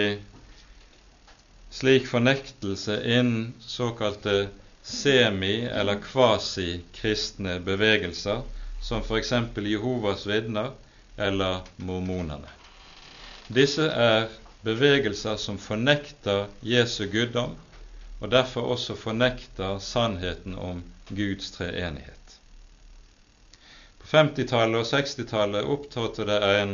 slik 1.75 2.07
fornektelse 2.07 3.01
innen 3.03 3.55
såkalte 3.61 4.49
semi- 4.85 5.67
eller 5.67 5.99
kvasi-kristne 6.05 7.59
bevegelser, 7.65 8.43
som 8.83 9.03
f.eks. 9.03 9.33
Jehovas 9.57 10.27
vitner 10.27 10.71
eller 11.17 11.65
mormonerne. 11.77 12.51
Disse 13.49 13.89
er 13.89 14.29
bevegelser 14.65 15.37
som 15.37 15.59
fornekter 15.59 16.47
Jesu 16.63 17.07
guddom, 17.13 17.57
og 18.21 18.31
derfor 18.31 18.61
også 18.77 18.95
fornekter 18.97 19.79
sannheten 19.79 20.55
om 20.55 20.85
Guds 21.09 21.51
treenighet. 21.51 22.24
På 24.05 24.17
50-tallet 24.17 24.83
og 24.83 24.89
60-tallet 24.91 25.65
opptrådte 25.65 26.27
det 26.29 26.39
en 26.61 26.73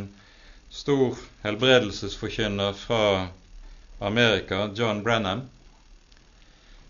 stor 0.71 1.15
helbredelsesforkynner 1.45 2.73
fra 2.75 3.29
Amerika, 4.01 4.65
John 4.75 5.05
Brenham. 5.07 5.45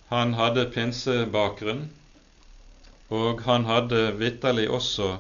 Han 0.08 0.32
hadde 0.34 0.64
pinsebakgrunn, 0.72 1.84
og 3.12 3.44
han 3.44 3.68
hadde 3.68 4.00
vitterlig 4.16 4.70
også 4.72 5.12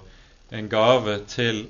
en 0.56 0.72
gave 0.72 1.18
til 1.28 1.66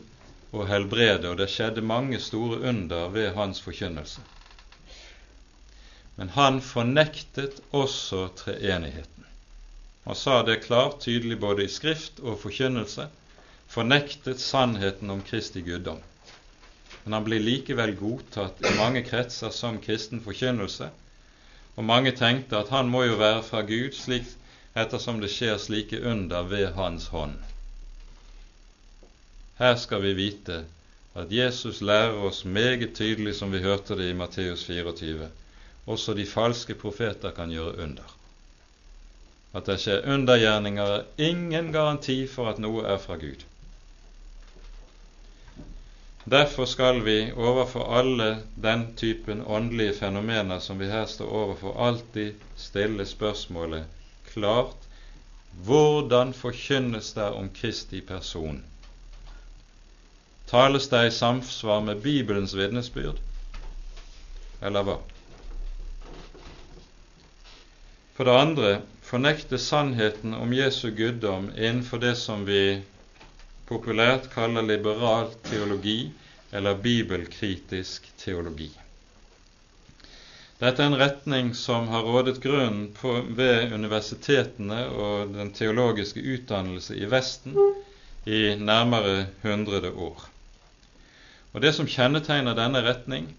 å 0.55 0.70
helbrede, 0.70 1.34
og 1.34 1.42
det 1.42 1.51
skjedde 1.51 1.82
mange 1.82 2.22
store 2.22 2.62
under 2.70 3.11
ved 3.11 3.32
hans 3.34 3.59
forkynnelse. 3.66 4.22
Men 6.16 6.36
han 6.38 6.62
fornektet 6.62 7.59
også 7.74 8.28
treenigheten. 8.44 9.26
Han 10.07 10.16
sa 10.16 10.42
det 10.46 10.62
klart, 10.70 11.03
tydelig 11.03 11.40
både 11.42 11.66
i 11.66 11.72
skrift 11.80 12.22
og 12.22 12.38
forkynnelse, 12.46 13.11
fornektet 13.71 14.41
sannheten 14.41 15.11
om 15.11 15.23
Kristi 15.23 15.61
guddom. 15.62 15.99
Men 17.05 17.12
han 17.12 17.25
blir 17.25 17.41
likevel 17.41 17.95
godtatt 17.95 18.64
i 18.66 18.73
mange 18.77 19.03
kretser 19.07 19.53
som 19.55 19.79
kristen 19.79 20.21
forkynnelse, 20.25 20.89
og 21.79 21.87
mange 21.87 22.11
tenkte 22.18 22.59
at 22.59 22.73
han 22.75 22.91
må 22.91 23.05
jo 23.07 23.21
være 23.21 23.45
fra 23.47 23.62
Gud, 23.62 23.95
slik 23.95 24.27
ettersom 24.75 25.21
det 25.23 25.31
skjer 25.31 25.57
slike 25.59 26.01
under 26.03 26.43
ved 26.51 26.73
hans 26.75 27.07
hånd. 27.14 27.39
Her 29.61 29.77
skal 29.79 30.03
vi 30.03 30.16
vite 30.18 30.64
at 31.14 31.33
Jesus 31.33 31.81
lærer 31.81 32.18
oss 32.27 32.45
meget 32.45 32.95
tydelig, 32.99 33.37
som 33.39 33.53
vi 33.53 33.62
hørte 33.62 33.95
det 33.99 34.11
i 34.11 34.16
Matteus 34.18 34.64
24, 34.66 35.29
også 35.87 36.14
de 36.14 36.27
falske 36.27 36.75
profeter 36.75 37.31
kan 37.37 37.55
gjøre 37.55 37.79
under. 37.87 38.16
At 39.55 39.66
det 39.66 39.79
skjer 39.83 40.07
undergjerninger, 40.11 40.97
er 40.97 41.31
ingen 41.31 41.73
garanti 41.73 42.27
for 42.27 42.51
at 42.51 42.59
noe 42.62 42.83
er 42.87 42.99
fra 43.03 43.18
Gud. 43.18 43.47
Derfor 46.25 46.64
skal 46.64 47.01
vi 47.05 47.33
overfor 47.33 47.95
alle 47.99 48.43
den 48.55 48.97
typen 48.97 49.41
åndelige 49.47 49.95
fenomener 49.95 50.59
som 50.59 50.79
vi 50.79 50.91
her 50.91 51.07
står 51.07 51.27
overfor, 51.27 51.79
alltid 51.87 52.35
stille 52.57 53.07
spørsmålet 53.07 53.87
klart 54.33 54.77
hvordan 55.64 56.35
forkynnes 56.37 57.12
det 57.16 57.31
om 57.31 57.49
Kristi 57.55 58.01
person? 58.01 58.61
Tales 60.47 60.89
det 60.89 61.07
i 61.07 61.11
samsvar 61.11 61.81
med 61.81 62.03
Bibelens 62.03 62.55
vitnesbyrd, 62.57 63.18
eller 64.62 64.87
hva? 64.87 64.97
For 68.14 68.29
det 68.29 68.37
andre 68.37 68.71
fornekte 69.03 69.59
sannheten 69.59 70.35
om 70.35 70.53
Jesu 70.53 70.91
guddom 70.91 71.51
innenfor 71.57 71.99
det 72.03 72.16
som 72.21 72.45
vi 72.47 72.83
populært 73.71 74.29
kaller 74.35 74.66
liberal 74.66 75.31
teologi 75.47 76.11
eller 76.53 76.75
bibelkritisk 76.83 78.11
teologi. 78.18 78.71
Dette 80.61 80.83
er 80.83 80.91
en 80.91 81.01
retning 81.01 81.55
som 81.57 81.87
har 81.89 82.05
rådet 82.05 82.43
grunnen 82.43 82.91
ved 83.39 83.73
universitetene 83.73 84.83
og 84.93 85.31
den 85.33 85.55
teologiske 85.57 86.21
utdannelse 86.21 86.99
i 86.99 87.09
Vesten 87.09 87.57
i 88.29 88.57
nærmere 88.61 89.31
hundrede 89.43 89.95
år. 89.95 90.27
Og 91.55 91.62
Det 91.62 91.73
som 91.75 91.89
kjennetegner 91.89 92.55
denne 92.55 92.83
retning, 92.85 93.31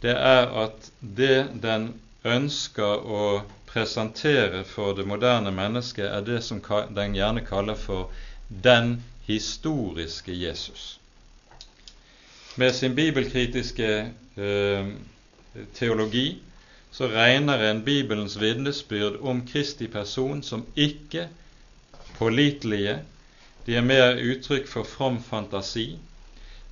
det 0.00 0.14
er 0.16 0.48
at 0.64 0.88
det 1.00 1.50
den 1.60 1.90
ønsker 2.24 3.04
å 3.04 3.26
presentere 3.68 4.64
for 4.64 4.96
det 4.96 5.04
moderne 5.06 5.52
mennesket, 5.52 6.06
er 6.08 6.24
det 6.24 6.40
som 6.46 6.62
den 6.96 7.14
gjerne 7.18 7.44
kaller 7.44 7.76
for 7.76 8.08
den 8.48 9.02
historiske 9.26 10.32
Jesus. 10.32 11.00
Med 12.56 12.74
sin 12.74 12.94
bibelkritiske 12.94 13.88
eh, 14.36 14.88
teologi 15.74 16.38
så 16.94 17.08
regner 17.10 17.70
en 17.70 17.82
Bibelens 17.84 18.36
vitnesbyrd 18.40 19.16
om 19.20 19.46
Kristi 19.46 19.86
person 19.90 20.42
som 20.42 20.66
ikke 20.76 21.28
pålitelige. 22.18 22.98
De 23.66 23.74
er 23.74 23.82
mer 23.82 24.20
uttrykk 24.20 24.68
for 24.68 24.84
from 24.84 25.22
fantasi, 25.22 25.98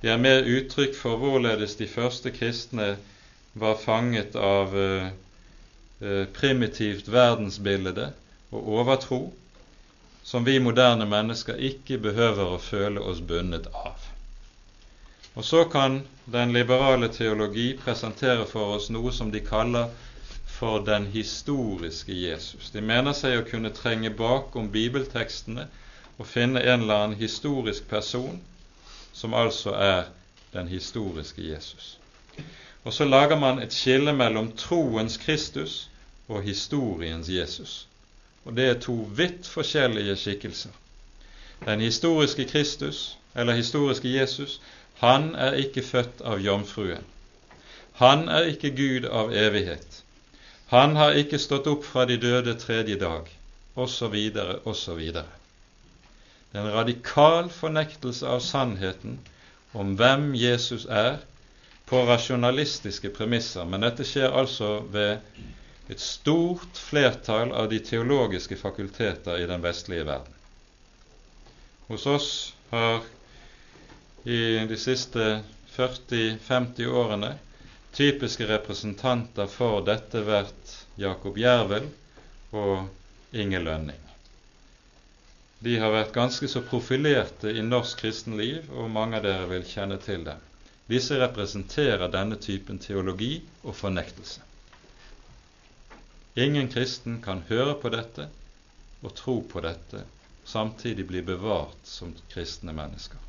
de 0.01 0.07
er 0.07 0.17
mer 0.17 0.43
uttrykk 0.43 0.95
for 0.95 1.17
hvorledes 1.17 1.75
de 1.75 1.87
første 1.87 2.31
kristne 2.31 2.95
var 3.53 3.77
fanget 3.83 4.35
av 4.35 4.77
eh, 4.77 5.07
eh, 6.01 6.25
primitivt 6.33 7.11
verdensbilde 7.11 8.11
og 8.51 8.67
overtro 8.77 9.21
som 10.23 10.43
vi 10.43 10.59
moderne 10.59 11.05
mennesker 11.05 11.59
ikke 11.69 11.97
behøver 11.97 12.55
å 12.55 12.61
føle 12.61 13.03
oss 13.03 13.21
bundet 13.21 13.67
av. 13.73 14.09
Og 15.33 15.45
så 15.45 15.63
kan 15.65 16.01
den 16.25 16.53
liberale 16.53 17.09
teologi 17.09 17.73
presentere 17.77 18.45
for 18.45 18.77
oss 18.77 18.89
noe 18.93 19.11
som 19.11 19.31
de 19.33 19.41
kaller 19.43 19.89
for 20.45 20.85
den 20.85 21.05
historiske 21.11 22.13
Jesus. 22.13 22.69
De 22.71 22.81
mener 22.81 23.15
seg 23.17 23.39
å 23.39 23.47
kunne 23.49 23.73
trenge 23.73 24.13
bakom 24.15 24.69
bibeltekstene 24.71 25.67
og 26.17 26.29
finne 26.29 26.61
en 26.61 26.85
eller 26.85 27.05
annen 27.05 27.19
historisk 27.19 27.89
person 27.89 28.39
som 29.13 29.33
altså 29.33 29.73
er 29.75 30.05
den 30.53 30.69
historiske 30.69 31.41
Jesus. 31.41 31.97
Og 32.83 32.93
så 32.93 33.05
lager 33.05 33.39
man 33.39 33.59
et 33.59 33.73
skille 33.73 34.13
mellom 34.13 34.51
troens 34.57 35.17
Kristus 35.17 35.87
og 36.27 36.43
historiens 36.43 37.29
Jesus. 37.29 37.87
Og 38.45 38.55
det 38.55 38.67
er 38.69 38.79
to 38.79 38.95
vidt 39.15 39.47
forskjellige 39.47 40.15
skikkelser. 40.19 40.71
Den 41.65 41.81
historiske 41.81 42.45
Kristus, 42.45 43.17
eller 43.35 43.53
historiske 43.55 44.13
Jesus, 44.13 44.61
han 44.99 45.35
er 45.35 45.53
ikke 45.53 45.81
født 45.81 46.21
av 46.21 46.41
jomfruen. 46.43 47.05
Han 47.93 48.27
er 48.29 48.49
ikke 48.51 48.73
Gud 48.75 49.05
av 49.05 49.31
evighet. 49.31 50.03
Han 50.73 50.95
har 50.95 51.15
ikke 51.21 51.39
stått 51.39 51.67
opp 51.69 51.85
fra 51.85 52.05
de 52.09 52.17
døde 52.17 52.55
tredje 52.59 52.97
dag, 52.99 53.29
osv., 53.75 54.15
osv. 54.65 55.01
Det 55.13 56.59
er 56.59 56.63
en 56.63 56.73
radikal 56.73 57.49
fornektelse 57.49 58.27
av 58.27 58.41
sannheten 58.41 59.19
om 59.73 59.95
hvem 59.97 60.33
Jesus 60.37 60.85
er, 60.89 61.21
på 61.85 61.99
rasjonalistiske 62.07 63.11
premisser. 63.13 63.65
Men 63.69 63.83
dette 63.85 64.05
skjer 64.07 64.33
altså 64.33 64.79
ved 64.93 65.19
et 65.93 66.01
stort 66.01 66.77
flertall 66.89 67.51
av 67.53 67.69
de 67.69 67.79
teologiske 67.85 68.57
fakulteter 68.57 69.37
i 69.37 69.49
den 69.49 69.61
vestlige 69.61 70.07
verden. 70.07 70.39
Hos 71.87 72.05
oss 72.09 72.29
har 72.69 73.03
i 74.23 74.39
de 74.69 74.77
siste 74.79 75.43
40-50 75.75 76.87
årene 76.87 77.35
typiske 77.93 78.47
representanter 78.49 79.49
for 79.51 79.83
dette 79.85 80.23
vært 80.25 80.77
Jakob 80.97 81.37
Jervel 81.37 81.85
og 82.53 83.35
Inge 83.43 83.61
Lønning. 83.61 83.99
De 85.63 85.75
har 85.79 85.93
vært 85.93 86.15
ganske 86.15 86.47
så 86.49 86.63
profilerte 86.67 87.53
i 87.53 87.61
norsk 87.63 88.01
kristenliv, 88.01 88.65
og 88.73 88.89
mange 88.91 89.19
av 89.19 89.27
dere 89.27 89.45
vil 89.51 89.63
kjenne 89.67 89.99
til 90.01 90.25
dem. 90.25 90.41
Disse 90.89 91.19
representerer 91.21 92.09
denne 92.11 92.39
typen 92.41 92.81
teologi 92.83 93.37
og 93.63 93.77
fornektelse. 93.79 94.41
Ingen 96.35 96.69
kristen 96.73 97.21
kan 97.21 97.43
høre 97.49 97.75
på 97.81 97.91
dette 97.93 98.29
og 99.03 99.13
tro 99.15 99.35
på 99.51 99.61
dette 99.61 100.01
samtidig 100.49 101.05
bli 101.07 101.21
bevart 101.21 101.85
som 101.87 102.15
kristne 102.33 102.73
mennesker. 102.73 103.19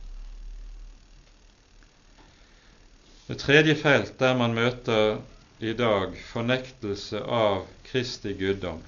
Det 3.26 3.38
tredje 3.40 3.74
felt 3.80 4.18
der 4.20 4.36
man 4.36 4.56
møter 4.56 5.18
i 5.60 5.72
dag 5.76 6.16
fornektelse 6.32 7.20
av 7.24 7.62
Kristi 7.88 8.34
guddom, 8.40 8.82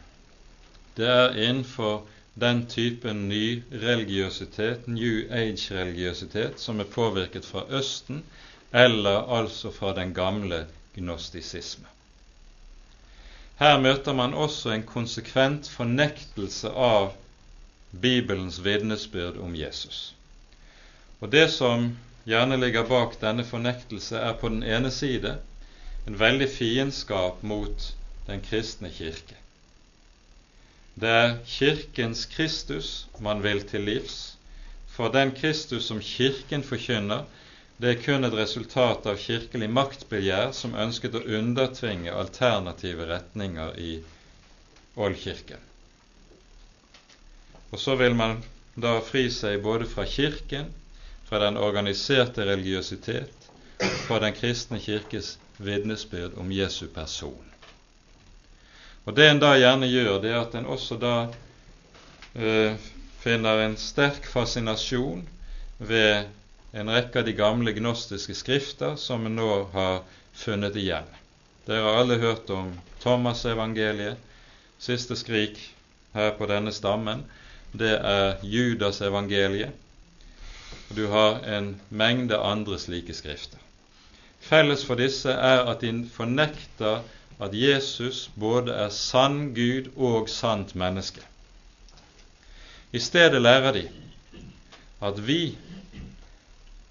det 0.97 1.09
er 1.09 1.37
innenfor 1.47 2.03
den 2.41 2.67
typen 2.69 3.29
ny 3.29 3.63
religiøsitet, 3.73 4.89
New 4.89 5.25
Age-religiøsitet, 5.33 6.61
som 6.61 6.81
er 6.81 6.89
påvirket 6.93 7.49
fra 7.49 7.65
Østen, 7.79 8.23
eller 8.73 9.25
altså 9.39 9.73
fra 9.73 9.95
den 9.97 10.13
gamle 10.17 10.67
gnostisisme. 10.97 11.89
Her 13.57 13.79
møter 13.81 14.13
man 14.13 14.35
også 14.35 14.75
en 14.75 14.83
konsekvent 14.85 15.69
fornektelse 15.73 16.69
av 16.69 17.15
Bibelens 18.03 18.59
vitnesbyrd 18.65 19.39
om 19.41 19.55
Jesus. 19.57 20.15
Og 21.21 21.33
Det 21.33 21.47
som 21.51 21.87
gjerne 22.29 22.59
ligger 22.61 22.85
bak 22.85 23.17
denne 23.23 23.45
fornektelse, 23.49 24.19
er 24.19 24.37
på 24.37 24.51
den 24.53 24.63
ene 24.63 24.91
side 24.93 25.39
en 26.07 26.19
veldig 26.21 26.51
fiendskap 26.53 27.43
mot 27.43 27.89
den 28.27 28.45
kristne 28.45 28.91
kirke. 28.93 29.39
Det 31.01 31.09
er 31.09 31.39
Kirkens 31.47 32.27
Kristus 32.27 33.07
man 33.21 33.43
vil 33.45 33.63
til 33.69 33.89
livs, 33.89 34.37
for 34.87 35.09
den 35.13 35.33
Kristus 35.37 35.89
som 35.89 36.01
Kirken 36.01 36.65
forkynner, 36.65 37.25
det 37.77 37.91
er 37.91 38.03
kun 38.03 38.25
et 38.25 38.35
resultat 38.37 39.07
av 39.11 39.19
kirkelig 39.21 39.69
maktbegjær 39.69 40.53
som 40.57 40.77
ønsket 40.81 41.19
å 41.19 41.25
undertvinge 41.39 42.15
alternative 42.15 43.09
retninger 43.11 43.75
i 43.77 43.91
oldkirken. 44.97 45.61
Og 47.73 47.81
så 47.83 47.97
vil 48.01 48.17
man 48.17 48.39
da 48.81 48.95
fri 49.05 49.27
seg 49.33 49.61
både 49.65 49.89
fra 49.91 50.07
Kirken, 50.09 50.71
fra 51.29 51.41
den 51.43 51.59
organiserte 51.61 52.47
religiøsitet, 52.47 53.51
fra 54.07 54.21
den 54.23 54.33
kristne 54.37 54.81
kirkes 54.81 55.35
vitnesbyrd 55.59 56.39
om 56.41 56.53
Jesu 56.53 56.87
person. 56.95 57.45
Og 59.05 59.15
Det 59.15 59.29
en 59.29 59.41
da 59.43 59.53
gjerne 59.59 59.87
gjør, 59.87 60.17
det 60.23 60.33
er 60.33 60.41
at 60.41 60.55
en 60.59 60.67
også 60.67 60.97
da 61.03 61.15
eh, 62.35 62.79
finner 63.21 63.63
en 63.67 63.77
sterk 63.77 64.27
fascinasjon 64.27 65.27
ved 65.79 66.27
en 66.73 66.91
rekke 66.91 67.19
av 67.19 67.25
de 67.25 67.33
gamle 67.33 67.73
gnostiske 67.73 68.35
skrifter 68.35 68.97
som 69.01 69.27
en 69.27 69.37
nå 69.37 69.51
har 69.73 70.03
funnet 70.37 70.77
igjen. 70.77 71.09
Dere 71.67 71.83
har 71.83 72.01
alle 72.01 72.19
hørt 72.23 72.51
om 72.51 72.75
Thomas-evangeliet, 73.03 74.19
siste 74.79 75.17
skrik 75.17 75.59
her 76.15 76.31
på 76.39 76.47
denne 76.51 76.73
stammen. 76.73 77.25
Det 77.73 77.95
er 77.97 78.39
Judas-evangeliet. 78.43 79.73
Og 80.91 80.97
du 80.97 81.07
har 81.11 81.41
en 81.57 81.75
mengde 81.89 82.39
andre 82.39 82.79
slike 82.79 83.15
skrifter. 83.15 83.59
Felles 84.41 84.85
for 84.87 84.99
disse 85.01 85.33
er 85.33 85.67
at 85.67 85.83
de 85.83 86.05
fornekter 86.15 87.03
at 87.43 87.55
Jesus 87.55 88.31
både 88.39 88.73
er 88.73 88.93
sann 88.95 89.55
Gud 89.55 89.91
og 89.97 90.31
sant 90.31 90.75
menneske. 90.79 91.21
I 92.93 93.03
stedet 93.03 93.43
lærer 93.43 93.73
de 93.73 93.89
at 95.03 95.19
vi 95.27 95.57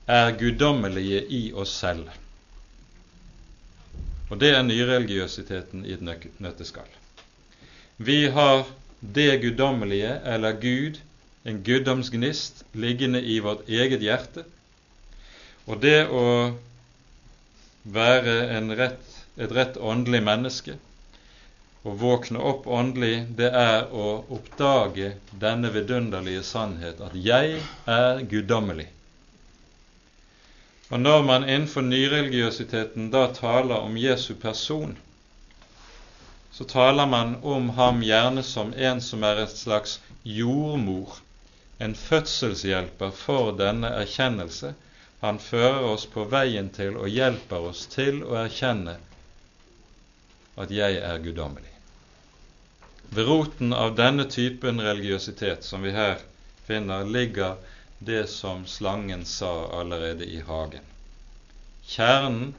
er 0.08 0.36
guddommelige 0.40 1.24
i 1.34 1.42
oss 1.54 1.74
selv. 1.82 2.10
Og 4.30 4.40
det 4.42 4.52
er 4.56 4.64
nyreligiøsiteten 4.66 5.86
i 5.86 5.94
et 5.96 6.04
nøtteskall. 6.42 6.90
Vi 7.98 8.26
har 8.36 8.66
det 9.02 9.42
guddommelige, 9.42 10.16
eller 10.26 10.58
Gud, 10.62 11.00
en 11.46 11.62
guddomsgnist, 11.64 12.64
liggende 12.74 13.22
i 13.22 13.40
vårt 13.40 13.70
eget 13.70 14.02
hjerte. 14.02 14.44
Og 15.68 15.82
det 15.82 16.08
å 16.10 16.26
være 17.86 18.40
rett 18.78 19.16
et 19.38 19.52
rett 19.52 19.78
åndelig 19.78 20.22
menneske. 20.24 20.76
Å 21.86 21.94
våkne 22.02 22.42
opp 22.42 22.66
åndelig, 22.68 23.28
det 23.38 23.52
er 23.54 23.92
å 23.94 24.26
oppdage 24.34 25.12
denne 25.42 25.70
vidunderlige 25.76 26.42
sannhet 26.48 27.02
at 27.04 27.14
jeg 27.14 27.60
er 27.86 28.24
guddommelig. 28.32 28.88
Og 30.90 31.00
når 31.00 31.24
man 31.26 31.50
innenfor 31.50 31.82
nyreligiøsiteten 31.82 33.10
da 33.14 33.26
taler 33.34 33.82
om 33.82 33.98
Jesu 33.98 34.36
person, 34.36 34.98
så 36.52 36.64
taler 36.64 37.06
man 37.10 37.36
om 37.44 37.70
ham 37.80 38.04
gjerne 38.06 38.44
som 38.44 38.74
en 38.78 39.02
som 39.02 39.24
er 39.28 39.42
et 39.44 39.58
slags 39.58 39.98
jordmor, 40.24 41.18
en 41.80 41.96
fødselshjelper 41.96 43.12
for 43.12 43.52
denne 43.58 43.90
erkjennelse. 44.04 44.76
Han 45.20 45.40
fører 45.42 45.82
oss 45.90 46.06
på 46.06 46.24
veien 46.32 46.70
til 46.70 46.96
og 47.02 47.10
hjelper 47.10 47.66
oss 47.72 47.88
til 47.92 48.22
å 48.24 48.38
erkjenne 48.46 48.96
at 50.56 50.72
jeg 50.72 51.02
er 51.02 51.20
guddommelig. 51.20 51.72
Ved 53.12 53.28
roten 53.28 53.74
av 53.74 53.98
denne 53.98 54.30
typen 54.32 54.80
religiøsitet 54.82 55.66
som 55.66 55.84
vi 55.84 55.92
her 55.98 56.22
finner, 56.68 57.04
ligger 57.04 57.58
det 58.00 58.28
som 58.28 58.66
slangen 58.66 59.26
sa 59.26 59.80
allerede 59.80 60.26
i 60.26 60.42
hagen. 60.42 60.84
Kjernen 61.84 62.56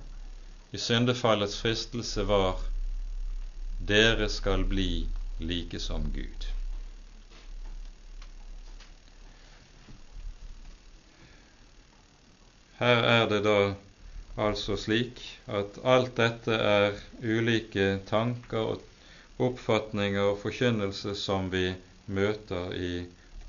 i 0.70 0.78
syndefallets 0.78 1.58
fristelse 1.60 2.22
var 2.22 2.60
dere 3.78 4.28
skal 4.28 4.64
bli 4.64 5.06
like 5.38 5.80
som 5.80 6.08
Gud. 6.14 6.46
Her 12.78 13.02
er 13.08 13.26
det 13.28 13.40
da 13.44 13.58
altså 14.36 14.76
slik 14.76 15.22
at 15.48 15.78
alt 15.84 16.16
dette 16.16 16.56
er 16.56 17.00
ulike 17.22 17.88
tanker 18.08 18.72
og 18.74 19.42
oppfatninger 19.48 20.32
og 20.32 20.40
forkynnelse 20.44 21.16
som 21.16 21.50
vi 21.52 21.70
møter 22.06 22.72
i 22.76 22.94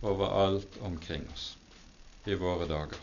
overalt 0.01 0.79
omkring 0.81 1.27
oss 1.33 1.53
i 2.27 2.35
våre 2.35 2.65
dager. 2.67 2.99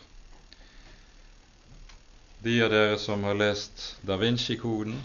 De 2.45 2.55
av 2.63 2.69
dere 2.69 2.97
som 3.01 3.23
har 3.23 3.33
lest 3.33 3.95
Da 4.05 4.17
Vinci-koden, 4.21 4.99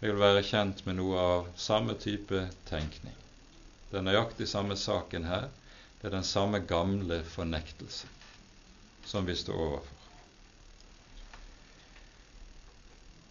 vil 0.00 0.18
være 0.20 0.44
kjent 0.46 0.84
med 0.86 0.98
noe 1.00 1.18
av 1.18 1.46
samme 1.58 1.96
type 1.98 2.42
tenkning. 2.68 3.14
Det 3.90 3.98
er 3.98 4.04
nøyaktig 4.06 4.46
samme 4.50 4.76
saken 4.76 5.24
her. 5.26 5.48
Det 5.98 6.10
er 6.10 6.14
den 6.18 6.26
samme 6.28 6.60
gamle 6.60 7.22
fornektelse 7.26 8.06
som 9.08 9.26
vi 9.26 9.34
står 9.36 9.62
overfor. 9.64 9.94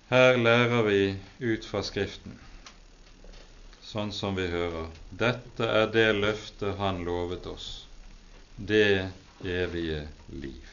Her 0.10 0.38
lærer 0.42 0.84
vi 0.88 1.00
ut 1.40 1.66
fra 1.68 1.84
Skriften, 1.84 2.40
sånn 3.84 4.12
som 4.16 4.36
vi 4.40 4.48
hører. 4.50 4.90
Dette 5.12 5.68
er 5.68 5.92
det 5.94 6.10
løftet 6.18 6.78
Han 6.82 7.04
lovet 7.06 7.46
oss, 7.54 7.70
det 8.58 9.12
evige 9.44 10.08
liv. 10.30 10.64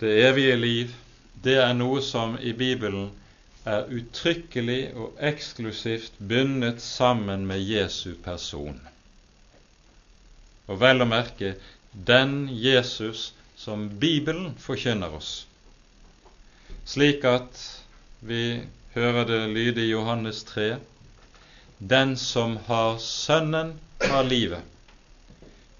Det 0.00 0.12
evige 0.28 0.56
liv, 0.56 0.94
det 1.44 1.56
er 1.62 1.72
noe 1.76 2.02
som 2.02 2.36
i 2.40 2.52
Bibelen 2.52 3.10
er 3.64 3.88
uttrykkelig 3.88 4.80
og 4.94 5.16
eksklusivt 5.20 6.18
bundet 6.18 6.82
sammen 6.82 7.46
med 7.46 7.62
Jesu 7.64 8.14
person. 8.24 8.80
Og 10.66 10.80
vel 10.80 11.04
å 11.04 11.08
merke 11.08 11.54
den 11.94 12.48
Jesus 12.50 13.32
som 13.56 13.88
Bibelen 14.00 14.52
forkynner 14.60 15.14
oss 15.16 15.44
slik 16.84 17.24
at 17.24 17.60
vi 18.20 18.60
hører 18.94 19.26
det 19.28 19.40
lyde 19.52 19.84
i 19.84 19.90
Johannes 19.90 20.44
3.: 20.44 20.76
Den 21.78 22.16
som 22.16 22.56
har 22.66 22.98
Sønnen, 22.98 23.74
har 24.00 24.22
livet. 24.22 24.60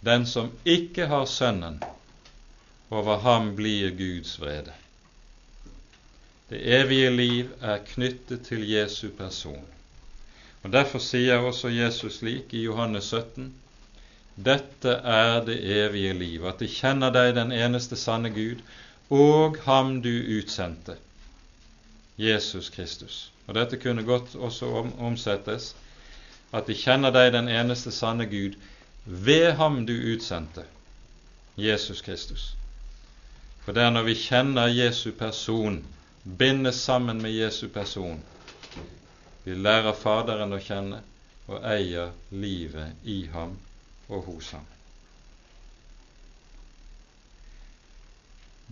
Den 0.05 0.27
som 0.27 0.51
ikke 0.65 1.07
har 1.09 1.25
Sønnen, 1.25 1.79
over 2.91 3.17
ham 3.25 3.55
blir 3.57 3.91
Guds 3.97 4.37
vrede. 4.41 4.73
Det 6.49 6.61
evige 6.81 7.11
liv 7.11 7.53
er 7.61 7.79
knyttet 7.79 8.45
til 8.47 8.67
Jesu 8.69 9.09
person. 9.17 9.65
Og 10.63 10.73
Derfor 10.73 11.01
sier 11.01 11.41
også 11.41 11.69
Jesus 11.73 12.19
slik 12.21 12.53
i 12.53 12.67
Johannes 12.67 13.09
17.: 13.15 13.49
Dette 14.37 14.93
er 15.15 15.45
det 15.45 15.57
evige 15.65 16.13
liv, 16.13 16.45
at 16.45 16.61
de 16.61 16.69
kjenner 16.69 17.13
deg, 17.15 17.35
den 17.37 17.53
eneste 17.53 17.97
sanne 17.97 18.31
Gud, 18.35 18.61
og 19.11 19.57
ham 19.65 20.03
du 20.03 20.13
utsendte, 20.39 20.97
Jesus 22.19 22.69
Kristus. 22.71 23.33
Og 23.47 23.55
Dette 23.55 23.81
kunne 23.81 24.05
godt 24.05 24.35
også 24.35 24.69
omsettes 24.99 25.75
at 26.53 26.67
de 26.67 26.75
kjenner 26.79 27.11
deg, 27.11 27.33
den 27.33 27.49
eneste 27.49 27.93
sanne 27.93 28.27
Gud, 28.27 28.57
ved 29.05 29.53
ham 29.53 29.87
du 29.87 29.93
utsendte, 30.15 30.65
Jesus 31.57 32.01
Kristus. 32.01 32.55
For 33.65 33.73
det 33.73 33.83
er 33.83 33.91
når 33.91 34.03
vi 34.09 34.15
kjenner 34.19 34.73
Jesu 34.73 35.13
person, 35.13 35.85
bindes 36.39 36.75
sammen 36.75 37.23
med 37.23 37.33
Jesu 37.33 37.69
person, 37.69 38.21
vi 39.45 39.55
lærer 39.55 39.93
Faderen 39.93 40.53
å 40.57 40.61
kjenne, 40.61 41.03
og 41.45 41.61
eier 41.69 42.13
livet 42.33 43.05
i 43.05 43.27
ham 43.33 43.59
og 44.09 44.23
hos 44.25 44.55
ham. 44.57 44.65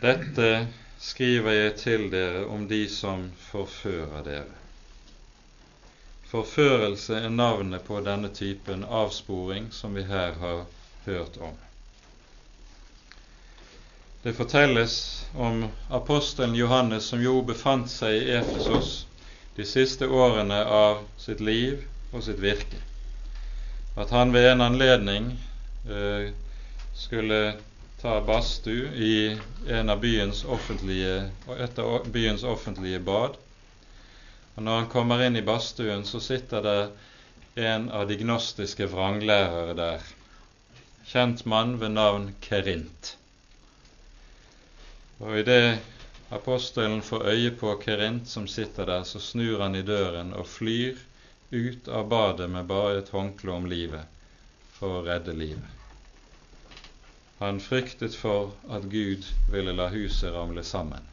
Dette 0.01 0.49
skriver 1.03 1.53
jeg 1.53 1.75
til 1.83 2.07
dere 2.13 2.47
om 2.49 2.65
de 2.69 2.87
som 2.89 3.27
forfører 3.51 4.25
dere. 4.25 4.57
Forførelse 6.33 7.19
er 7.27 7.29
navnet 7.29 7.83
på 7.85 7.99
denne 8.01 8.31
typen 8.33 8.87
avsporing 8.89 9.67
som 9.77 9.93
vi 9.95 10.07
her 10.09 10.33
har 10.41 10.63
hørt 11.05 11.37
om. 11.37 11.59
Det 14.23 14.33
fortelles 14.33 14.95
om 15.37 15.67
apostelen 15.91 16.55
Johannes 16.57 17.11
som 17.13 17.21
jo 17.21 17.43
befant 17.45 17.91
seg 17.93 18.17
i 18.17 18.33
Efesos 18.39 18.95
de 19.59 19.67
siste 19.69 20.09
årene 20.09 20.63
av 20.65 21.03
sitt 21.21 21.45
liv 21.45 21.83
og 22.15 22.25
sitt 22.25 22.41
virke. 22.41 22.81
At 24.01 24.17
han 24.17 24.33
ved 24.33 24.55
en 24.55 24.65
anledning 24.71 25.29
eh, 25.85 26.33
skulle 26.97 27.43
ta 28.01 28.21
badstue 28.25 28.89
i 28.97 29.15
en 29.69 29.93
av 29.93 30.01
byens 30.01 30.47
offentlige, 30.49 31.27
et 31.59 31.79
av 31.79 32.09
byens 32.15 32.49
offentlige 32.57 33.05
bad 33.05 33.37
og 34.55 34.63
Når 34.63 34.79
han 34.79 34.89
kommer 34.93 35.23
inn 35.25 35.37
i 35.37 35.45
badstuen, 35.47 36.05
så 36.05 36.21
sitter 36.21 36.63
det 36.63 37.65
en 37.69 37.91
av 37.91 38.09
de 38.09 38.17
gnostiske 38.21 38.87
vranglærere 38.93 39.75
der, 39.77 40.05
kjent 41.09 41.45
mann 41.49 41.79
ved 41.81 41.95
navn 41.97 42.31
Kerint. 42.45 43.17
Og 45.21 45.39
idet 45.41 45.81
apostelen 46.33 47.03
får 47.03 47.27
øye 47.33 47.55
på 47.61 47.75
Kerint 47.85 48.29
som 48.29 48.49
sitter 48.49 48.89
der, 48.89 49.05
så 49.05 49.21
snur 49.21 49.61
han 49.63 49.77
i 49.77 49.83
døren 49.83 50.33
og 50.33 50.47
flyr 50.47 51.01
ut 51.53 51.89
av 51.89 52.09
badet 52.09 52.49
med 52.51 52.69
bare 52.69 52.99
et 52.99 53.13
håndkle 53.13 53.53
om 53.53 53.69
livet 53.69 54.05
for 54.79 54.99
å 54.99 55.07
redde 55.07 55.37
livet. 55.37 55.81
Han 57.43 57.61
fryktet 57.61 58.15
for 58.17 58.53
at 58.71 58.85
Gud 58.93 59.27
ville 59.51 59.75
la 59.77 59.89
huset 59.93 60.33
ramle 60.33 60.65
sammen 60.65 61.09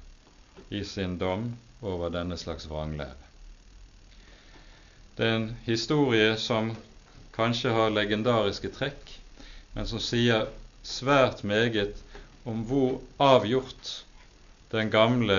i 0.69 0.83
sin 0.85 1.17
dom 1.17 1.49
over 1.81 2.11
denne 2.13 2.37
slags 2.37 2.67
vranglære. 2.69 3.28
Det 5.19 5.27
er 5.27 5.35
en 5.35 5.49
historie 5.65 6.35
som 6.39 6.69
kanskje 7.35 7.73
har 7.75 7.89
legendariske 7.91 8.69
trekk, 8.71 9.09
men 9.73 9.87
som 9.89 9.99
sier 9.99 10.45
svært 10.87 11.41
meget 11.43 11.97
om 12.47 12.61
hvor 12.69 13.01
avgjort 13.19 13.89
den 14.71 14.87
gamle 14.93 15.35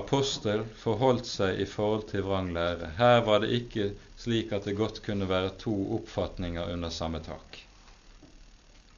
apostel 0.00 0.62
forholdt 0.80 1.28
seg 1.28 1.60
i 1.60 1.66
forhold 1.68 2.06
til 2.08 2.24
vrang 2.24 2.48
lære. 2.56 2.88
Her 2.96 3.20
var 3.26 3.44
det 3.44 3.52
ikke 3.58 3.90
slik 4.16 4.54
at 4.56 4.64
det 4.64 4.78
godt 4.80 5.02
kunne 5.04 5.28
være 5.28 5.52
to 5.60 5.74
oppfatninger 5.98 6.72
under 6.72 6.94
samme 6.96 7.20
tak. 7.26 7.60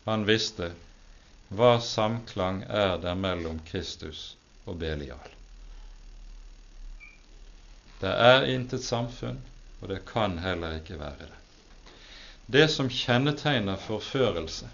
Han 0.07 0.29
visste 0.31 0.71
hva 1.51 1.75
samklang 1.83 2.63
er 2.71 2.95
der 3.03 3.19
mellom 3.19 3.59
Kristus 3.67 4.37
og 4.63 4.79
Belial. 4.79 5.38
Det 8.01 8.11
er 8.11 8.47
intet 8.47 8.85
samfunn, 8.85 9.41
og 9.81 9.89
det 9.91 10.05
kan 10.07 10.39
heller 10.39 10.79
ikke 10.79 10.99
være 11.01 11.27
det. 11.27 11.39
Det 12.47 12.69
som 12.73 12.89
kjennetegner 12.89 13.77
forførelse, 13.77 14.69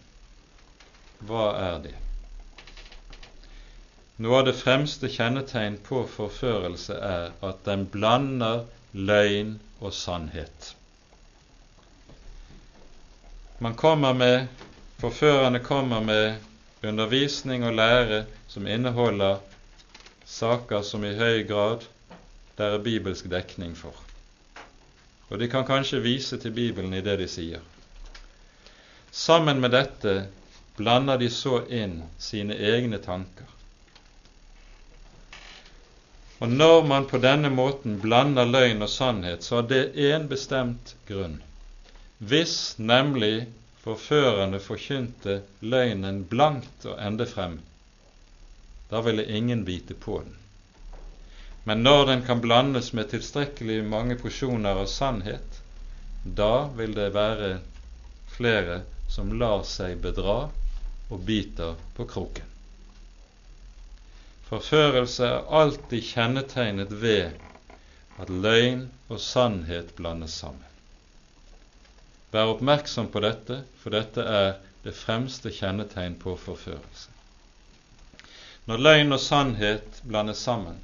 hva 1.25 1.47
er 1.59 1.79
det? 1.87 1.95
Noe 4.23 4.39
av 4.39 4.45
det 4.47 4.55
fremste 4.55 5.09
kjennetegn 5.11 5.81
på 5.83 6.05
forførelse 6.07 6.95
er 6.95 7.33
at 7.43 7.65
den 7.67 7.89
blander 7.91 8.63
løgn 8.93 9.57
og 9.81 9.95
sannhet. 9.97 10.75
Man 13.59 13.75
kommer 13.75 14.13
med, 14.13 14.47
Forførerne 15.03 15.59
kommer 15.61 16.01
med 16.01 16.37
undervisning 16.83 17.65
og 17.67 17.75
lære 17.75 18.23
som 18.49 18.67
inneholder 18.67 19.43
saker 20.25 20.83
som 20.87 21.05
i 21.05 21.11
høy 21.19 21.43
grad 21.49 21.85
det 22.57 22.67
er 22.67 22.83
bibelsk 22.83 23.31
dekning 23.31 23.75
for. 23.77 23.97
Og 25.31 25.41
de 25.41 25.49
kan 25.51 25.67
kanskje 25.67 26.03
vise 26.05 26.39
til 26.39 26.55
Bibelen 26.55 26.95
i 26.95 27.03
det 27.03 27.17
de 27.19 27.29
sier. 27.31 27.63
Sammen 29.11 29.61
med 29.63 29.75
dette 29.75 30.15
blander 30.77 31.19
de 31.19 31.31
så 31.31 31.63
inn 31.71 32.01
sine 32.19 32.55
egne 32.55 32.99
tanker. 33.03 33.51
Og 36.43 36.51
når 36.51 36.87
man 36.87 37.07
på 37.09 37.19
denne 37.23 37.49
måten 37.51 37.99
blander 38.03 38.45
løgn 38.45 38.83
og 38.83 38.91
sannhet, 38.91 39.47
så 39.47 39.61
har 39.61 39.69
det 39.71 39.95
én 39.95 40.27
bestemt 40.29 40.97
grunn. 41.09 41.39
Hvis 42.19 42.75
nemlig 42.79 43.47
forførerne 43.85 44.61
forkynte 44.61 45.41
løgnen 45.61 46.25
blankt 46.29 46.87
og 46.91 46.99
ende 47.01 47.27
frem, 47.27 47.61
da 48.91 49.01
ville 49.01 49.27
ingen 49.27 49.65
bite 49.65 49.95
på 49.95 50.21
den. 50.25 50.35
Men 51.65 51.83
når 51.83 52.07
den 52.07 52.25
kan 52.27 52.41
blandes 52.45 52.93
med 52.93 53.09
tilstrekkelig 53.11 53.79
mange 53.89 54.19
porsjoner 54.21 54.83
av 54.83 54.89
sannhet, 54.93 55.61
da 56.25 56.67
vil 56.77 56.93
det 56.97 57.11
være 57.15 57.55
flere 58.35 58.83
som 59.09 59.33
lar 59.41 59.65
seg 59.69 59.97
bedra 60.05 60.37
og 61.13 61.25
biter 61.29 61.79
på 61.97 62.05
kroken. 62.11 62.51
Forførelse 64.49 65.25
er 65.25 65.49
alltid 65.61 66.05
kjennetegnet 66.05 66.93
ved 67.01 67.33
at 68.21 68.31
løgn 68.31 68.87
og 69.09 69.21
sannhet 69.21 69.95
blandes 69.97 70.37
sammen. 70.45 70.69
Vær 72.35 72.53
oppmerksom 72.53 73.09
på 73.15 73.23
dette, 73.25 73.63
for 73.81 73.95
dette 73.95 74.21
er 74.21 74.57
det 74.85 74.93
fremste 74.99 75.53
kjennetegn 75.55 76.19
på 76.21 76.37
forførelse. 76.37 77.13
Når 78.69 78.81
løgn 78.85 79.17
og 79.17 79.21
sannhet 79.21 80.01
blandes 80.05 80.43
sammen, 80.45 80.77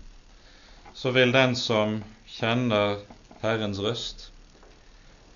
så 1.01 1.11
vil 1.11 1.31
den 1.33 1.55
som 1.57 2.03
kjenner 2.29 2.99
Herrens 3.41 3.79
røst, 3.81 4.27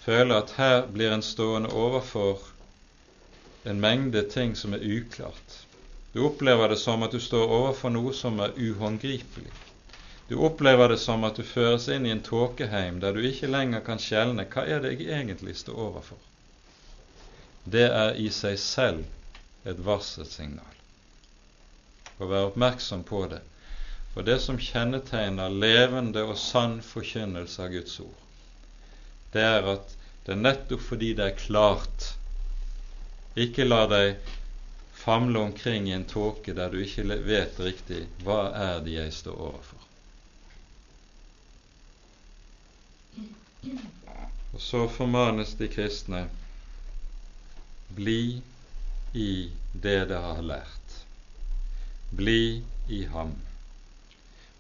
føle 0.04 0.36
at 0.36 0.50
her 0.58 0.82
blir 0.92 1.14
en 1.14 1.22
stående 1.24 1.70
overfor 1.72 2.42
en 3.64 3.80
mengde 3.80 4.26
ting 4.34 4.52
som 4.60 4.76
er 4.76 4.84
uklart. 4.84 5.54
Du 6.12 6.20
opplever 6.26 6.68
det 6.68 6.76
som 6.82 7.06
at 7.06 7.16
du 7.16 7.20
står 7.20 7.48
overfor 7.48 7.94
noe 7.94 8.12
som 8.12 8.42
er 8.44 8.52
uhåndgripelig. 8.60 9.54
Du 10.28 10.36
opplever 10.44 10.92
det 10.92 11.00
som 11.00 11.24
at 11.24 11.40
du 11.40 11.48
føres 11.48 11.88
inn 11.88 12.04
i 12.04 12.12
en 12.12 12.20
tåkeheim 12.28 13.00
der 13.00 13.16
du 13.16 13.24
ikke 13.24 13.48
lenger 13.48 13.80
kan 13.88 14.04
skjelne 14.08 14.44
hva 14.44 14.66
er 14.68 14.84
det 14.84 14.92
jeg 14.98 15.08
egentlig 15.16 15.56
står 15.62 15.80
overfor. 15.86 16.20
Det 17.64 17.88
er 17.88 18.20
i 18.20 18.28
seg 18.28 18.60
selv 18.60 19.64
et 19.64 19.80
varselsignal. 19.88 20.76
Å 22.20 22.28
være 22.28 22.52
oppmerksom 22.52 23.08
på 23.08 23.24
det 23.32 23.40
for 24.14 24.22
det 24.22 24.38
som 24.40 24.58
kjennetegner 24.62 25.50
levende 25.50 26.22
og 26.22 26.36
sann 26.38 26.78
forkynnelse 26.86 27.64
av 27.64 27.72
Guds 27.74 27.98
ord, 28.00 28.20
det 29.34 29.42
er 29.42 29.66
at 29.72 29.94
det 30.24 30.36
er 30.36 30.44
nettopp 30.44 30.84
fordi 30.86 31.08
det 31.18 31.24
er 31.26 31.40
klart, 31.40 32.12
ikke 33.34 33.66
la 33.66 33.80
deg 33.90 34.30
famle 35.04 35.40
omkring 35.42 35.88
i 35.90 35.96
en 35.96 36.06
tåke 36.08 36.54
der 36.54 36.70
du 36.70 36.78
ikke 36.80 37.02
vet 37.26 37.58
riktig 37.60 38.04
hva 38.22 38.38
er 38.56 38.78
det 38.84 38.94
jeg 38.94 39.16
står 39.16 39.40
overfor. 39.48 39.80
Og 44.54 44.62
så 44.62 44.84
formanes 44.94 45.56
de 45.58 45.66
kristne 45.68 46.22
bli 47.98 48.38
i 49.12 49.28
det 49.74 49.98
dere 50.06 50.22
har 50.22 50.46
lært. 50.46 50.94
Bli 52.14 52.62
i 52.94 53.02
ham 53.10 53.34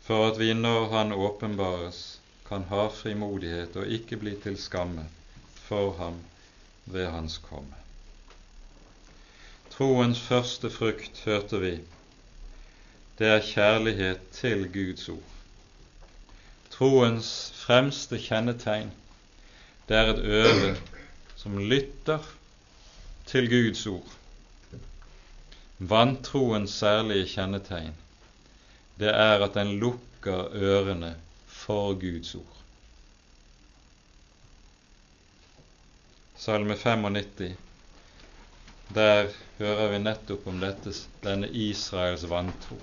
for 0.04 0.28
at 0.30 0.38
vi 0.38 0.52
når 0.54 0.88
Han 0.92 1.12
åpenbares, 1.12 2.20
kan 2.48 2.66
ha 2.68 2.88
frimodighet 2.92 3.76
og 3.80 3.86
ikke 3.88 4.16
bli 4.20 4.34
til 4.42 4.58
skamme 4.60 5.06
for 5.64 5.96
ham 5.96 6.18
ved 6.84 7.08
Hans 7.08 7.38
komme. 7.38 7.74
Troens 9.70 10.20
første 10.20 10.70
frukt, 10.70 11.22
hørte 11.24 11.60
vi, 11.60 11.78
det 13.18 13.26
er 13.26 13.46
kjærlighet 13.46 14.20
til 14.32 14.68
Guds 14.72 15.08
ord. 15.08 15.30
Troens 16.70 17.30
fremste 17.56 18.18
kjennetegn, 18.18 18.92
det 19.88 19.96
er 19.96 20.12
et 20.12 20.22
øre 20.24 20.76
som 21.36 21.58
lytter 21.58 22.22
til 23.26 23.48
Guds 23.50 23.86
ord. 23.86 24.14
Vantroens 25.78 26.70
særlige 26.70 27.26
kjennetegn, 27.34 27.94
det 29.00 29.10
er 29.10 29.42
at 29.44 29.56
den 29.58 29.76
lukker 29.82 30.54
ørene 30.54 31.14
for 31.50 31.94
Guds 31.98 32.34
ord. 32.38 32.60
Salme 36.44 36.76
95, 36.76 37.54
der 38.94 39.30
hører 39.58 39.92
vi 39.94 40.00
nettopp 40.02 40.46
om 40.50 40.58
dette, 40.60 40.92
denne 41.24 41.48
Israels 41.48 42.26
vantro, 42.28 42.76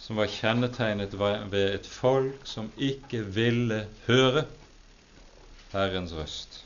som 0.00 0.18
var 0.18 0.32
kjennetegnet 0.32 1.14
ved 1.20 1.66
et 1.68 1.86
folk 1.86 2.48
som 2.48 2.72
ikke 2.76 3.22
ville 3.36 3.84
høre. 4.08 4.46
Herrens 5.70 6.12
røst. 6.18 6.64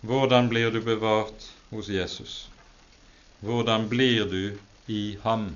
Hvordan 0.00 0.48
blir 0.48 0.70
du 0.72 0.80
bevart 0.80 1.50
hos 1.70 1.90
Jesus? 1.92 2.48
Hvordan 3.44 3.88
blir 3.90 4.24
du 4.30 4.56
i 4.86 5.18
ham? 5.22 5.50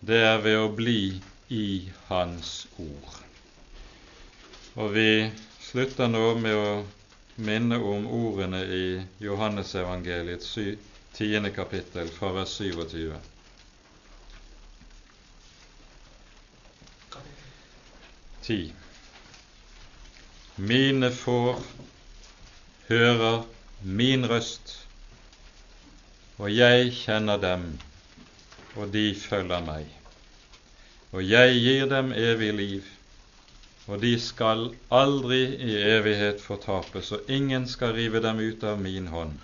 Det 0.00 0.16
er 0.24 0.38
ved 0.40 0.56
å 0.56 0.68
bli 0.72 1.20
i 1.52 1.64
Hans 2.08 2.66
ord. 2.80 3.16
Og 4.80 4.94
vi 4.94 5.10
slutter 5.60 6.08
nå 6.08 6.22
med 6.40 6.56
å 6.56 6.70
minne 7.44 7.76
om 7.84 8.06
ordene 8.08 8.62
i 8.64 8.84
Johannesevangeliets 9.20 10.54
tiende 11.16 11.50
kapittel 11.52 12.08
fra 12.14 12.30
vers 12.32 12.54
27. 12.56 13.12
Ti. 18.46 18.58
Mine 20.56 21.12
får 21.12 21.60
hører 22.88 23.44
min 23.84 24.24
røst, 24.28 24.74
og 26.40 26.48
jeg 26.52 26.90
kjenner 26.96 27.40
dem, 27.40 27.68
og 28.76 28.92
de 28.92 29.14
følger 29.14 29.64
meg. 29.66 29.86
Og 31.10 31.24
jeg 31.26 31.56
gir 31.58 31.88
dem 31.90 32.12
evig 32.14 32.50
liv, 32.54 32.90
og 33.90 34.02
de 34.02 34.12
skal 34.22 34.68
aldri 34.94 35.40
i 35.70 35.74
evighet 35.90 36.42
fortapes, 36.42 37.10
og 37.12 37.30
ingen 37.32 37.66
skal 37.68 37.96
rive 37.96 38.22
dem 38.22 38.38
ut 38.38 38.62
av 38.64 38.78
min 38.78 39.08
hånd. 39.10 39.34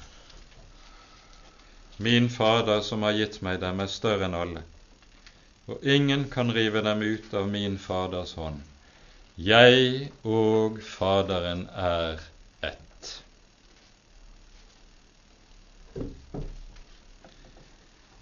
Min 1.98 2.28
Fader 2.30 2.84
som 2.86 3.02
har 3.02 3.16
gitt 3.18 3.40
meg 3.42 3.58
dem, 3.64 3.80
er 3.80 3.90
større 3.90 4.28
enn 4.28 4.38
alle, 4.38 4.62
og 5.66 5.82
ingen 5.82 6.28
kan 6.30 6.52
rive 6.54 6.84
dem 6.86 7.02
ut 7.02 7.34
av 7.34 7.48
min 7.50 7.78
Faders 7.82 8.36
hånd. 8.38 8.62
Jeg 9.36 10.12
og 10.22 10.78
Faderen 10.84 11.66
er 11.74 12.22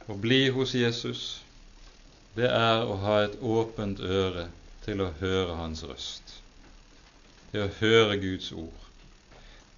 Å 0.06 0.14
bli 0.20 0.50
hos 0.52 0.74
Jesus, 0.76 1.20
det 2.36 2.50
er 2.52 2.82
å 2.84 2.98
ha 3.00 3.20
et 3.24 3.36
åpent 3.40 4.00
øre 4.04 4.48
til 4.84 5.00
å 5.00 5.12
høre 5.20 5.54
Hans 5.56 5.80
røst, 5.88 6.34
til 7.52 7.64
å 7.64 7.70
høre 7.78 8.18
Guds 8.20 8.50
ord, 8.52 8.82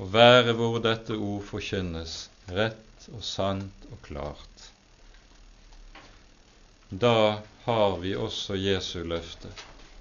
å 0.02 0.08
være 0.10 0.56
hvor 0.58 0.80
dette 0.82 1.14
ord 1.14 1.44
forkynnes 1.46 2.16
rett 2.56 3.06
og 3.12 3.22
sant 3.22 3.86
og 3.92 4.00
klart. 4.08 4.64
Da 6.90 7.42
har 7.68 7.96
vi 8.02 8.16
også 8.18 8.58
Jesu 8.58 9.04
løfte. 9.06 9.52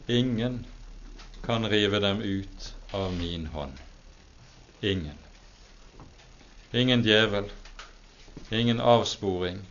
Ingen 0.07 0.63
kan 1.45 1.69
rive 1.69 2.01
dem 2.01 2.21
ut 2.21 2.71
av 2.93 3.13
min 3.13 3.45
hånd. 3.53 3.77
Ingen. 4.81 5.17
Ingen 6.73 7.05
djevel, 7.05 7.49
ingen 8.49 8.81
avsporing, 8.81 9.61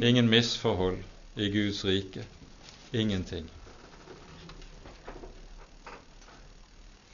ingen 0.00 0.30
misforhold 0.30 1.02
i 1.34 1.48
Guds 1.48 1.84
rike. 1.84 2.24
Ingenting. 2.92 3.48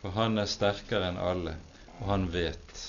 For 0.00 0.10
han 0.14 0.38
er 0.38 0.46
sterkere 0.46 1.10
enn 1.10 1.18
alle, 1.18 1.56
og 1.98 2.06
han 2.10 2.26
vet 2.34 2.82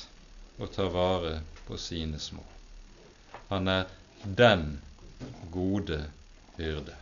å 0.61 0.67
ta 0.69 0.85
vare 0.93 1.39
på 1.67 1.77
sine 1.77 2.19
små. 2.21 2.43
Han 3.49 3.67
er 3.67 3.85
den 4.23 4.79
gode 5.53 6.03
hyrde. 6.57 6.95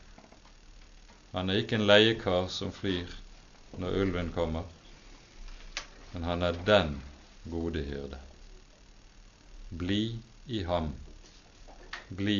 Han 1.32 1.50
er 1.50 1.62
ikke 1.62 1.76
en 1.80 1.88
leiekar 1.88 2.48
som 2.52 2.72
flyr 2.72 3.12
når 3.78 4.00
ulven 4.02 4.32
kommer, 4.36 4.64
men 6.14 6.24
han 6.24 6.44
er 6.44 6.56
den 6.66 6.96
gode 7.52 7.84
hyrde. 7.84 8.20
Bli 9.70 10.02
i 10.48 10.64
ham, 10.64 10.94
bli 12.10 12.40